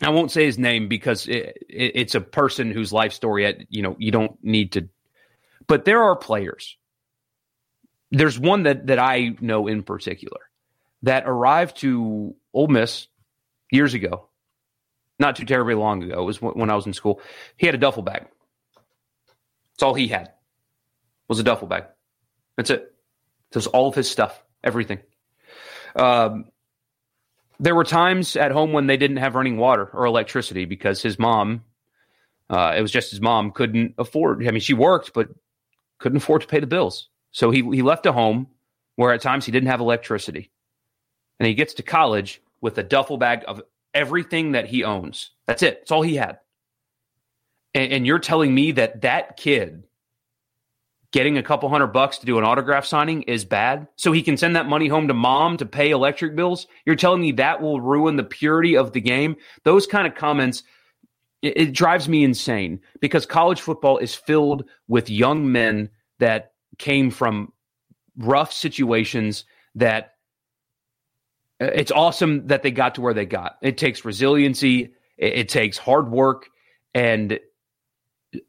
I 0.00 0.10
won't 0.10 0.30
say 0.30 0.44
his 0.44 0.58
name 0.58 0.88
because 0.88 1.26
it, 1.26 1.64
it, 1.68 1.92
it's 1.94 2.14
a 2.14 2.20
person 2.20 2.70
whose 2.70 2.92
life 2.92 3.12
story 3.12 3.46
at, 3.46 3.72
you 3.72 3.82
know 3.82 3.96
you 3.98 4.10
don't 4.10 4.42
need 4.42 4.72
to. 4.72 4.88
But 5.66 5.84
there 5.84 6.02
are 6.02 6.16
players. 6.16 6.76
There's 8.10 8.38
one 8.38 8.62
that 8.62 8.86
that 8.86 8.98
I 8.98 9.36
know 9.40 9.66
in 9.66 9.82
particular 9.82 10.40
that 11.02 11.24
arrived 11.26 11.78
to 11.78 12.34
Ole 12.54 12.68
Miss 12.68 13.08
years 13.70 13.94
ago, 13.94 14.28
not 15.18 15.36
too 15.36 15.44
terribly 15.44 15.74
long 15.74 16.02
ago. 16.02 16.22
It 16.22 16.24
was 16.24 16.40
when 16.40 16.70
I 16.70 16.74
was 16.74 16.86
in 16.86 16.94
school. 16.94 17.20
He 17.56 17.66
had 17.66 17.74
a 17.74 17.78
duffel 17.78 18.02
bag. 18.02 18.26
That's 19.72 19.82
all 19.82 19.94
he 19.94 20.08
had 20.08 20.32
was 21.28 21.38
a 21.38 21.44
duffel 21.44 21.68
bag. 21.68 21.84
That's 22.56 22.70
it. 22.70 22.94
Does 23.52 23.66
all 23.66 23.88
of 23.88 23.94
his 23.94 24.10
stuff, 24.10 24.42
everything. 24.62 25.00
Um, 25.96 26.46
there 27.60 27.74
were 27.74 27.84
times 27.84 28.36
at 28.36 28.52
home 28.52 28.72
when 28.72 28.86
they 28.86 28.96
didn't 28.96 29.16
have 29.16 29.34
running 29.34 29.56
water 29.56 29.88
or 29.92 30.04
electricity 30.04 30.64
because 30.64 31.02
his 31.02 31.18
mom, 31.18 31.64
uh, 32.50 32.74
it 32.76 32.82
was 32.82 32.92
just 32.92 33.10
his 33.10 33.20
mom, 33.20 33.50
couldn't 33.50 33.94
afford. 33.98 34.46
I 34.46 34.50
mean, 34.50 34.60
she 34.60 34.74
worked, 34.74 35.12
but 35.12 35.28
couldn't 35.98 36.18
afford 36.18 36.42
to 36.42 36.46
pay 36.46 36.60
the 36.60 36.66
bills. 36.66 37.08
So 37.32 37.50
he 37.50 37.62
he 37.62 37.82
left 37.82 38.06
a 38.06 38.12
home 38.12 38.48
where 38.96 39.12
at 39.12 39.20
times 39.20 39.44
he 39.44 39.52
didn't 39.52 39.68
have 39.68 39.80
electricity, 39.80 40.50
and 41.38 41.46
he 41.46 41.54
gets 41.54 41.74
to 41.74 41.82
college 41.82 42.40
with 42.60 42.78
a 42.78 42.82
duffel 42.82 43.16
bag 43.16 43.44
of 43.46 43.62
everything 43.94 44.52
that 44.52 44.66
he 44.66 44.84
owns. 44.84 45.30
That's 45.46 45.62
it. 45.62 45.80
That's 45.80 45.90
all 45.90 46.02
he 46.02 46.16
had. 46.16 46.38
And, 47.74 47.92
and 47.92 48.06
you're 48.06 48.18
telling 48.18 48.54
me 48.54 48.72
that 48.72 49.02
that 49.02 49.36
kid 49.36 49.84
getting 51.12 51.38
a 51.38 51.42
couple 51.42 51.68
hundred 51.68 51.88
bucks 51.88 52.18
to 52.18 52.26
do 52.26 52.38
an 52.38 52.44
autograph 52.44 52.84
signing 52.84 53.22
is 53.22 53.44
bad. 53.44 53.88
So 53.96 54.12
he 54.12 54.22
can 54.22 54.36
send 54.36 54.56
that 54.56 54.68
money 54.68 54.88
home 54.88 55.08
to 55.08 55.14
mom 55.14 55.56
to 55.56 55.66
pay 55.66 55.90
electric 55.90 56.36
bills. 56.36 56.66
You're 56.84 56.96
telling 56.96 57.22
me 57.22 57.32
that 57.32 57.62
will 57.62 57.80
ruin 57.80 58.16
the 58.16 58.24
purity 58.24 58.76
of 58.76 58.92
the 58.92 59.00
game? 59.00 59.36
Those 59.64 59.86
kind 59.86 60.06
of 60.06 60.14
comments 60.14 60.62
it, 61.40 61.56
it, 61.56 61.72
drives 61.72 62.08
me 62.08 62.24
insane 62.24 62.80
because 63.00 63.24
college 63.24 63.60
football 63.60 63.98
is 63.98 64.14
filled 64.14 64.64
with 64.88 65.08
young 65.08 65.50
men 65.50 65.88
that 66.18 66.52
came 66.78 67.10
from 67.10 67.52
rough 68.16 68.52
situations 68.52 69.44
that 69.76 70.14
uh, 71.60 71.66
it's 71.66 71.92
awesome 71.92 72.46
that 72.48 72.62
they 72.62 72.70
got 72.70 72.96
to 72.96 73.00
where 73.00 73.14
they 73.14 73.26
got. 73.26 73.56
It 73.62 73.78
takes 73.78 74.04
resiliency. 74.04 74.94
It, 75.16 75.38
it 75.38 75.48
takes 75.48 75.78
hard 75.78 76.10
work 76.10 76.48
and 76.92 77.38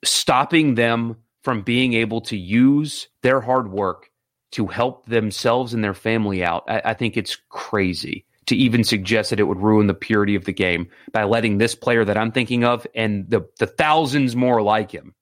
stopping 0.04 0.76
them 0.76 1.17
from 1.43 1.62
being 1.62 1.93
able 1.93 2.21
to 2.21 2.38
use 2.38 3.08
their 3.21 3.41
hard 3.41 3.71
work 3.71 4.10
to 4.52 4.67
help 4.67 5.06
themselves 5.06 5.73
and 5.73 5.84
their 5.84 5.93
family 5.93 6.43
out. 6.43 6.63
I, 6.67 6.82
I, 6.86 6.93
think 6.93 7.15
it's 7.15 7.38
crazy 7.49 8.25
to 8.47 8.56
even 8.56 8.84
suggest 8.84 9.30
that 9.30 9.39
it 9.39 9.43
would 9.43 9.62
ruin 9.62 9.88
the 9.88 9.93
purity 9.93 10.36
of 10.36 10.45
the 10.45 10.54
game 10.54 10.89
by 11.12 11.23
letting 11.23 11.58
this 11.58 11.75
player 11.75 12.04
that 12.04 12.17
I'm 12.17 12.32
thinking 12.32 12.63
of 12.63 12.88
and 12.95 13.30
the, 13.30 13.47
the 13.60 13.67
thousands 13.67 14.36
more 14.36 14.62
like 14.62 14.91
him 14.91 15.13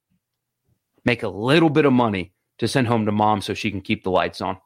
make 1.04 1.24
a 1.24 1.30
little 1.30 1.70
bit 1.70 1.86
of 1.86 1.94
money 1.94 2.34
to 2.60 2.68
send 2.68 2.88
home 2.88 3.06
to 3.06 3.12
mom 3.12 3.42
so 3.42 3.54
she 3.54 3.70
can 3.70 3.82
keep 3.82 4.04
the 4.04 4.12
lights 4.12 4.42
on. 4.42 4.58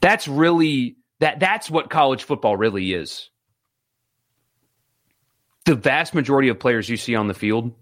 That's 0.00 0.26
really 0.26 0.96
that 1.20 1.40
that's 1.40 1.70
what 1.70 1.90
college 1.90 2.24
football 2.24 2.56
really 2.56 2.92
is. 2.92 3.30
The 5.64 5.74
vast 5.74 6.14
majority 6.14 6.48
of 6.48 6.58
players 6.58 6.88
you 6.88 6.96
see 6.96 7.14
on 7.14 7.26
the 7.26 7.34
field 7.34 7.72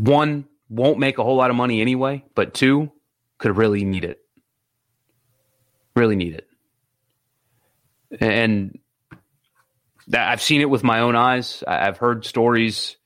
one 0.00 0.46
won't 0.68 0.98
make 0.98 1.18
a 1.18 1.24
whole 1.24 1.36
lot 1.36 1.50
of 1.50 1.56
money 1.56 1.80
anyway, 1.80 2.24
but 2.34 2.54
two 2.54 2.90
could 3.38 3.56
really 3.56 3.84
need 3.84 4.04
it. 4.04 4.18
Really 5.94 6.16
need 6.16 6.34
it. 6.34 6.46
And 8.20 8.78
I've 10.12 10.42
seen 10.42 10.60
it 10.60 10.70
with 10.70 10.82
my 10.82 11.00
own 11.00 11.16
eyes. 11.16 11.62
I've 11.66 11.98
heard 11.98 12.24
stories 12.24 12.96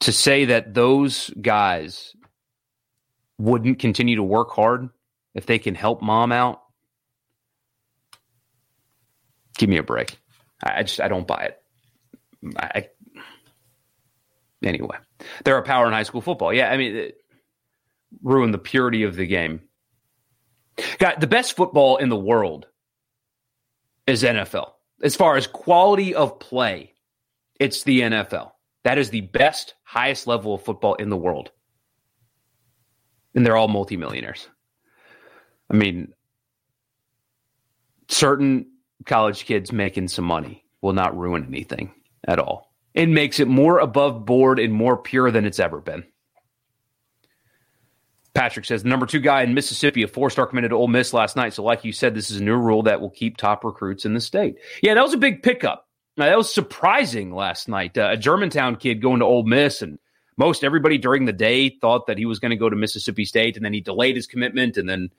to 0.00 0.12
say 0.12 0.46
that 0.46 0.74
those 0.74 1.30
guys 1.40 2.14
wouldn't 3.38 3.78
continue 3.78 4.16
to 4.16 4.22
work 4.22 4.50
hard 4.50 4.90
if 5.34 5.46
they 5.46 5.58
can 5.58 5.74
help 5.74 6.02
mom 6.02 6.30
out. 6.30 6.62
Give 9.58 9.68
me 9.68 9.78
a 9.78 9.82
break. 9.82 10.18
I 10.62 10.82
just 10.82 11.00
I 11.00 11.08
don't 11.08 11.26
buy 11.26 11.50
it. 11.50 11.62
I, 12.56 12.88
anyway. 14.62 14.96
They're 15.44 15.58
a 15.58 15.62
power 15.62 15.86
in 15.86 15.92
high 15.92 16.02
school 16.02 16.20
football. 16.20 16.52
Yeah, 16.52 16.70
I 16.70 16.76
mean, 16.76 16.96
it 16.96 17.18
ruined 18.22 18.54
the 18.54 18.58
purity 18.58 19.02
of 19.02 19.16
the 19.16 19.26
game. 19.26 19.60
Got 20.98 21.20
the 21.20 21.26
best 21.26 21.56
football 21.56 21.96
in 21.98 22.08
the 22.08 22.16
world 22.16 22.66
is 24.06 24.22
NFL. 24.22 24.72
As 25.02 25.16
far 25.16 25.36
as 25.36 25.46
quality 25.46 26.14
of 26.14 26.38
play, 26.38 26.94
it's 27.60 27.84
the 27.84 28.00
NFL. 28.00 28.52
That 28.82 28.98
is 28.98 29.10
the 29.10 29.22
best, 29.22 29.74
highest 29.82 30.26
level 30.26 30.54
of 30.54 30.62
football 30.62 30.94
in 30.94 31.10
the 31.10 31.16
world. 31.16 31.50
And 33.34 33.44
they're 33.44 33.56
all 33.56 33.68
multimillionaires. 33.68 34.48
I 35.70 35.74
mean, 35.74 36.12
certain 38.08 38.66
college 39.06 39.44
kids 39.44 39.72
making 39.72 40.08
some 40.08 40.24
money 40.24 40.64
will 40.82 40.92
not 40.92 41.16
ruin 41.16 41.46
anything 41.46 41.92
at 42.26 42.38
all 42.38 42.73
and 42.94 43.14
makes 43.14 43.40
it 43.40 43.48
more 43.48 43.78
above 43.78 44.24
board 44.24 44.58
and 44.58 44.72
more 44.72 44.96
pure 44.96 45.30
than 45.30 45.44
it's 45.44 45.60
ever 45.60 45.80
been. 45.80 46.04
Patrick 48.34 48.64
says 48.64 48.82
the 48.82 48.88
number 48.88 49.06
two 49.06 49.20
guy 49.20 49.42
in 49.42 49.54
Mississippi, 49.54 50.02
a 50.02 50.08
four 50.08 50.28
star 50.28 50.46
committed 50.46 50.70
to 50.70 50.76
Ole 50.76 50.88
Miss 50.88 51.12
last 51.12 51.36
night. 51.36 51.54
So, 51.54 51.62
like 51.62 51.84
you 51.84 51.92
said, 51.92 52.14
this 52.14 52.30
is 52.30 52.40
a 52.40 52.44
new 52.44 52.56
rule 52.56 52.82
that 52.82 53.00
will 53.00 53.10
keep 53.10 53.36
top 53.36 53.64
recruits 53.64 54.04
in 54.04 54.14
the 54.14 54.20
state. 54.20 54.56
Yeah, 54.82 54.94
that 54.94 55.04
was 55.04 55.14
a 55.14 55.18
big 55.18 55.42
pickup. 55.42 55.88
Now, 56.16 56.26
that 56.26 56.36
was 56.36 56.52
surprising 56.52 57.32
last 57.32 57.68
night. 57.68 57.96
Uh, 57.96 58.10
a 58.12 58.16
Germantown 58.16 58.76
kid 58.76 59.00
going 59.00 59.20
to 59.20 59.24
Ole 59.24 59.44
Miss 59.44 59.82
and 59.82 59.98
most 60.36 60.64
everybody 60.64 60.98
during 60.98 61.26
the 61.26 61.32
day 61.32 61.68
thought 61.68 62.06
that 62.06 62.18
he 62.18 62.26
was 62.26 62.40
going 62.40 62.50
to 62.50 62.56
go 62.56 62.68
to 62.68 62.76
Mississippi 62.76 63.24
State, 63.24 63.56
and 63.56 63.64
then 63.64 63.72
he 63.72 63.80
delayed 63.80 64.16
his 64.16 64.26
commitment 64.26 64.76
and 64.76 64.88
then 64.88 65.10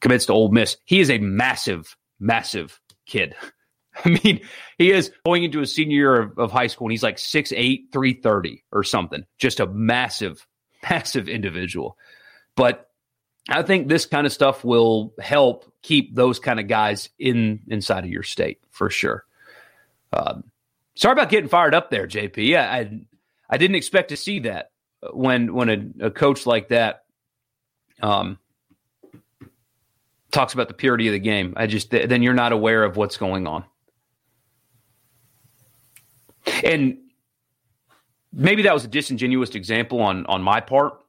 commits 0.00 0.26
to 0.26 0.32
Ole 0.32 0.50
Miss. 0.50 0.76
He 0.84 1.00
is 1.00 1.10
a 1.10 1.18
massive, 1.18 1.96
massive 2.20 2.80
kid. 3.06 3.34
I 4.04 4.20
mean, 4.22 4.40
he 4.78 4.90
is 4.90 5.12
going 5.24 5.44
into 5.44 5.60
his 5.60 5.74
senior 5.74 5.96
year 5.96 6.20
of, 6.20 6.38
of 6.38 6.52
high 6.52 6.66
school, 6.66 6.86
and 6.86 6.92
he's 6.92 7.02
like 7.02 7.16
6'8, 7.16 7.92
330 7.92 8.64
or 8.72 8.82
something. 8.82 9.24
Just 9.38 9.60
a 9.60 9.66
massive, 9.66 10.46
massive 10.82 11.28
individual. 11.28 11.96
But 12.56 12.88
I 13.48 13.62
think 13.62 13.88
this 13.88 14.06
kind 14.06 14.26
of 14.26 14.32
stuff 14.32 14.64
will 14.64 15.12
help 15.20 15.70
keep 15.82 16.14
those 16.14 16.38
kind 16.38 16.58
of 16.58 16.66
guys 16.66 17.10
in 17.18 17.60
inside 17.68 18.04
of 18.04 18.10
your 18.10 18.22
state 18.22 18.58
for 18.70 18.90
sure. 18.90 19.24
Um, 20.12 20.44
sorry 20.94 21.12
about 21.12 21.28
getting 21.28 21.48
fired 21.48 21.74
up 21.74 21.90
there, 21.90 22.06
JP. 22.06 22.56
I, 22.56 22.78
I, 22.78 23.00
I 23.50 23.56
didn't 23.58 23.76
expect 23.76 24.08
to 24.10 24.16
see 24.16 24.40
that 24.40 24.70
when 25.12 25.52
when 25.52 25.68
a, 26.00 26.06
a 26.06 26.10
coach 26.10 26.46
like 26.46 26.68
that 26.68 27.04
um, 28.00 28.38
talks 30.30 30.54
about 30.54 30.68
the 30.68 30.74
purity 30.74 31.08
of 31.08 31.12
the 31.12 31.18
game. 31.18 31.54
I 31.56 31.66
just 31.66 31.90
then 31.90 32.22
you're 32.22 32.32
not 32.32 32.52
aware 32.52 32.84
of 32.84 32.96
what's 32.96 33.16
going 33.16 33.46
on. 33.46 33.64
And 36.64 36.98
maybe 38.32 38.62
that 38.62 38.74
was 38.74 38.84
a 38.84 38.88
disingenuous 38.88 39.54
example 39.54 40.00
on 40.00 40.26
on 40.26 40.42
my 40.42 40.60
part 40.60 41.00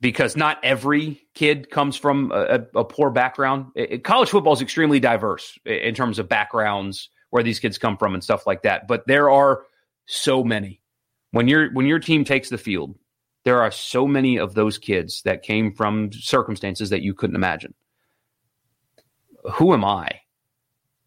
because 0.00 0.36
not 0.36 0.58
every 0.62 1.22
kid 1.34 1.70
comes 1.70 1.96
from 1.96 2.32
a, 2.32 2.66
a 2.74 2.84
poor 2.84 3.10
background. 3.10 3.66
It, 3.74 4.02
college 4.02 4.30
football 4.30 4.54
is 4.54 4.62
extremely 4.62 4.98
diverse 5.00 5.58
in 5.64 5.94
terms 5.94 6.18
of 6.18 6.28
backgrounds, 6.28 7.10
where 7.30 7.42
these 7.42 7.60
kids 7.60 7.78
come 7.78 7.96
from, 7.96 8.14
and 8.14 8.24
stuff 8.24 8.46
like 8.46 8.62
that. 8.62 8.88
But 8.88 9.06
there 9.06 9.30
are 9.30 9.62
so 10.06 10.42
many. 10.42 10.80
When 11.32 11.48
your 11.48 11.72
when 11.72 11.86
your 11.86 11.98
team 11.98 12.24
takes 12.24 12.48
the 12.48 12.58
field, 12.58 12.96
there 13.44 13.62
are 13.62 13.70
so 13.70 14.06
many 14.06 14.38
of 14.38 14.54
those 14.54 14.78
kids 14.78 15.22
that 15.22 15.42
came 15.42 15.72
from 15.72 16.12
circumstances 16.12 16.90
that 16.90 17.02
you 17.02 17.14
couldn't 17.14 17.36
imagine. 17.36 17.74
Who 19.52 19.72
am 19.72 19.84
I? 19.84 20.20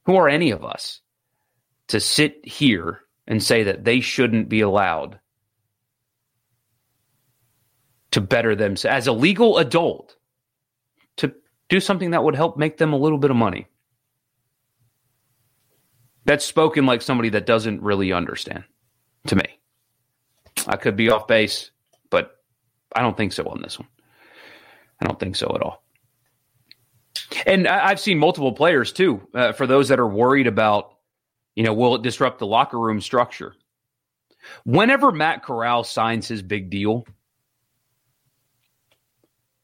Who 0.06 0.16
are 0.16 0.28
any 0.28 0.52
of 0.52 0.64
us 0.64 1.02
to 1.90 2.00
sit 2.00 2.46
here 2.46 3.02
and 3.28 3.42
say 3.42 3.64
that 3.64 3.84
they 3.84 4.00
shouldn't 4.00 4.50
be 4.50 4.62
allowed 4.62 5.20
to 8.12 8.22
better 8.22 8.56
themselves 8.56 8.96
as 8.96 9.08
a 9.08 9.12
legal 9.12 9.58
adult 9.58 10.16
to 11.18 11.34
do 11.70 11.80
something 11.80 12.12
that 12.12 12.24
would 12.24 12.36
help 12.36 12.58
make 12.58 12.78
them 12.78 12.94
a 12.94 12.98
little 12.98 13.18
bit 13.18 13.32
of 13.32 13.38
money. 13.38 13.68
That's 16.26 16.46
spoken 16.46 16.86
like 16.86 17.02
somebody 17.02 17.30
that 17.30 17.46
doesn't 17.46 17.82
really 17.82 18.14
understand 18.14 18.64
to 19.28 19.36
me. 19.36 19.44
I 20.68 20.78
could 20.78 20.96
be 20.96 21.10
off 21.10 21.28
base, 21.28 21.72
but 22.10 22.38
I 22.96 23.02
don't 23.02 23.18
think 23.18 23.34
so 23.34 23.46
on 23.46 23.62
this 23.62 23.80
one. 23.80 23.88
I 25.02 25.06
don't 25.06 25.20
think 25.20 25.36
so 25.36 25.52
at 25.56 25.62
all. 25.62 25.84
And 27.46 27.68
I've 27.68 28.00
seen 28.00 28.20
multiple 28.20 28.54
players 28.54 28.94
too. 28.94 29.28
Uh, 29.34 29.52
for 29.52 29.68
those 29.68 29.90
that 29.90 30.00
are 30.00 30.08
worried 30.08 30.48
about, 30.48 30.93
you 31.56 31.64
know, 31.64 31.74
will 31.74 31.96
it 31.96 32.02
disrupt 32.02 32.40
the 32.40 32.48
locker 32.48 32.80
room 32.80 33.02
structure? 33.02 33.56
Whenever 34.66 35.12
Matt 35.12 35.44
Corral 35.44 35.84
signs 35.84 36.28
his 36.28 36.42
big 36.42 36.70
deal, 36.70 37.06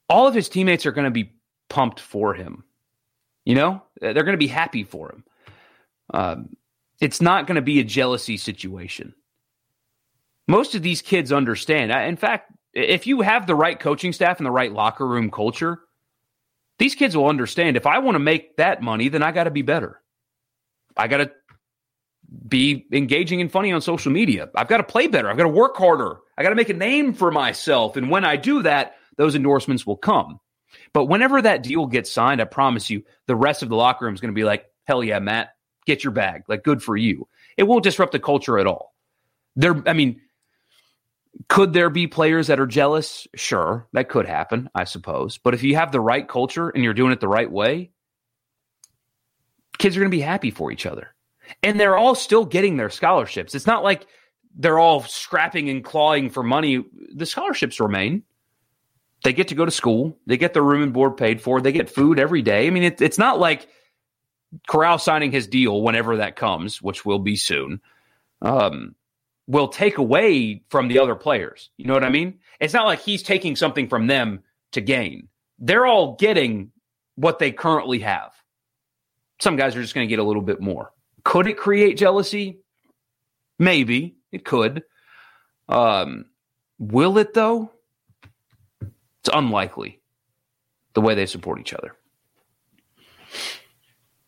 all 0.07 0.27
of 0.27 0.33
his 0.33 0.49
teammates 0.49 0.85
are 0.85 0.91
going 0.91 1.05
to 1.05 1.11
be 1.11 1.33
pumped 1.69 1.99
for 1.99 2.33
him. 2.33 2.63
You 3.45 3.55
know, 3.55 3.83
they're 3.99 4.13
going 4.13 4.33
to 4.33 4.37
be 4.37 4.47
happy 4.47 4.83
for 4.83 5.11
him. 5.11 5.23
Um, 6.13 6.55
it's 6.99 7.21
not 7.21 7.47
going 7.47 7.55
to 7.55 7.61
be 7.61 7.79
a 7.79 7.83
jealousy 7.83 8.37
situation. 8.37 9.13
Most 10.47 10.75
of 10.75 10.81
these 10.81 11.01
kids 11.01 11.31
understand. 11.31 11.91
In 11.91 12.17
fact, 12.17 12.51
if 12.73 13.07
you 13.07 13.21
have 13.21 13.47
the 13.47 13.55
right 13.55 13.79
coaching 13.79 14.13
staff 14.13 14.37
and 14.37 14.45
the 14.45 14.51
right 14.51 14.71
locker 14.71 15.07
room 15.07 15.31
culture, 15.31 15.79
these 16.79 16.95
kids 16.95 17.15
will 17.15 17.27
understand 17.27 17.77
if 17.77 17.85
I 17.85 17.99
want 17.99 18.15
to 18.15 18.19
make 18.19 18.57
that 18.57 18.81
money, 18.81 19.09
then 19.09 19.23
I 19.23 19.31
got 19.31 19.43
to 19.45 19.51
be 19.51 19.61
better. 19.61 20.01
I 20.97 21.07
got 21.07 21.17
to 21.17 21.31
be 22.47 22.85
engaging 22.91 23.41
and 23.41 23.51
funny 23.51 23.71
on 23.71 23.81
social 23.81 24.11
media. 24.11 24.49
I've 24.55 24.67
got 24.67 24.77
to 24.77 24.83
play 24.83 25.07
better. 25.07 25.29
I've 25.29 25.37
got 25.37 25.43
to 25.43 25.49
work 25.49 25.75
harder. 25.77 26.17
I 26.37 26.43
got 26.43 26.49
to 26.49 26.55
make 26.55 26.69
a 26.69 26.73
name 26.73 27.13
for 27.13 27.31
myself. 27.31 27.97
And 27.97 28.09
when 28.09 28.25
I 28.25 28.35
do 28.35 28.63
that, 28.63 28.95
those 29.17 29.35
endorsements 29.35 29.85
will 29.85 29.97
come. 29.97 30.39
But 30.93 31.05
whenever 31.05 31.41
that 31.41 31.63
deal 31.63 31.87
gets 31.87 32.11
signed, 32.11 32.41
I 32.41 32.45
promise 32.45 32.89
you, 32.89 33.03
the 33.25 33.35
rest 33.35 33.63
of 33.63 33.69
the 33.69 33.75
locker 33.75 34.05
room 34.05 34.13
is 34.13 34.21
going 34.21 34.33
to 34.33 34.39
be 34.39 34.43
like, 34.43 34.65
hell 34.85 35.03
yeah, 35.03 35.19
Matt, 35.19 35.49
get 35.85 36.03
your 36.03 36.13
bag. 36.13 36.43
Like, 36.47 36.63
good 36.63 36.81
for 36.81 36.95
you. 36.95 37.27
It 37.57 37.63
won't 37.63 37.83
disrupt 37.83 38.11
the 38.11 38.19
culture 38.19 38.59
at 38.59 38.67
all. 38.67 38.93
There, 39.55 39.81
I 39.87 39.93
mean, 39.93 40.21
could 41.47 41.73
there 41.73 41.89
be 41.89 42.07
players 42.07 42.47
that 42.47 42.59
are 42.59 42.67
jealous? 42.67 43.27
Sure, 43.35 43.87
that 43.93 44.09
could 44.09 44.25
happen, 44.25 44.69
I 44.73 44.83
suppose. 44.83 45.37
But 45.37 45.53
if 45.53 45.63
you 45.63 45.75
have 45.75 45.91
the 45.91 45.99
right 45.99 46.27
culture 46.27 46.69
and 46.69 46.83
you're 46.83 46.93
doing 46.93 47.11
it 47.11 47.19
the 47.19 47.27
right 47.27 47.51
way, 47.51 47.91
kids 49.77 49.97
are 49.97 49.99
going 49.99 50.11
to 50.11 50.15
be 50.17 50.21
happy 50.21 50.51
for 50.51 50.71
each 50.71 50.85
other. 50.85 51.13
And 51.63 51.79
they're 51.79 51.97
all 51.97 52.15
still 52.15 52.45
getting 52.45 52.77
their 52.77 52.89
scholarships. 52.89 53.55
It's 53.55 53.67
not 53.67 53.83
like 53.83 54.05
they're 54.55 54.79
all 54.79 55.01
scrapping 55.03 55.69
and 55.69 55.83
clawing 55.83 56.29
for 56.29 56.43
money. 56.43 56.83
The 57.13 57.25
scholarships 57.25 57.79
remain. 57.79 58.23
They 59.23 59.33
get 59.33 59.49
to 59.49 59.55
go 59.55 59.65
to 59.65 59.71
school. 59.71 60.17
They 60.25 60.37
get 60.37 60.53
their 60.53 60.63
room 60.63 60.81
and 60.83 60.93
board 60.93 61.17
paid 61.17 61.41
for. 61.41 61.61
They 61.61 61.71
get 61.71 61.89
food 61.89 62.19
every 62.19 62.41
day. 62.41 62.67
I 62.67 62.69
mean, 62.69 62.83
it, 62.83 63.01
it's 63.01 63.17
not 63.17 63.39
like 63.39 63.67
Corral 64.67 64.97
signing 64.97 65.31
his 65.31 65.47
deal 65.47 65.81
whenever 65.81 66.17
that 66.17 66.35
comes, 66.35 66.81
which 66.81 67.05
will 67.05 67.19
be 67.19 67.35
soon, 67.35 67.81
um, 68.41 68.95
will 69.47 69.67
take 69.67 69.97
away 69.97 70.63
from 70.69 70.87
the 70.87 70.99
other 70.99 71.15
players. 71.15 71.69
You 71.77 71.85
know 71.85 71.93
what 71.93 72.03
I 72.03 72.09
mean? 72.09 72.39
It's 72.59 72.73
not 72.73 72.85
like 72.85 73.01
he's 73.01 73.23
taking 73.23 73.55
something 73.55 73.87
from 73.87 74.07
them 74.07 74.41
to 74.71 74.81
gain. 74.81 75.27
They're 75.59 75.85
all 75.85 76.15
getting 76.15 76.71
what 77.15 77.39
they 77.39 77.51
currently 77.51 77.99
have. 77.99 78.31
Some 79.41 79.55
guys 79.55 79.75
are 79.75 79.81
just 79.81 79.93
going 79.93 80.07
to 80.07 80.09
get 80.09 80.19
a 80.19 80.23
little 80.23 80.41
bit 80.41 80.61
more. 80.61 80.91
Could 81.23 81.47
it 81.47 81.57
create 81.57 81.97
jealousy? 81.97 82.59
Maybe 83.57 84.15
it 84.31 84.45
could. 84.45 84.83
Um, 85.67 86.25
will 86.77 87.17
it 87.17 87.33
though? 87.33 87.71
It's 88.81 89.29
unlikely 89.33 90.01
the 90.93 91.01
way 91.01 91.15
they 91.15 91.25
support 91.25 91.59
each 91.59 91.73
other. 91.73 91.95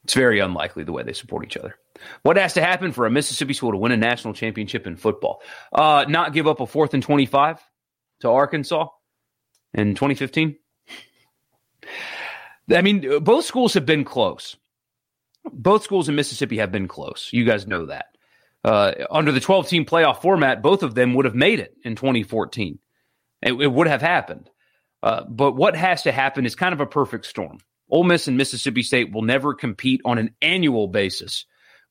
It's 0.04 0.14
very 0.14 0.40
unlikely 0.40 0.84
the 0.84 0.92
way 0.92 1.04
they 1.04 1.14
support 1.14 1.46
each 1.46 1.58
other. 1.58 1.76
What 2.24 2.38
has 2.38 2.54
to 2.54 2.62
happen 2.62 2.92
for 2.92 3.06
a 3.06 3.12
Mississippi 3.12 3.54
school 3.54 3.72
to 3.72 3.78
win 3.78 3.92
a 3.92 3.98
national 3.98 4.34
championship 4.34 4.88
in 4.88 4.96
football? 4.96 5.42
Uh, 5.72 6.06
not 6.08 6.34
give 6.34 6.48
up 6.48 6.60
a 6.60 6.66
fourth 6.66 6.94
and 6.94 7.04
25 7.04 7.60
to 8.22 8.30
Arkansas 8.30 8.88
in 9.74 9.96
2015? 9.96 10.58
I 12.70 12.82
mean, 12.82 13.24
both 13.24 13.46
schools 13.46 13.74
have 13.76 13.86
been 13.86 14.04
close. 14.04 14.56
Both 15.44 15.84
schools 15.84 16.10
in 16.10 16.16
Mississippi 16.16 16.58
have 16.58 16.72
been 16.72 16.88
close. 16.88 17.30
You 17.32 17.46
guys 17.46 17.68
know 17.68 17.88
that. 17.88 18.06
Uh, 18.64 18.94
under 19.10 19.32
the 19.32 19.40
12 19.40 19.68
team 19.68 19.86
playoff 19.86 20.22
format, 20.22 20.62
both 20.62 20.84
of 20.84 20.94
them 20.94 21.16
would 21.16 21.26
have 21.26 21.36
made 21.36 21.60
it 21.60 21.76
in 21.84 21.96
2014. 21.96 22.78
It, 23.42 23.54
it 23.54 23.68
would 23.68 23.88
have 23.88 24.02
happened. 24.02 24.50
Uh, 25.02 25.24
but 25.28 25.54
what 25.54 25.76
has 25.76 26.04
to 26.04 26.12
happen 26.12 26.46
is 26.46 26.56
kind 26.56 26.74
of 26.74 26.80
a 26.80 26.86
perfect 26.86 27.26
storm. 27.26 27.58
Ole 27.90 28.04
Miss 28.04 28.28
and 28.28 28.38
Mississippi 28.38 28.84
State 28.84 29.12
will 29.12 29.24
never 29.24 29.54
compete 29.54 30.02
on 30.06 30.18
an 30.18 30.36
annual 30.42 30.88
basis 30.88 31.46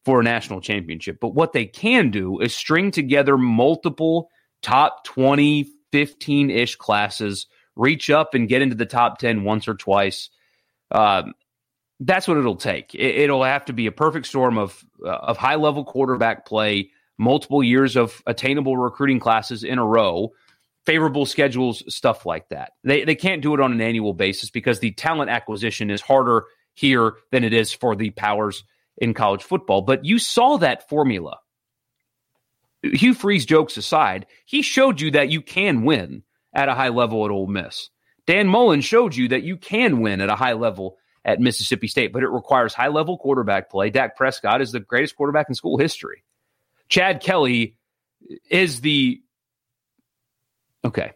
for 0.05 0.21
a 0.21 0.25
national 0.25 0.61
championship. 0.61 1.19
But 1.21 1.35
what 1.35 1.53
they 1.53 1.67
can 1.67 2.11
do 2.11 2.41
is 2.41 2.55
string 2.55 2.91
together 2.91 3.37
multiple 3.37 4.31
top 4.63 5.05
20, 5.05 5.67
15 5.93 6.51
ish 6.51 6.77
classes, 6.77 7.47
reach 7.77 8.11
up 8.11 8.35
and 8.35 8.49
get 8.49 8.63
into 8.63 8.77
the 8.77 8.87
top 8.87 9.19
10 9.19 9.45
once 9.45 9.69
or 9.69 9.75
twice. 9.75 10.31
Um, 10.91 11.35
that's 12.01 12.27
what 12.27 12.39
it'll 12.39 12.57
take. 12.57 12.95
It, 12.95 13.31
will 13.31 13.45
have 13.45 13.67
to 13.67 13.73
be 13.73 13.87
a 13.87 13.93
perfect 13.93 14.27
storm 14.27 14.59
of, 14.59 14.85
uh, 15.05 15.11
of 15.11 15.37
high 15.37 15.57
level 15.57 15.85
quarterback 15.85 16.47
play, 16.47 16.91
multiple 17.19 17.63
years 17.63 17.97
of 17.97 18.23
attainable 18.27 18.77
recruiting 18.77 19.21
classes 19.21 19.63
in 19.63 19.79
a 19.79 19.85
row 19.85 20.33
favorable 20.87 21.27
schedules, 21.27 21.83
stuff 21.95 22.27
like 22.27 22.49
that. 22.49 22.73
They 22.85 23.05
they 23.05 23.15
can't 23.15 23.43
do 23.43 23.55
it 23.55 23.61
on 23.61 23.73
an 23.73 23.81
annual 23.81 24.15
basis 24.15 24.51
because 24.51 24.81
the 24.81 24.93
talent 24.93 25.31
acquisition 25.31 25.91
is 25.91 26.01
harder 26.01 26.45
here 26.75 27.15
than 27.31 27.45
it 27.45 27.53
is 27.53 27.73
for 27.73 27.95
the 27.95 28.11
powers 28.11 28.65
in 28.97 29.15
college 29.15 29.43
football. 29.43 29.83
But 29.83 30.05
you 30.05 30.19
saw 30.19 30.57
that 30.59 30.89
formula. 30.89 31.39
Hugh 32.83 33.15
Freeze 33.15 33.45
jokes 33.45 33.77
aside, 33.77 34.27
he 34.47 34.63
showed 34.63 35.01
you 35.01 35.11
that 35.13 35.31
you 35.31 35.43
can 35.43 35.85
win 35.85 36.23
at 36.55 36.69
a 36.69 36.75
high 36.75 36.89
level 36.89 37.25
at 37.25 37.31
Ole 37.31 37.47
Miss. 37.47 37.91
Dan 38.27 38.49
Mullen 38.49 38.81
showed 38.81 39.15
you 39.15 39.29
that 39.29 39.43
you 39.43 39.57
can 39.57 40.01
win 40.01 40.21
at 40.21 40.31
a 40.31 40.37
high 40.37 40.55
level 40.55 40.97
at 41.25 41.41
Mississippi 41.41 41.87
State, 41.87 42.13
but 42.13 42.23
it 42.23 42.29
requires 42.29 42.75
high 42.75 42.89
level 42.89 43.19
quarterback 43.19 43.71
play. 43.71 43.91
Dak 43.91 44.17
Prescott 44.17 44.61
is 44.61 44.73
the 44.73 44.81
greatest 44.81 45.17
quarterback 45.17 45.49
in 45.49 45.55
school 45.55 45.79
history. 45.79 46.25
Chad 46.89 47.21
Kelly 47.21 47.77
is 48.51 48.81
the 48.81 49.23
Okay. 50.85 51.13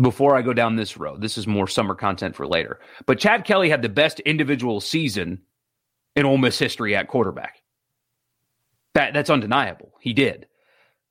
Before 0.00 0.36
I 0.36 0.42
go 0.42 0.52
down 0.52 0.76
this 0.76 0.96
road, 0.96 1.20
this 1.20 1.36
is 1.36 1.46
more 1.46 1.66
summer 1.66 1.96
content 1.96 2.36
for 2.36 2.46
later. 2.46 2.78
But 3.04 3.18
Chad 3.18 3.44
Kelly 3.44 3.68
had 3.68 3.82
the 3.82 3.88
best 3.88 4.20
individual 4.20 4.80
season 4.80 5.42
in 6.14 6.24
Ole 6.24 6.38
Miss 6.38 6.58
history 6.58 6.94
at 6.94 7.08
quarterback. 7.08 7.62
That 8.94 9.14
that's 9.14 9.30
undeniable. 9.30 9.92
He 10.00 10.12
did. 10.12 10.46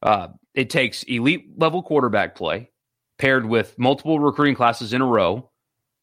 Uh, 0.01 0.29
it 0.53 0.69
takes 0.69 1.03
elite 1.03 1.59
level 1.59 1.83
quarterback 1.83 2.35
play 2.35 2.69
paired 3.17 3.45
with 3.45 3.77
multiple 3.77 4.19
recruiting 4.19 4.55
classes 4.55 4.93
in 4.93 5.01
a 5.01 5.05
row, 5.05 5.49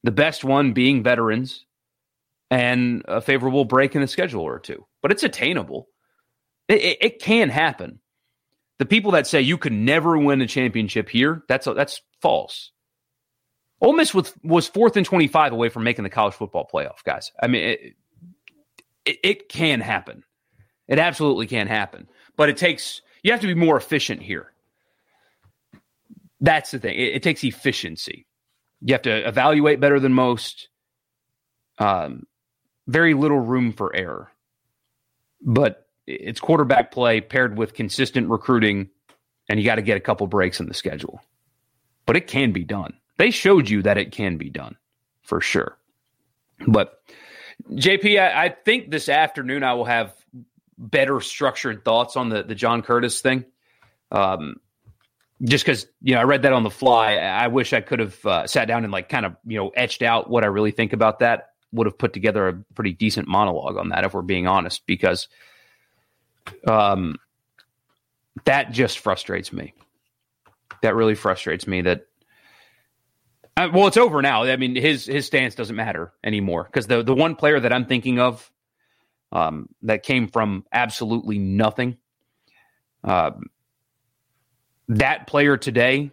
the 0.05 0.12
best 0.12 0.45
one 0.45 0.72
being 0.72 1.03
veterans, 1.03 1.66
and 2.51 3.03
a 3.07 3.21
favorable 3.21 3.65
break 3.65 3.95
in 3.95 4.01
the 4.01 4.07
schedule 4.07 4.43
or 4.43 4.59
two. 4.59 4.87
But 5.03 5.13
it's 5.13 5.23
attainable. 5.23 5.89
It, 6.69 6.83
it, 6.83 6.99
it 7.01 7.19
can 7.21 7.51
happen. 7.51 8.01
The 8.79 8.87
people 8.87 9.13
that 9.13 9.27
say 9.27 9.41
you 9.41 9.59
could 9.59 9.73
never 9.73 10.17
win 10.17 10.41
a 10.41 10.47
championship 10.47 11.09
here, 11.09 11.43
that's 11.49 11.67
that's 11.67 12.01
false. 12.23 12.73
Ole 13.81 13.93
Miss 13.93 14.13
was, 14.13 14.33
was 14.43 14.67
fourth 14.67 14.97
and 14.97 15.07
25 15.07 15.53
away 15.53 15.69
from 15.69 15.85
making 15.85 16.03
the 16.03 16.11
college 16.11 16.35
football 16.35 16.69
playoff, 16.73 17.05
guys. 17.05 17.31
I 17.41 17.47
mean, 17.47 17.63
it, 17.63 17.81
it, 19.05 19.19
it 19.23 19.49
can 19.49 19.81
happen. 19.81 20.25
It 20.89 20.99
absolutely 20.99 21.47
can 21.47 21.69
happen. 21.69 22.09
But 22.37 22.49
it 22.49 22.57
takes, 22.57 23.03
you 23.23 23.33
have 23.33 23.41
to 23.43 23.47
be 23.47 23.55
more 23.55 23.77
efficient 23.77 24.23
here. 24.23 24.53
That's 26.41 26.71
the 26.73 26.79
thing. 26.79 26.97
It, 26.97 27.17
it 27.17 27.23
takes 27.23 27.45
efficiency. 27.45 28.27
You 28.81 28.95
have 28.95 29.03
to 29.03 29.29
evaluate 29.29 29.81
better 29.81 30.01
than 30.01 30.13
most. 30.13 30.69
Um, 31.79 32.25
very 32.89 33.14
little 33.14 33.39
room 33.39 33.72
for 33.72 33.95
error. 33.95 34.32
But 35.41 35.86
it's 36.07 36.41
quarterback 36.41 36.91
play 36.91 37.20
paired 37.20 37.57
with 37.57 37.74
consistent 37.74 38.28
recruiting, 38.28 38.89
and 39.49 39.61
you 39.61 39.64
got 39.64 39.76
to 39.76 39.82
get 39.82 39.97
a 39.97 40.01
couple 40.01 40.26
breaks 40.26 40.59
in 40.59 40.66
the 40.66 40.74
schedule. 40.74 41.20
But 42.07 42.16
it 42.16 42.26
can 42.26 42.53
be 42.53 42.64
done. 42.64 42.95
They 43.18 43.30
showed 43.30 43.68
you 43.68 43.82
that 43.82 43.99
it 43.99 44.11
can 44.11 44.39
be 44.39 44.51
done 44.51 44.76
for 45.22 45.41
sure. 45.41 45.76
But 46.66 47.01
JP, 47.70 48.20
I, 48.20 48.47
I 48.47 48.49
think 48.49 48.91
this 48.91 49.09
afternoon 49.09 49.62
I 49.62 49.74
will 49.74 49.84
have 49.84 50.14
better 50.76 51.20
structured 51.20 51.84
thoughts 51.84 52.16
on 52.16 52.30
the 52.30 52.43
the 52.43 52.55
John 52.55 52.82
Curtis 52.82 53.20
thing. 53.20 53.45
Um, 54.11 54.57
just 55.43 55.64
because 55.64 55.86
you 56.01 56.14
know 56.14 56.20
I 56.20 56.24
read 56.24 56.43
that 56.43 56.53
on 56.53 56.62
the 56.62 56.70
fly, 56.70 57.16
I 57.16 57.49
wish 57.49 57.72
I 57.72 57.80
could 57.80 58.01
have 58.01 58.26
uh, 58.26 58.47
sat 58.47 58.66
down 58.66 58.84
and 58.84 58.93
like 58.93 59.09
kind 59.09 59.26
of 59.26 59.36
you 59.47 59.59
know 59.59 59.68
etched 59.70 60.03
out 60.03 60.30
what 60.30 60.43
I 60.43 60.47
really 60.47 60.70
think 60.70 60.93
about 60.93 61.18
that. 61.20 61.51
Would 61.73 61.87
have 61.87 61.99
put 61.99 62.12
together 62.12 62.49
a 62.49 62.55
pretty 62.75 62.93
decent 62.93 63.29
monologue 63.29 63.77
on 63.77 63.91
that 63.91 64.05
if 64.05 64.14
we're 64.14 64.23
being 64.23 64.47
honest, 64.47 64.87
because 64.87 65.29
um, 66.66 67.16
that 68.45 68.73
just 68.73 68.99
frustrates 69.01 69.53
me. 69.53 69.75
That 70.83 70.95
really 70.95 71.14
frustrates 71.14 71.66
me. 71.66 71.83
That 71.83 72.07
uh, 73.57 73.69
well, 73.73 73.89
it's 73.89 73.97
over 73.97 74.23
now. 74.23 74.45
I 74.45 74.57
mean, 74.57 74.77
his 74.77 75.05
his 75.07 75.27
stance 75.27 75.55
doesn't 75.55 75.75
matter 75.75 76.12
anymore 76.23 76.64
because 76.64 76.87
the 76.87 77.03
the 77.03 77.14
one 77.14 77.35
player 77.35 77.59
that 77.59 77.73
I'm 77.73 77.87
thinking 77.87 78.21
of 78.21 78.51
um, 79.33 79.69
that 79.83 80.03
came 80.03 80.29
from 80.29 80.64
absolutely 80.73 81.39
nothing. 81.39 81.97
Uh, 83.03 83.33
that 84.89 85.27
player 85.27 85.57
today 85.57 86.11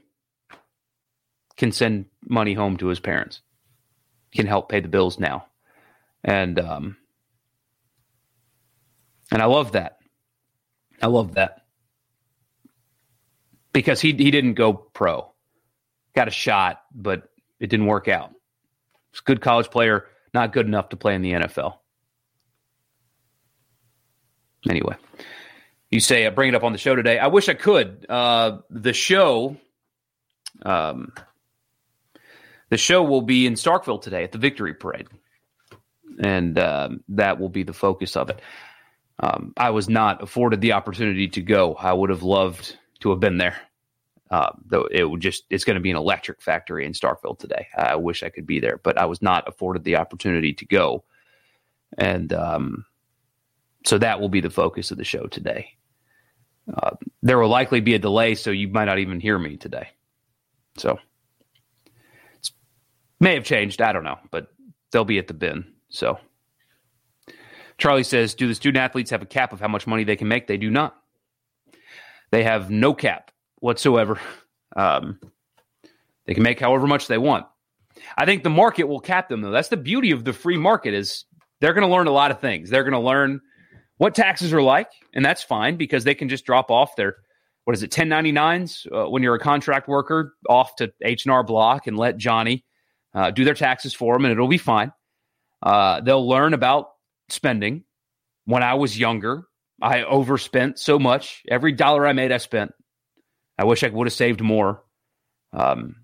can 1.56 1.72
send 1.72 2.06
money 2.28 2.54
home 2.54 2.78
to 2.78 2.88
his 2.88 3.00
parents, 3.00 3.42
can 4.36 4.48
help 4.48 4.70
pay 4.70 4.80
the 4.80 4.88
bills 4.88 5.20
now, 5.20 5.48
and 6.24 6.60
um, 6.60 6.98
and 9.32 9.42
I 9.42 9.46
love 9.46 9.74
that. 9.74 9.98
I 11.02 11.08
love 11.08 11.36
that 11.36 11.66
because 13.74 14.00
he 14.00 14.14
he 14.14 14.32
didn't 14.32 14.54
go 14.54 14.74
pro, 14.74 15.32
got 16.16 16.28
a 16.28 16.32
shot, 16.32 16.82
but 16.94 17.30
it 17.60 17.70
didn't 17.70 17.88
work 17.88 18.08
out. 18.08 18.32
He's 19.12 19.20
a 19.20 19.24
good 19.24 19.42
college 19.42 19.70
player, 19.70 20.06
not 20.34 20.54
good 20.54 20.66
enough 20.66 20.90
to 20.90 20.98
play 20.98 21.16
in 21.16 21.22
the 21.22 21.34
NFL. 21.34 21.78
Anyway, 24.70 24.96
you 25.92 26.00
say 26.00 26.26
uh, 26.26 26.32
bring 26.32 26.50
it 26.50 26.56
up 26.56 26.64
on 26.64 26.72
the 26.72 26.78
show 26.78 26.96
today. 26.96 27.20
I 27.20 27.28
wish 27.28 27.50
I 27.50 27.54
could. 27.54 28.06
Uh, 28.10 28.60
the 28.70 28.94
show, 28.94 29.58
um, 30.66 31.12
the 32.70 32.78
show 32.78 33.04
will 33.04 33.22
be 33.22 33.46
in 33.46 33.54
Starkville 33.54 34.02
today 34.02 34.24
at 34.24 34.32
the 34.32 34.38
Victory 34.38 34.74
Parade, 34.74 35.08
and 36.20 36.58
um, 36.60 37.04
that 37.10 37.40
will 37.40 37.50
be 37.50 37.64
the 37.64 37.74
focus 37.74 38.16
of 38.16 38.30
it. 38.30 38.42
Um, 39.20 39.54
I 39.58 39.70
was 39.70 39.88
not 39.88 40.22
afforded 40.22 40.62
the 40.62 40.74
opportunity 40.74 41.28
to 41.30 41.42
go. 41.42 41.76
I 41.76 41.94
would 41.94 42.10
have 42.10 42.24
loved 42.24 42.78
to 43.00 43.12
have 43.12 43.20
been 43.20 43.38
there. 43.38 43.58
Uh, 44.32 44.52
though 44.66 44.88
it 44.90 45.04
would 45.04 45.22
just 45.22 45.44
it's 45.52 45.64
going 45.64 45.76
to 45.76 45.82
be 45.82 45.92
an 45.92 45.98
electric 45.98 46.42
factory 46.42 46.86
in 46.86 46.94
Starkville 46.94 47.38
today. 47.38 47.68
I 47.78 47.96
wish 47.96 48.24
I 48.24 48.30
could 48.30 48.48
be 48.48 48.60
there, 48.60 48.80
but 48.82 48.98
I 48.98 49.06
was 49.06 49.22
not 49.22 49.48
afforded 49.48 49.84
the 49.84 49.98
opportunity 49.98 50.52
to 50.54 50.66
go, 50.66 51.04
and 51.98 52.34
um, 52.34 52.86
so 53.86 54.00
that 54.00 54.20
will 54.20 54.30
be 54.30 54.42
the 54.42 54.50
focus 54.50 54.90
of 54.90 54.98
the 54.98 55.04
show 55.04 55.28
today. 55.28 55.78
Uh, 56.74 56.96
there 57.22 57.38
will 57.38 57.50
likely 57.50 57.82
be 57.82 57.94
a 57.94 58.00
delay, 58.00 58.34
so 58.34 58.50
you 58.50 58.68
might 58.68 58.86
not 58.86 58.98
even 58.98 59.20
hear 59.20 59.38
me 59.38 59.58
today. 59.58 59.90
So 60.78 60.98
may 63.26 63.34
have 63.34 63.44
changed. 63.44 63.82
I 63.82 63.92
don't 63.92 64.04
know, 64.04 64.20
but 64.32 64.48
they'll 64.92 65.04
be 65.04 65.18
at 65.18 65.28
the 65.28 65.34
bin. 65.34 65.66
So 65.90 66.20
Charlie 67.78 68.04
says, 68.04 68.36
"Do 68.36 68.48
the 68.48 68.56
student 68.56 68.82
athletes 68.82 69.10
have 69.10 69.22
a 69.22 69.26
cap 69.26 69.52
of 69.52 69.60
how 69.60 69.68
much 69.68 69.88
money 69.88 70.06
they 70.06 70.16
can 70.16 70.28
make?" 70.28 70.48
They 70.48 70.58
do 70.58 70.70
not. 70.70 70.96
They 72.32 72.44
have 72.44 72.70
no 72.70 72.94
cap 72.94 73.32
whatsoever. 73.56 74.20
Um, 74.78 75.20
they 76.26 76.34
can 76.34 76.44
make 76.44 76.60
however 76.60 76.88
much 76.88 77.08
they 77.08 77.18
want. 77.18 77.46
I 78.18 78.26
think 78.26 78.44
the 78.44 78.50
market 78.50 78.86
will 78.86 79.00
cap 79.00 79.30
them 79.30 79.42
though. 79.42 79.52
That's 79.52 79.70
the 79.70 79.78
beauty 79.78 80.12
of 80.12 80.24
the 80.24 80.34
free 80.34 80.58
market 80.58 80.94
is 80.94 81.26
they're 81.62 81.74
going 81.74 81.88
to 81.88 81.94
learn 81.94 82.08
a 82.08 82.12
lot 82.12 82.32
of 82.32 82.40
things. 82.40 82.70
They're 82.70 82.84
going 82.84 82.94
to 82.94 83.00
learn 83.00 83.42
what 83.98 84.14
taxes 84.14 84.54
are 84.54 84.62
like, 84.62 84.92
and 85.14 85.24
that's 85.24 85.42
fine 85.42 85.78
because 85.78 86.04
they 86.04 86.14
can 86.14 86.30
just 86.30 86.46
drop 86.46 86.70
off 86.70 86.96
their 86.96 87.16
what 87.64 87.76
is 87.76 87.82
it 87.82 87.90
1099s 87.90 88.86
uh, 88.94 89.10
when 89.10 89.24
you're 89.24 89.34
a 89.34 89.40
contract 89.40 89.88
worker 89.88 90.36
off 90.48 90.76
to 90.76 90.94
H&R 91.04 91.44
Block 91.44 91.88
and 91.88 91.98
let 91.98 92.18
Johnny 92.18 92.64
uh, 93.16 93.32
do 93.32 93.46
their 93.46 93.54
taxes 93.54 93.94
for 93.94 94.14
them 94.14 94.26
and 94.26 94.32
it'll 94.34 94.48
be 94.48 94.58
fine. 94.58 94.92
Uh, 95.64 96.02
they'll 96.02 96.28
learn 96.28 96.54
about 96.54 96.90
spending. 97.30 97.84
When 98.46 98.62
I 98.62 98.76
was 98.76 98.98
younger, 98.98 99.48
I 99.82 100.04
overspent 100.04 100.78
so 100.78 101.00
much. 101.00 101.42
Every 101.50 101.72
dollar 101.72 102.06
I 102.06 102.14
made, 102.14 102.32
I 102.32 102.38
spent. 102.38 102.74
I 103.58 103.64
wish 103.64 103.84
I 103.84 103.90
would 103.90 104.06
have 104.06 104.14
saved 104.14 104.42
more. 104.42 104.84
Um, 105.54 105.96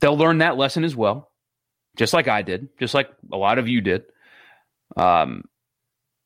they'll 0.00 0.16
learn 0.16 0.38
that 0.38 0.56
lesson 0.56 0.84
as 0.84 0.96
well, 0.96 1.30
just 1.96 2.14
like 2.14 2.28
I 2.28 2.42
did, 2.42 2.68
just 2.78 2.94
like 2.94 3.10
a 3.32 3.36
lot 3.36 3.58
of 3.58 3.68
you 3.68 3.80
did. 3.80 4.04
Um, 4.96 5.42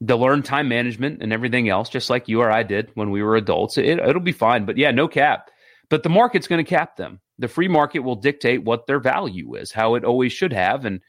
they'll 0.01 0.21
learn 0.21 0.43
time 0.43 0.69
management 0.69 1.23
and 1.23 1.33
everything 1.33 1.69
else, 1.69 1.89
just 1.89 2.11
like 2.11 2.29
you 2.29 2.41
or 2.41 2.51
I 2.51 2.63
did 2.63 2.91
when 2.95 3.11
we 3.11 3.23
were 3.23 3.37
adults. 3.37 3.79
It, 3.79 3.99
it'll 3.99 4.21
be 4.21 4.33
fine, 4.33 4.67
but 4.67 4.77
yeah, 4.77 4.91
no 4.91 5.09
cap. 5.09 5.51
But 5.89 6.03
the 6.03 6.09
market's 6.11 6.47
going 6.47 6.65
to 6.65 6.69
cap 6.69 6.97
them. 6.97 7.21
The 7.39 7.49
free 7.49 7.69
market 7.69 8.01
will 8.01 8.17
dictate 8.17 8.65
what 8.65 8.87
their 8.87 9.01
value 9.01 9.55
is, 9.55 9.73
how 9.73 9.95
it 9.95 10.05
always 10.05 10.33
should 10.33 10.53
have, 10.53 10.85
and 10.85 11.01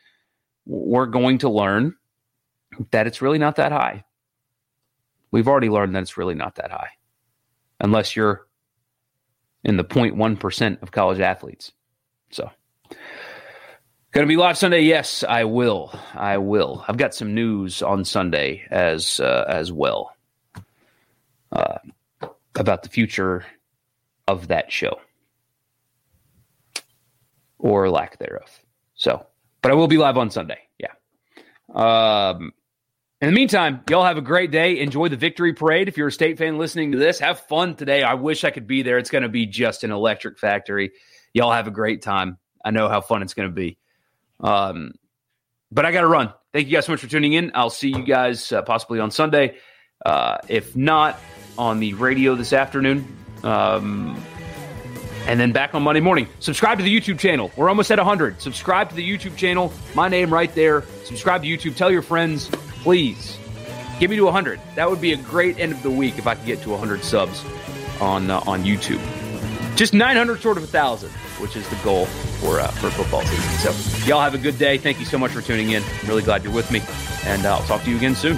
we're 0.66 1.06
going 1.06 1.40
to 1.40 1.50
learn 1.50 1.96
that 2.92 3.08
it's 3.08 3.22
really 3.22 3.38
not 3.38 3.58
that 3.58 3.72
high. 3.72 4.04
We've 5.32 5.48
already 5.48 5.70
learned 5.70 5.96
that 5.96 6.02
it's 6.04 6.18
really 6.18 6.36
not 6.36 6.56
that 6.56 6.72
high, 6.72 6.92
unless 7.80 8.16
you're 8.16 8.48
in 9.64 9.78
the 9.78 9.84
0.1% 9.84 10.82
of 10.82 10.92
college 10.92 11.20
athletes. 11.20 11.72
So, 12.32 12.50
going 14.12 14.26
to 14.26 14.32
be 14.32 14.38
live 14.38 14.58
Sunday? 14.58 14.82
Yes, 14.82 15.24
I 15.28 15.44
will. 15.44 15.94
I 16.14 16.38
will. 16.38 16.86
I've 16.88 16.98
got 16.98 17.14
some 17.14 17.34
news 17.34 17.82
on 17.82 18.06
Sunday 18.06 18.64
as 18.70 19.20
uh, 19.20 19.46
as 19.48 19.72
well 19.72 20.16
uh, 21.52 21.80
about 22.56 22.84
the 22.84 22.90
future 22.90 23.46
of 24.28 24.48
that 24.48 24.72
show 24.72 25.00
or 27.64 27.90
lack 27.90 28.20
thereof. 28.20 28.50
So, 28.94 29.26
but 29.62 29.72
I 29.72 29.76
will 29.76 29.88
be 29.88 29.98
live 29.98 30.18
on 30.18 30.30
Sunday. 30.30 30.60
Yeah. 30.78 30.92
Um, 31.74 32.52
in 33.22 33.30
the 33.30 33.34
meantime, 33.34 33.82
y'all 33.90 34.04
have 34.04 34.18
a 34.18 34.22
great 34.22 34.52
day. 34.52 34.80
Enjoy 34.80 35.08
the 35.08 35.16
victory 35.16 35.54
parade. 35.54 35.88
If 35.88 35.98
you're 35.98 36.10
a 36.10 36.12
state 36.12 36.38
fan 36.38 36.58
listening 36.58 36.92
to 36.92 36.98
this, 36.98 37.20
have 37.20 37.40
fun 37.40 37.76
today. 37.76 38.04
I 38.04 38.16
wish 38.16 38.44
I 38.44 38.52
could 38.52 38.68
be 38.68 38.84
there. 38.84 38.98
It's 38.98 39.10
going 39.10 39.24
to 39.24 39.30
be 39.30 39.46
just 39.46 39.86
an 39.86 39.92
electric 39.92 40.38
factory. 40.38 40.92
Y'all 41.34 41.54
have 41.54 41.66
a 41.66 41.72
great 41.72 42.02
time. 42.02 42.38
I 42.66 42.72
know 42.72 42.90
how 42.90 43.00
fun 43.00 43.22
it's 43.22 43.34
going 43.34 43.48
to 43.48 43.56
be. 43.56 43.78
Um, 44.42 44.92
but 45.72 45.86
I 45.86 45.94
got 45.94 46.02
to 46.02 46.08
run. 46.08 46.34
Thank 46.52 46.68
you 46.68 46.74
guys 46.74 46.86
so 46.86 46.92
much 46.92 47.02
for 47.02 47.08
tuning 47.08 47.34
in. 47.34 47.52
I'll 47.56 47.70
see 47.70 47.90
you 47.90 48.04
guys 48.04 48.52
uh, 48.52 48.62
possibly 48.62 49.00
on 49.00 49.10
Sunday. 49.10 49.56
Uh, 50.06 50.38
if 50.50 50.76
not, 50.76 51.18
on 51.58 51.80
the 51.80 51.94
radio 51.94 52.36
this 52.36 52.52
afternoon. 52.52 53.08
Um, 53.44 54.22
and 55.28 55.40
then 55.40 55.52
back 55.52 55.74
on 55.74 55.84
Monday 55.84 56.02
morning. 56.02 56.28
Subscribe 56.40 56.78
to 56.78 56.84
the 56.84 57.00
YouTube 57.00 57.20
channel. 57.20 57.52
We're 57.56 57.70
almost 57.70 57.92
at 57.92 57.98
100. 57.98 58.42
Subscribe 58.42 58.90
to 58.90 58.96
the 58.96 59.08
YouTube 59.08 59.36
channel. 59.38 59.72
My 59.96 60.08
name 60.08 60.34
right 60.34 60.54
there. 60.54 60.84
Subscribe 61.06 61.44
to 61.44 61.48
YouTube. 61.48 61.76
Tell 61.76 61.92
your 61.92 62.02
friends 62.02 62.50
please 62.84 63.38
get 64.00 64.10
me 64.10 64.18
to 64.18 64.26
100. 64.26 64.60
That 64.76 64.90
would 64.90 65.02
be 65.02 65.14
a 65.14 65.18
great 65.18 65.60
end 65.60 65.72
of 65.72 65.82
the 65.82 65.90
week 65.90 66.18
if 66.18 66.28
I 66.28 66.36
could 66.36 66.46
get 66.46 66.62
to 66.64 66.70
100 66.70 67.04
subs 67.04 67.44
on 68.02 68.30
uh, 68.30 68.44
on 68.46 68.64
YouTube. 68.64 69.02
Just 69.76 69.94
900 69.94 70.40
short 70.40 70.58
of 70.58 70.64
a 70.64 70.68
thousand, 70.68 71.10
which 71.40 71.56
is 71.56 71.68
the 71.70 71.76
goal 71.78 72.06
for 72.06 72.60
uh, 72.60 72.68
for 72.68 72.92
football 72.92 73.24
season. 73.24 73.74
So 73.74 74.08
y'all 74.08 74.22
have 74.22 74.36
a 74.36 74.38
good 74.38 74.60
day. 74.60 74.78
Thank 74.78 75.00
you 75.00 75.06
so 75.06 75.18
much 75.18 75.32
for 75.32 75.42
tuning 75.42 75.72
in. 75.72 75.82
I'm 75.84 76.08
really 76.08 76.22
glad 76.22 76.44
you're 76.44 76.54
with 76.54 76.70
me, 76.72 76.82
and 77.26 77.46
uh, 77.46 77.56
I'll 77.56 77.64
talk 77.64 77.84
to 77.84 77.90
you 77.90 77.98
again 77.98 78.16
soon. 78.16 78.38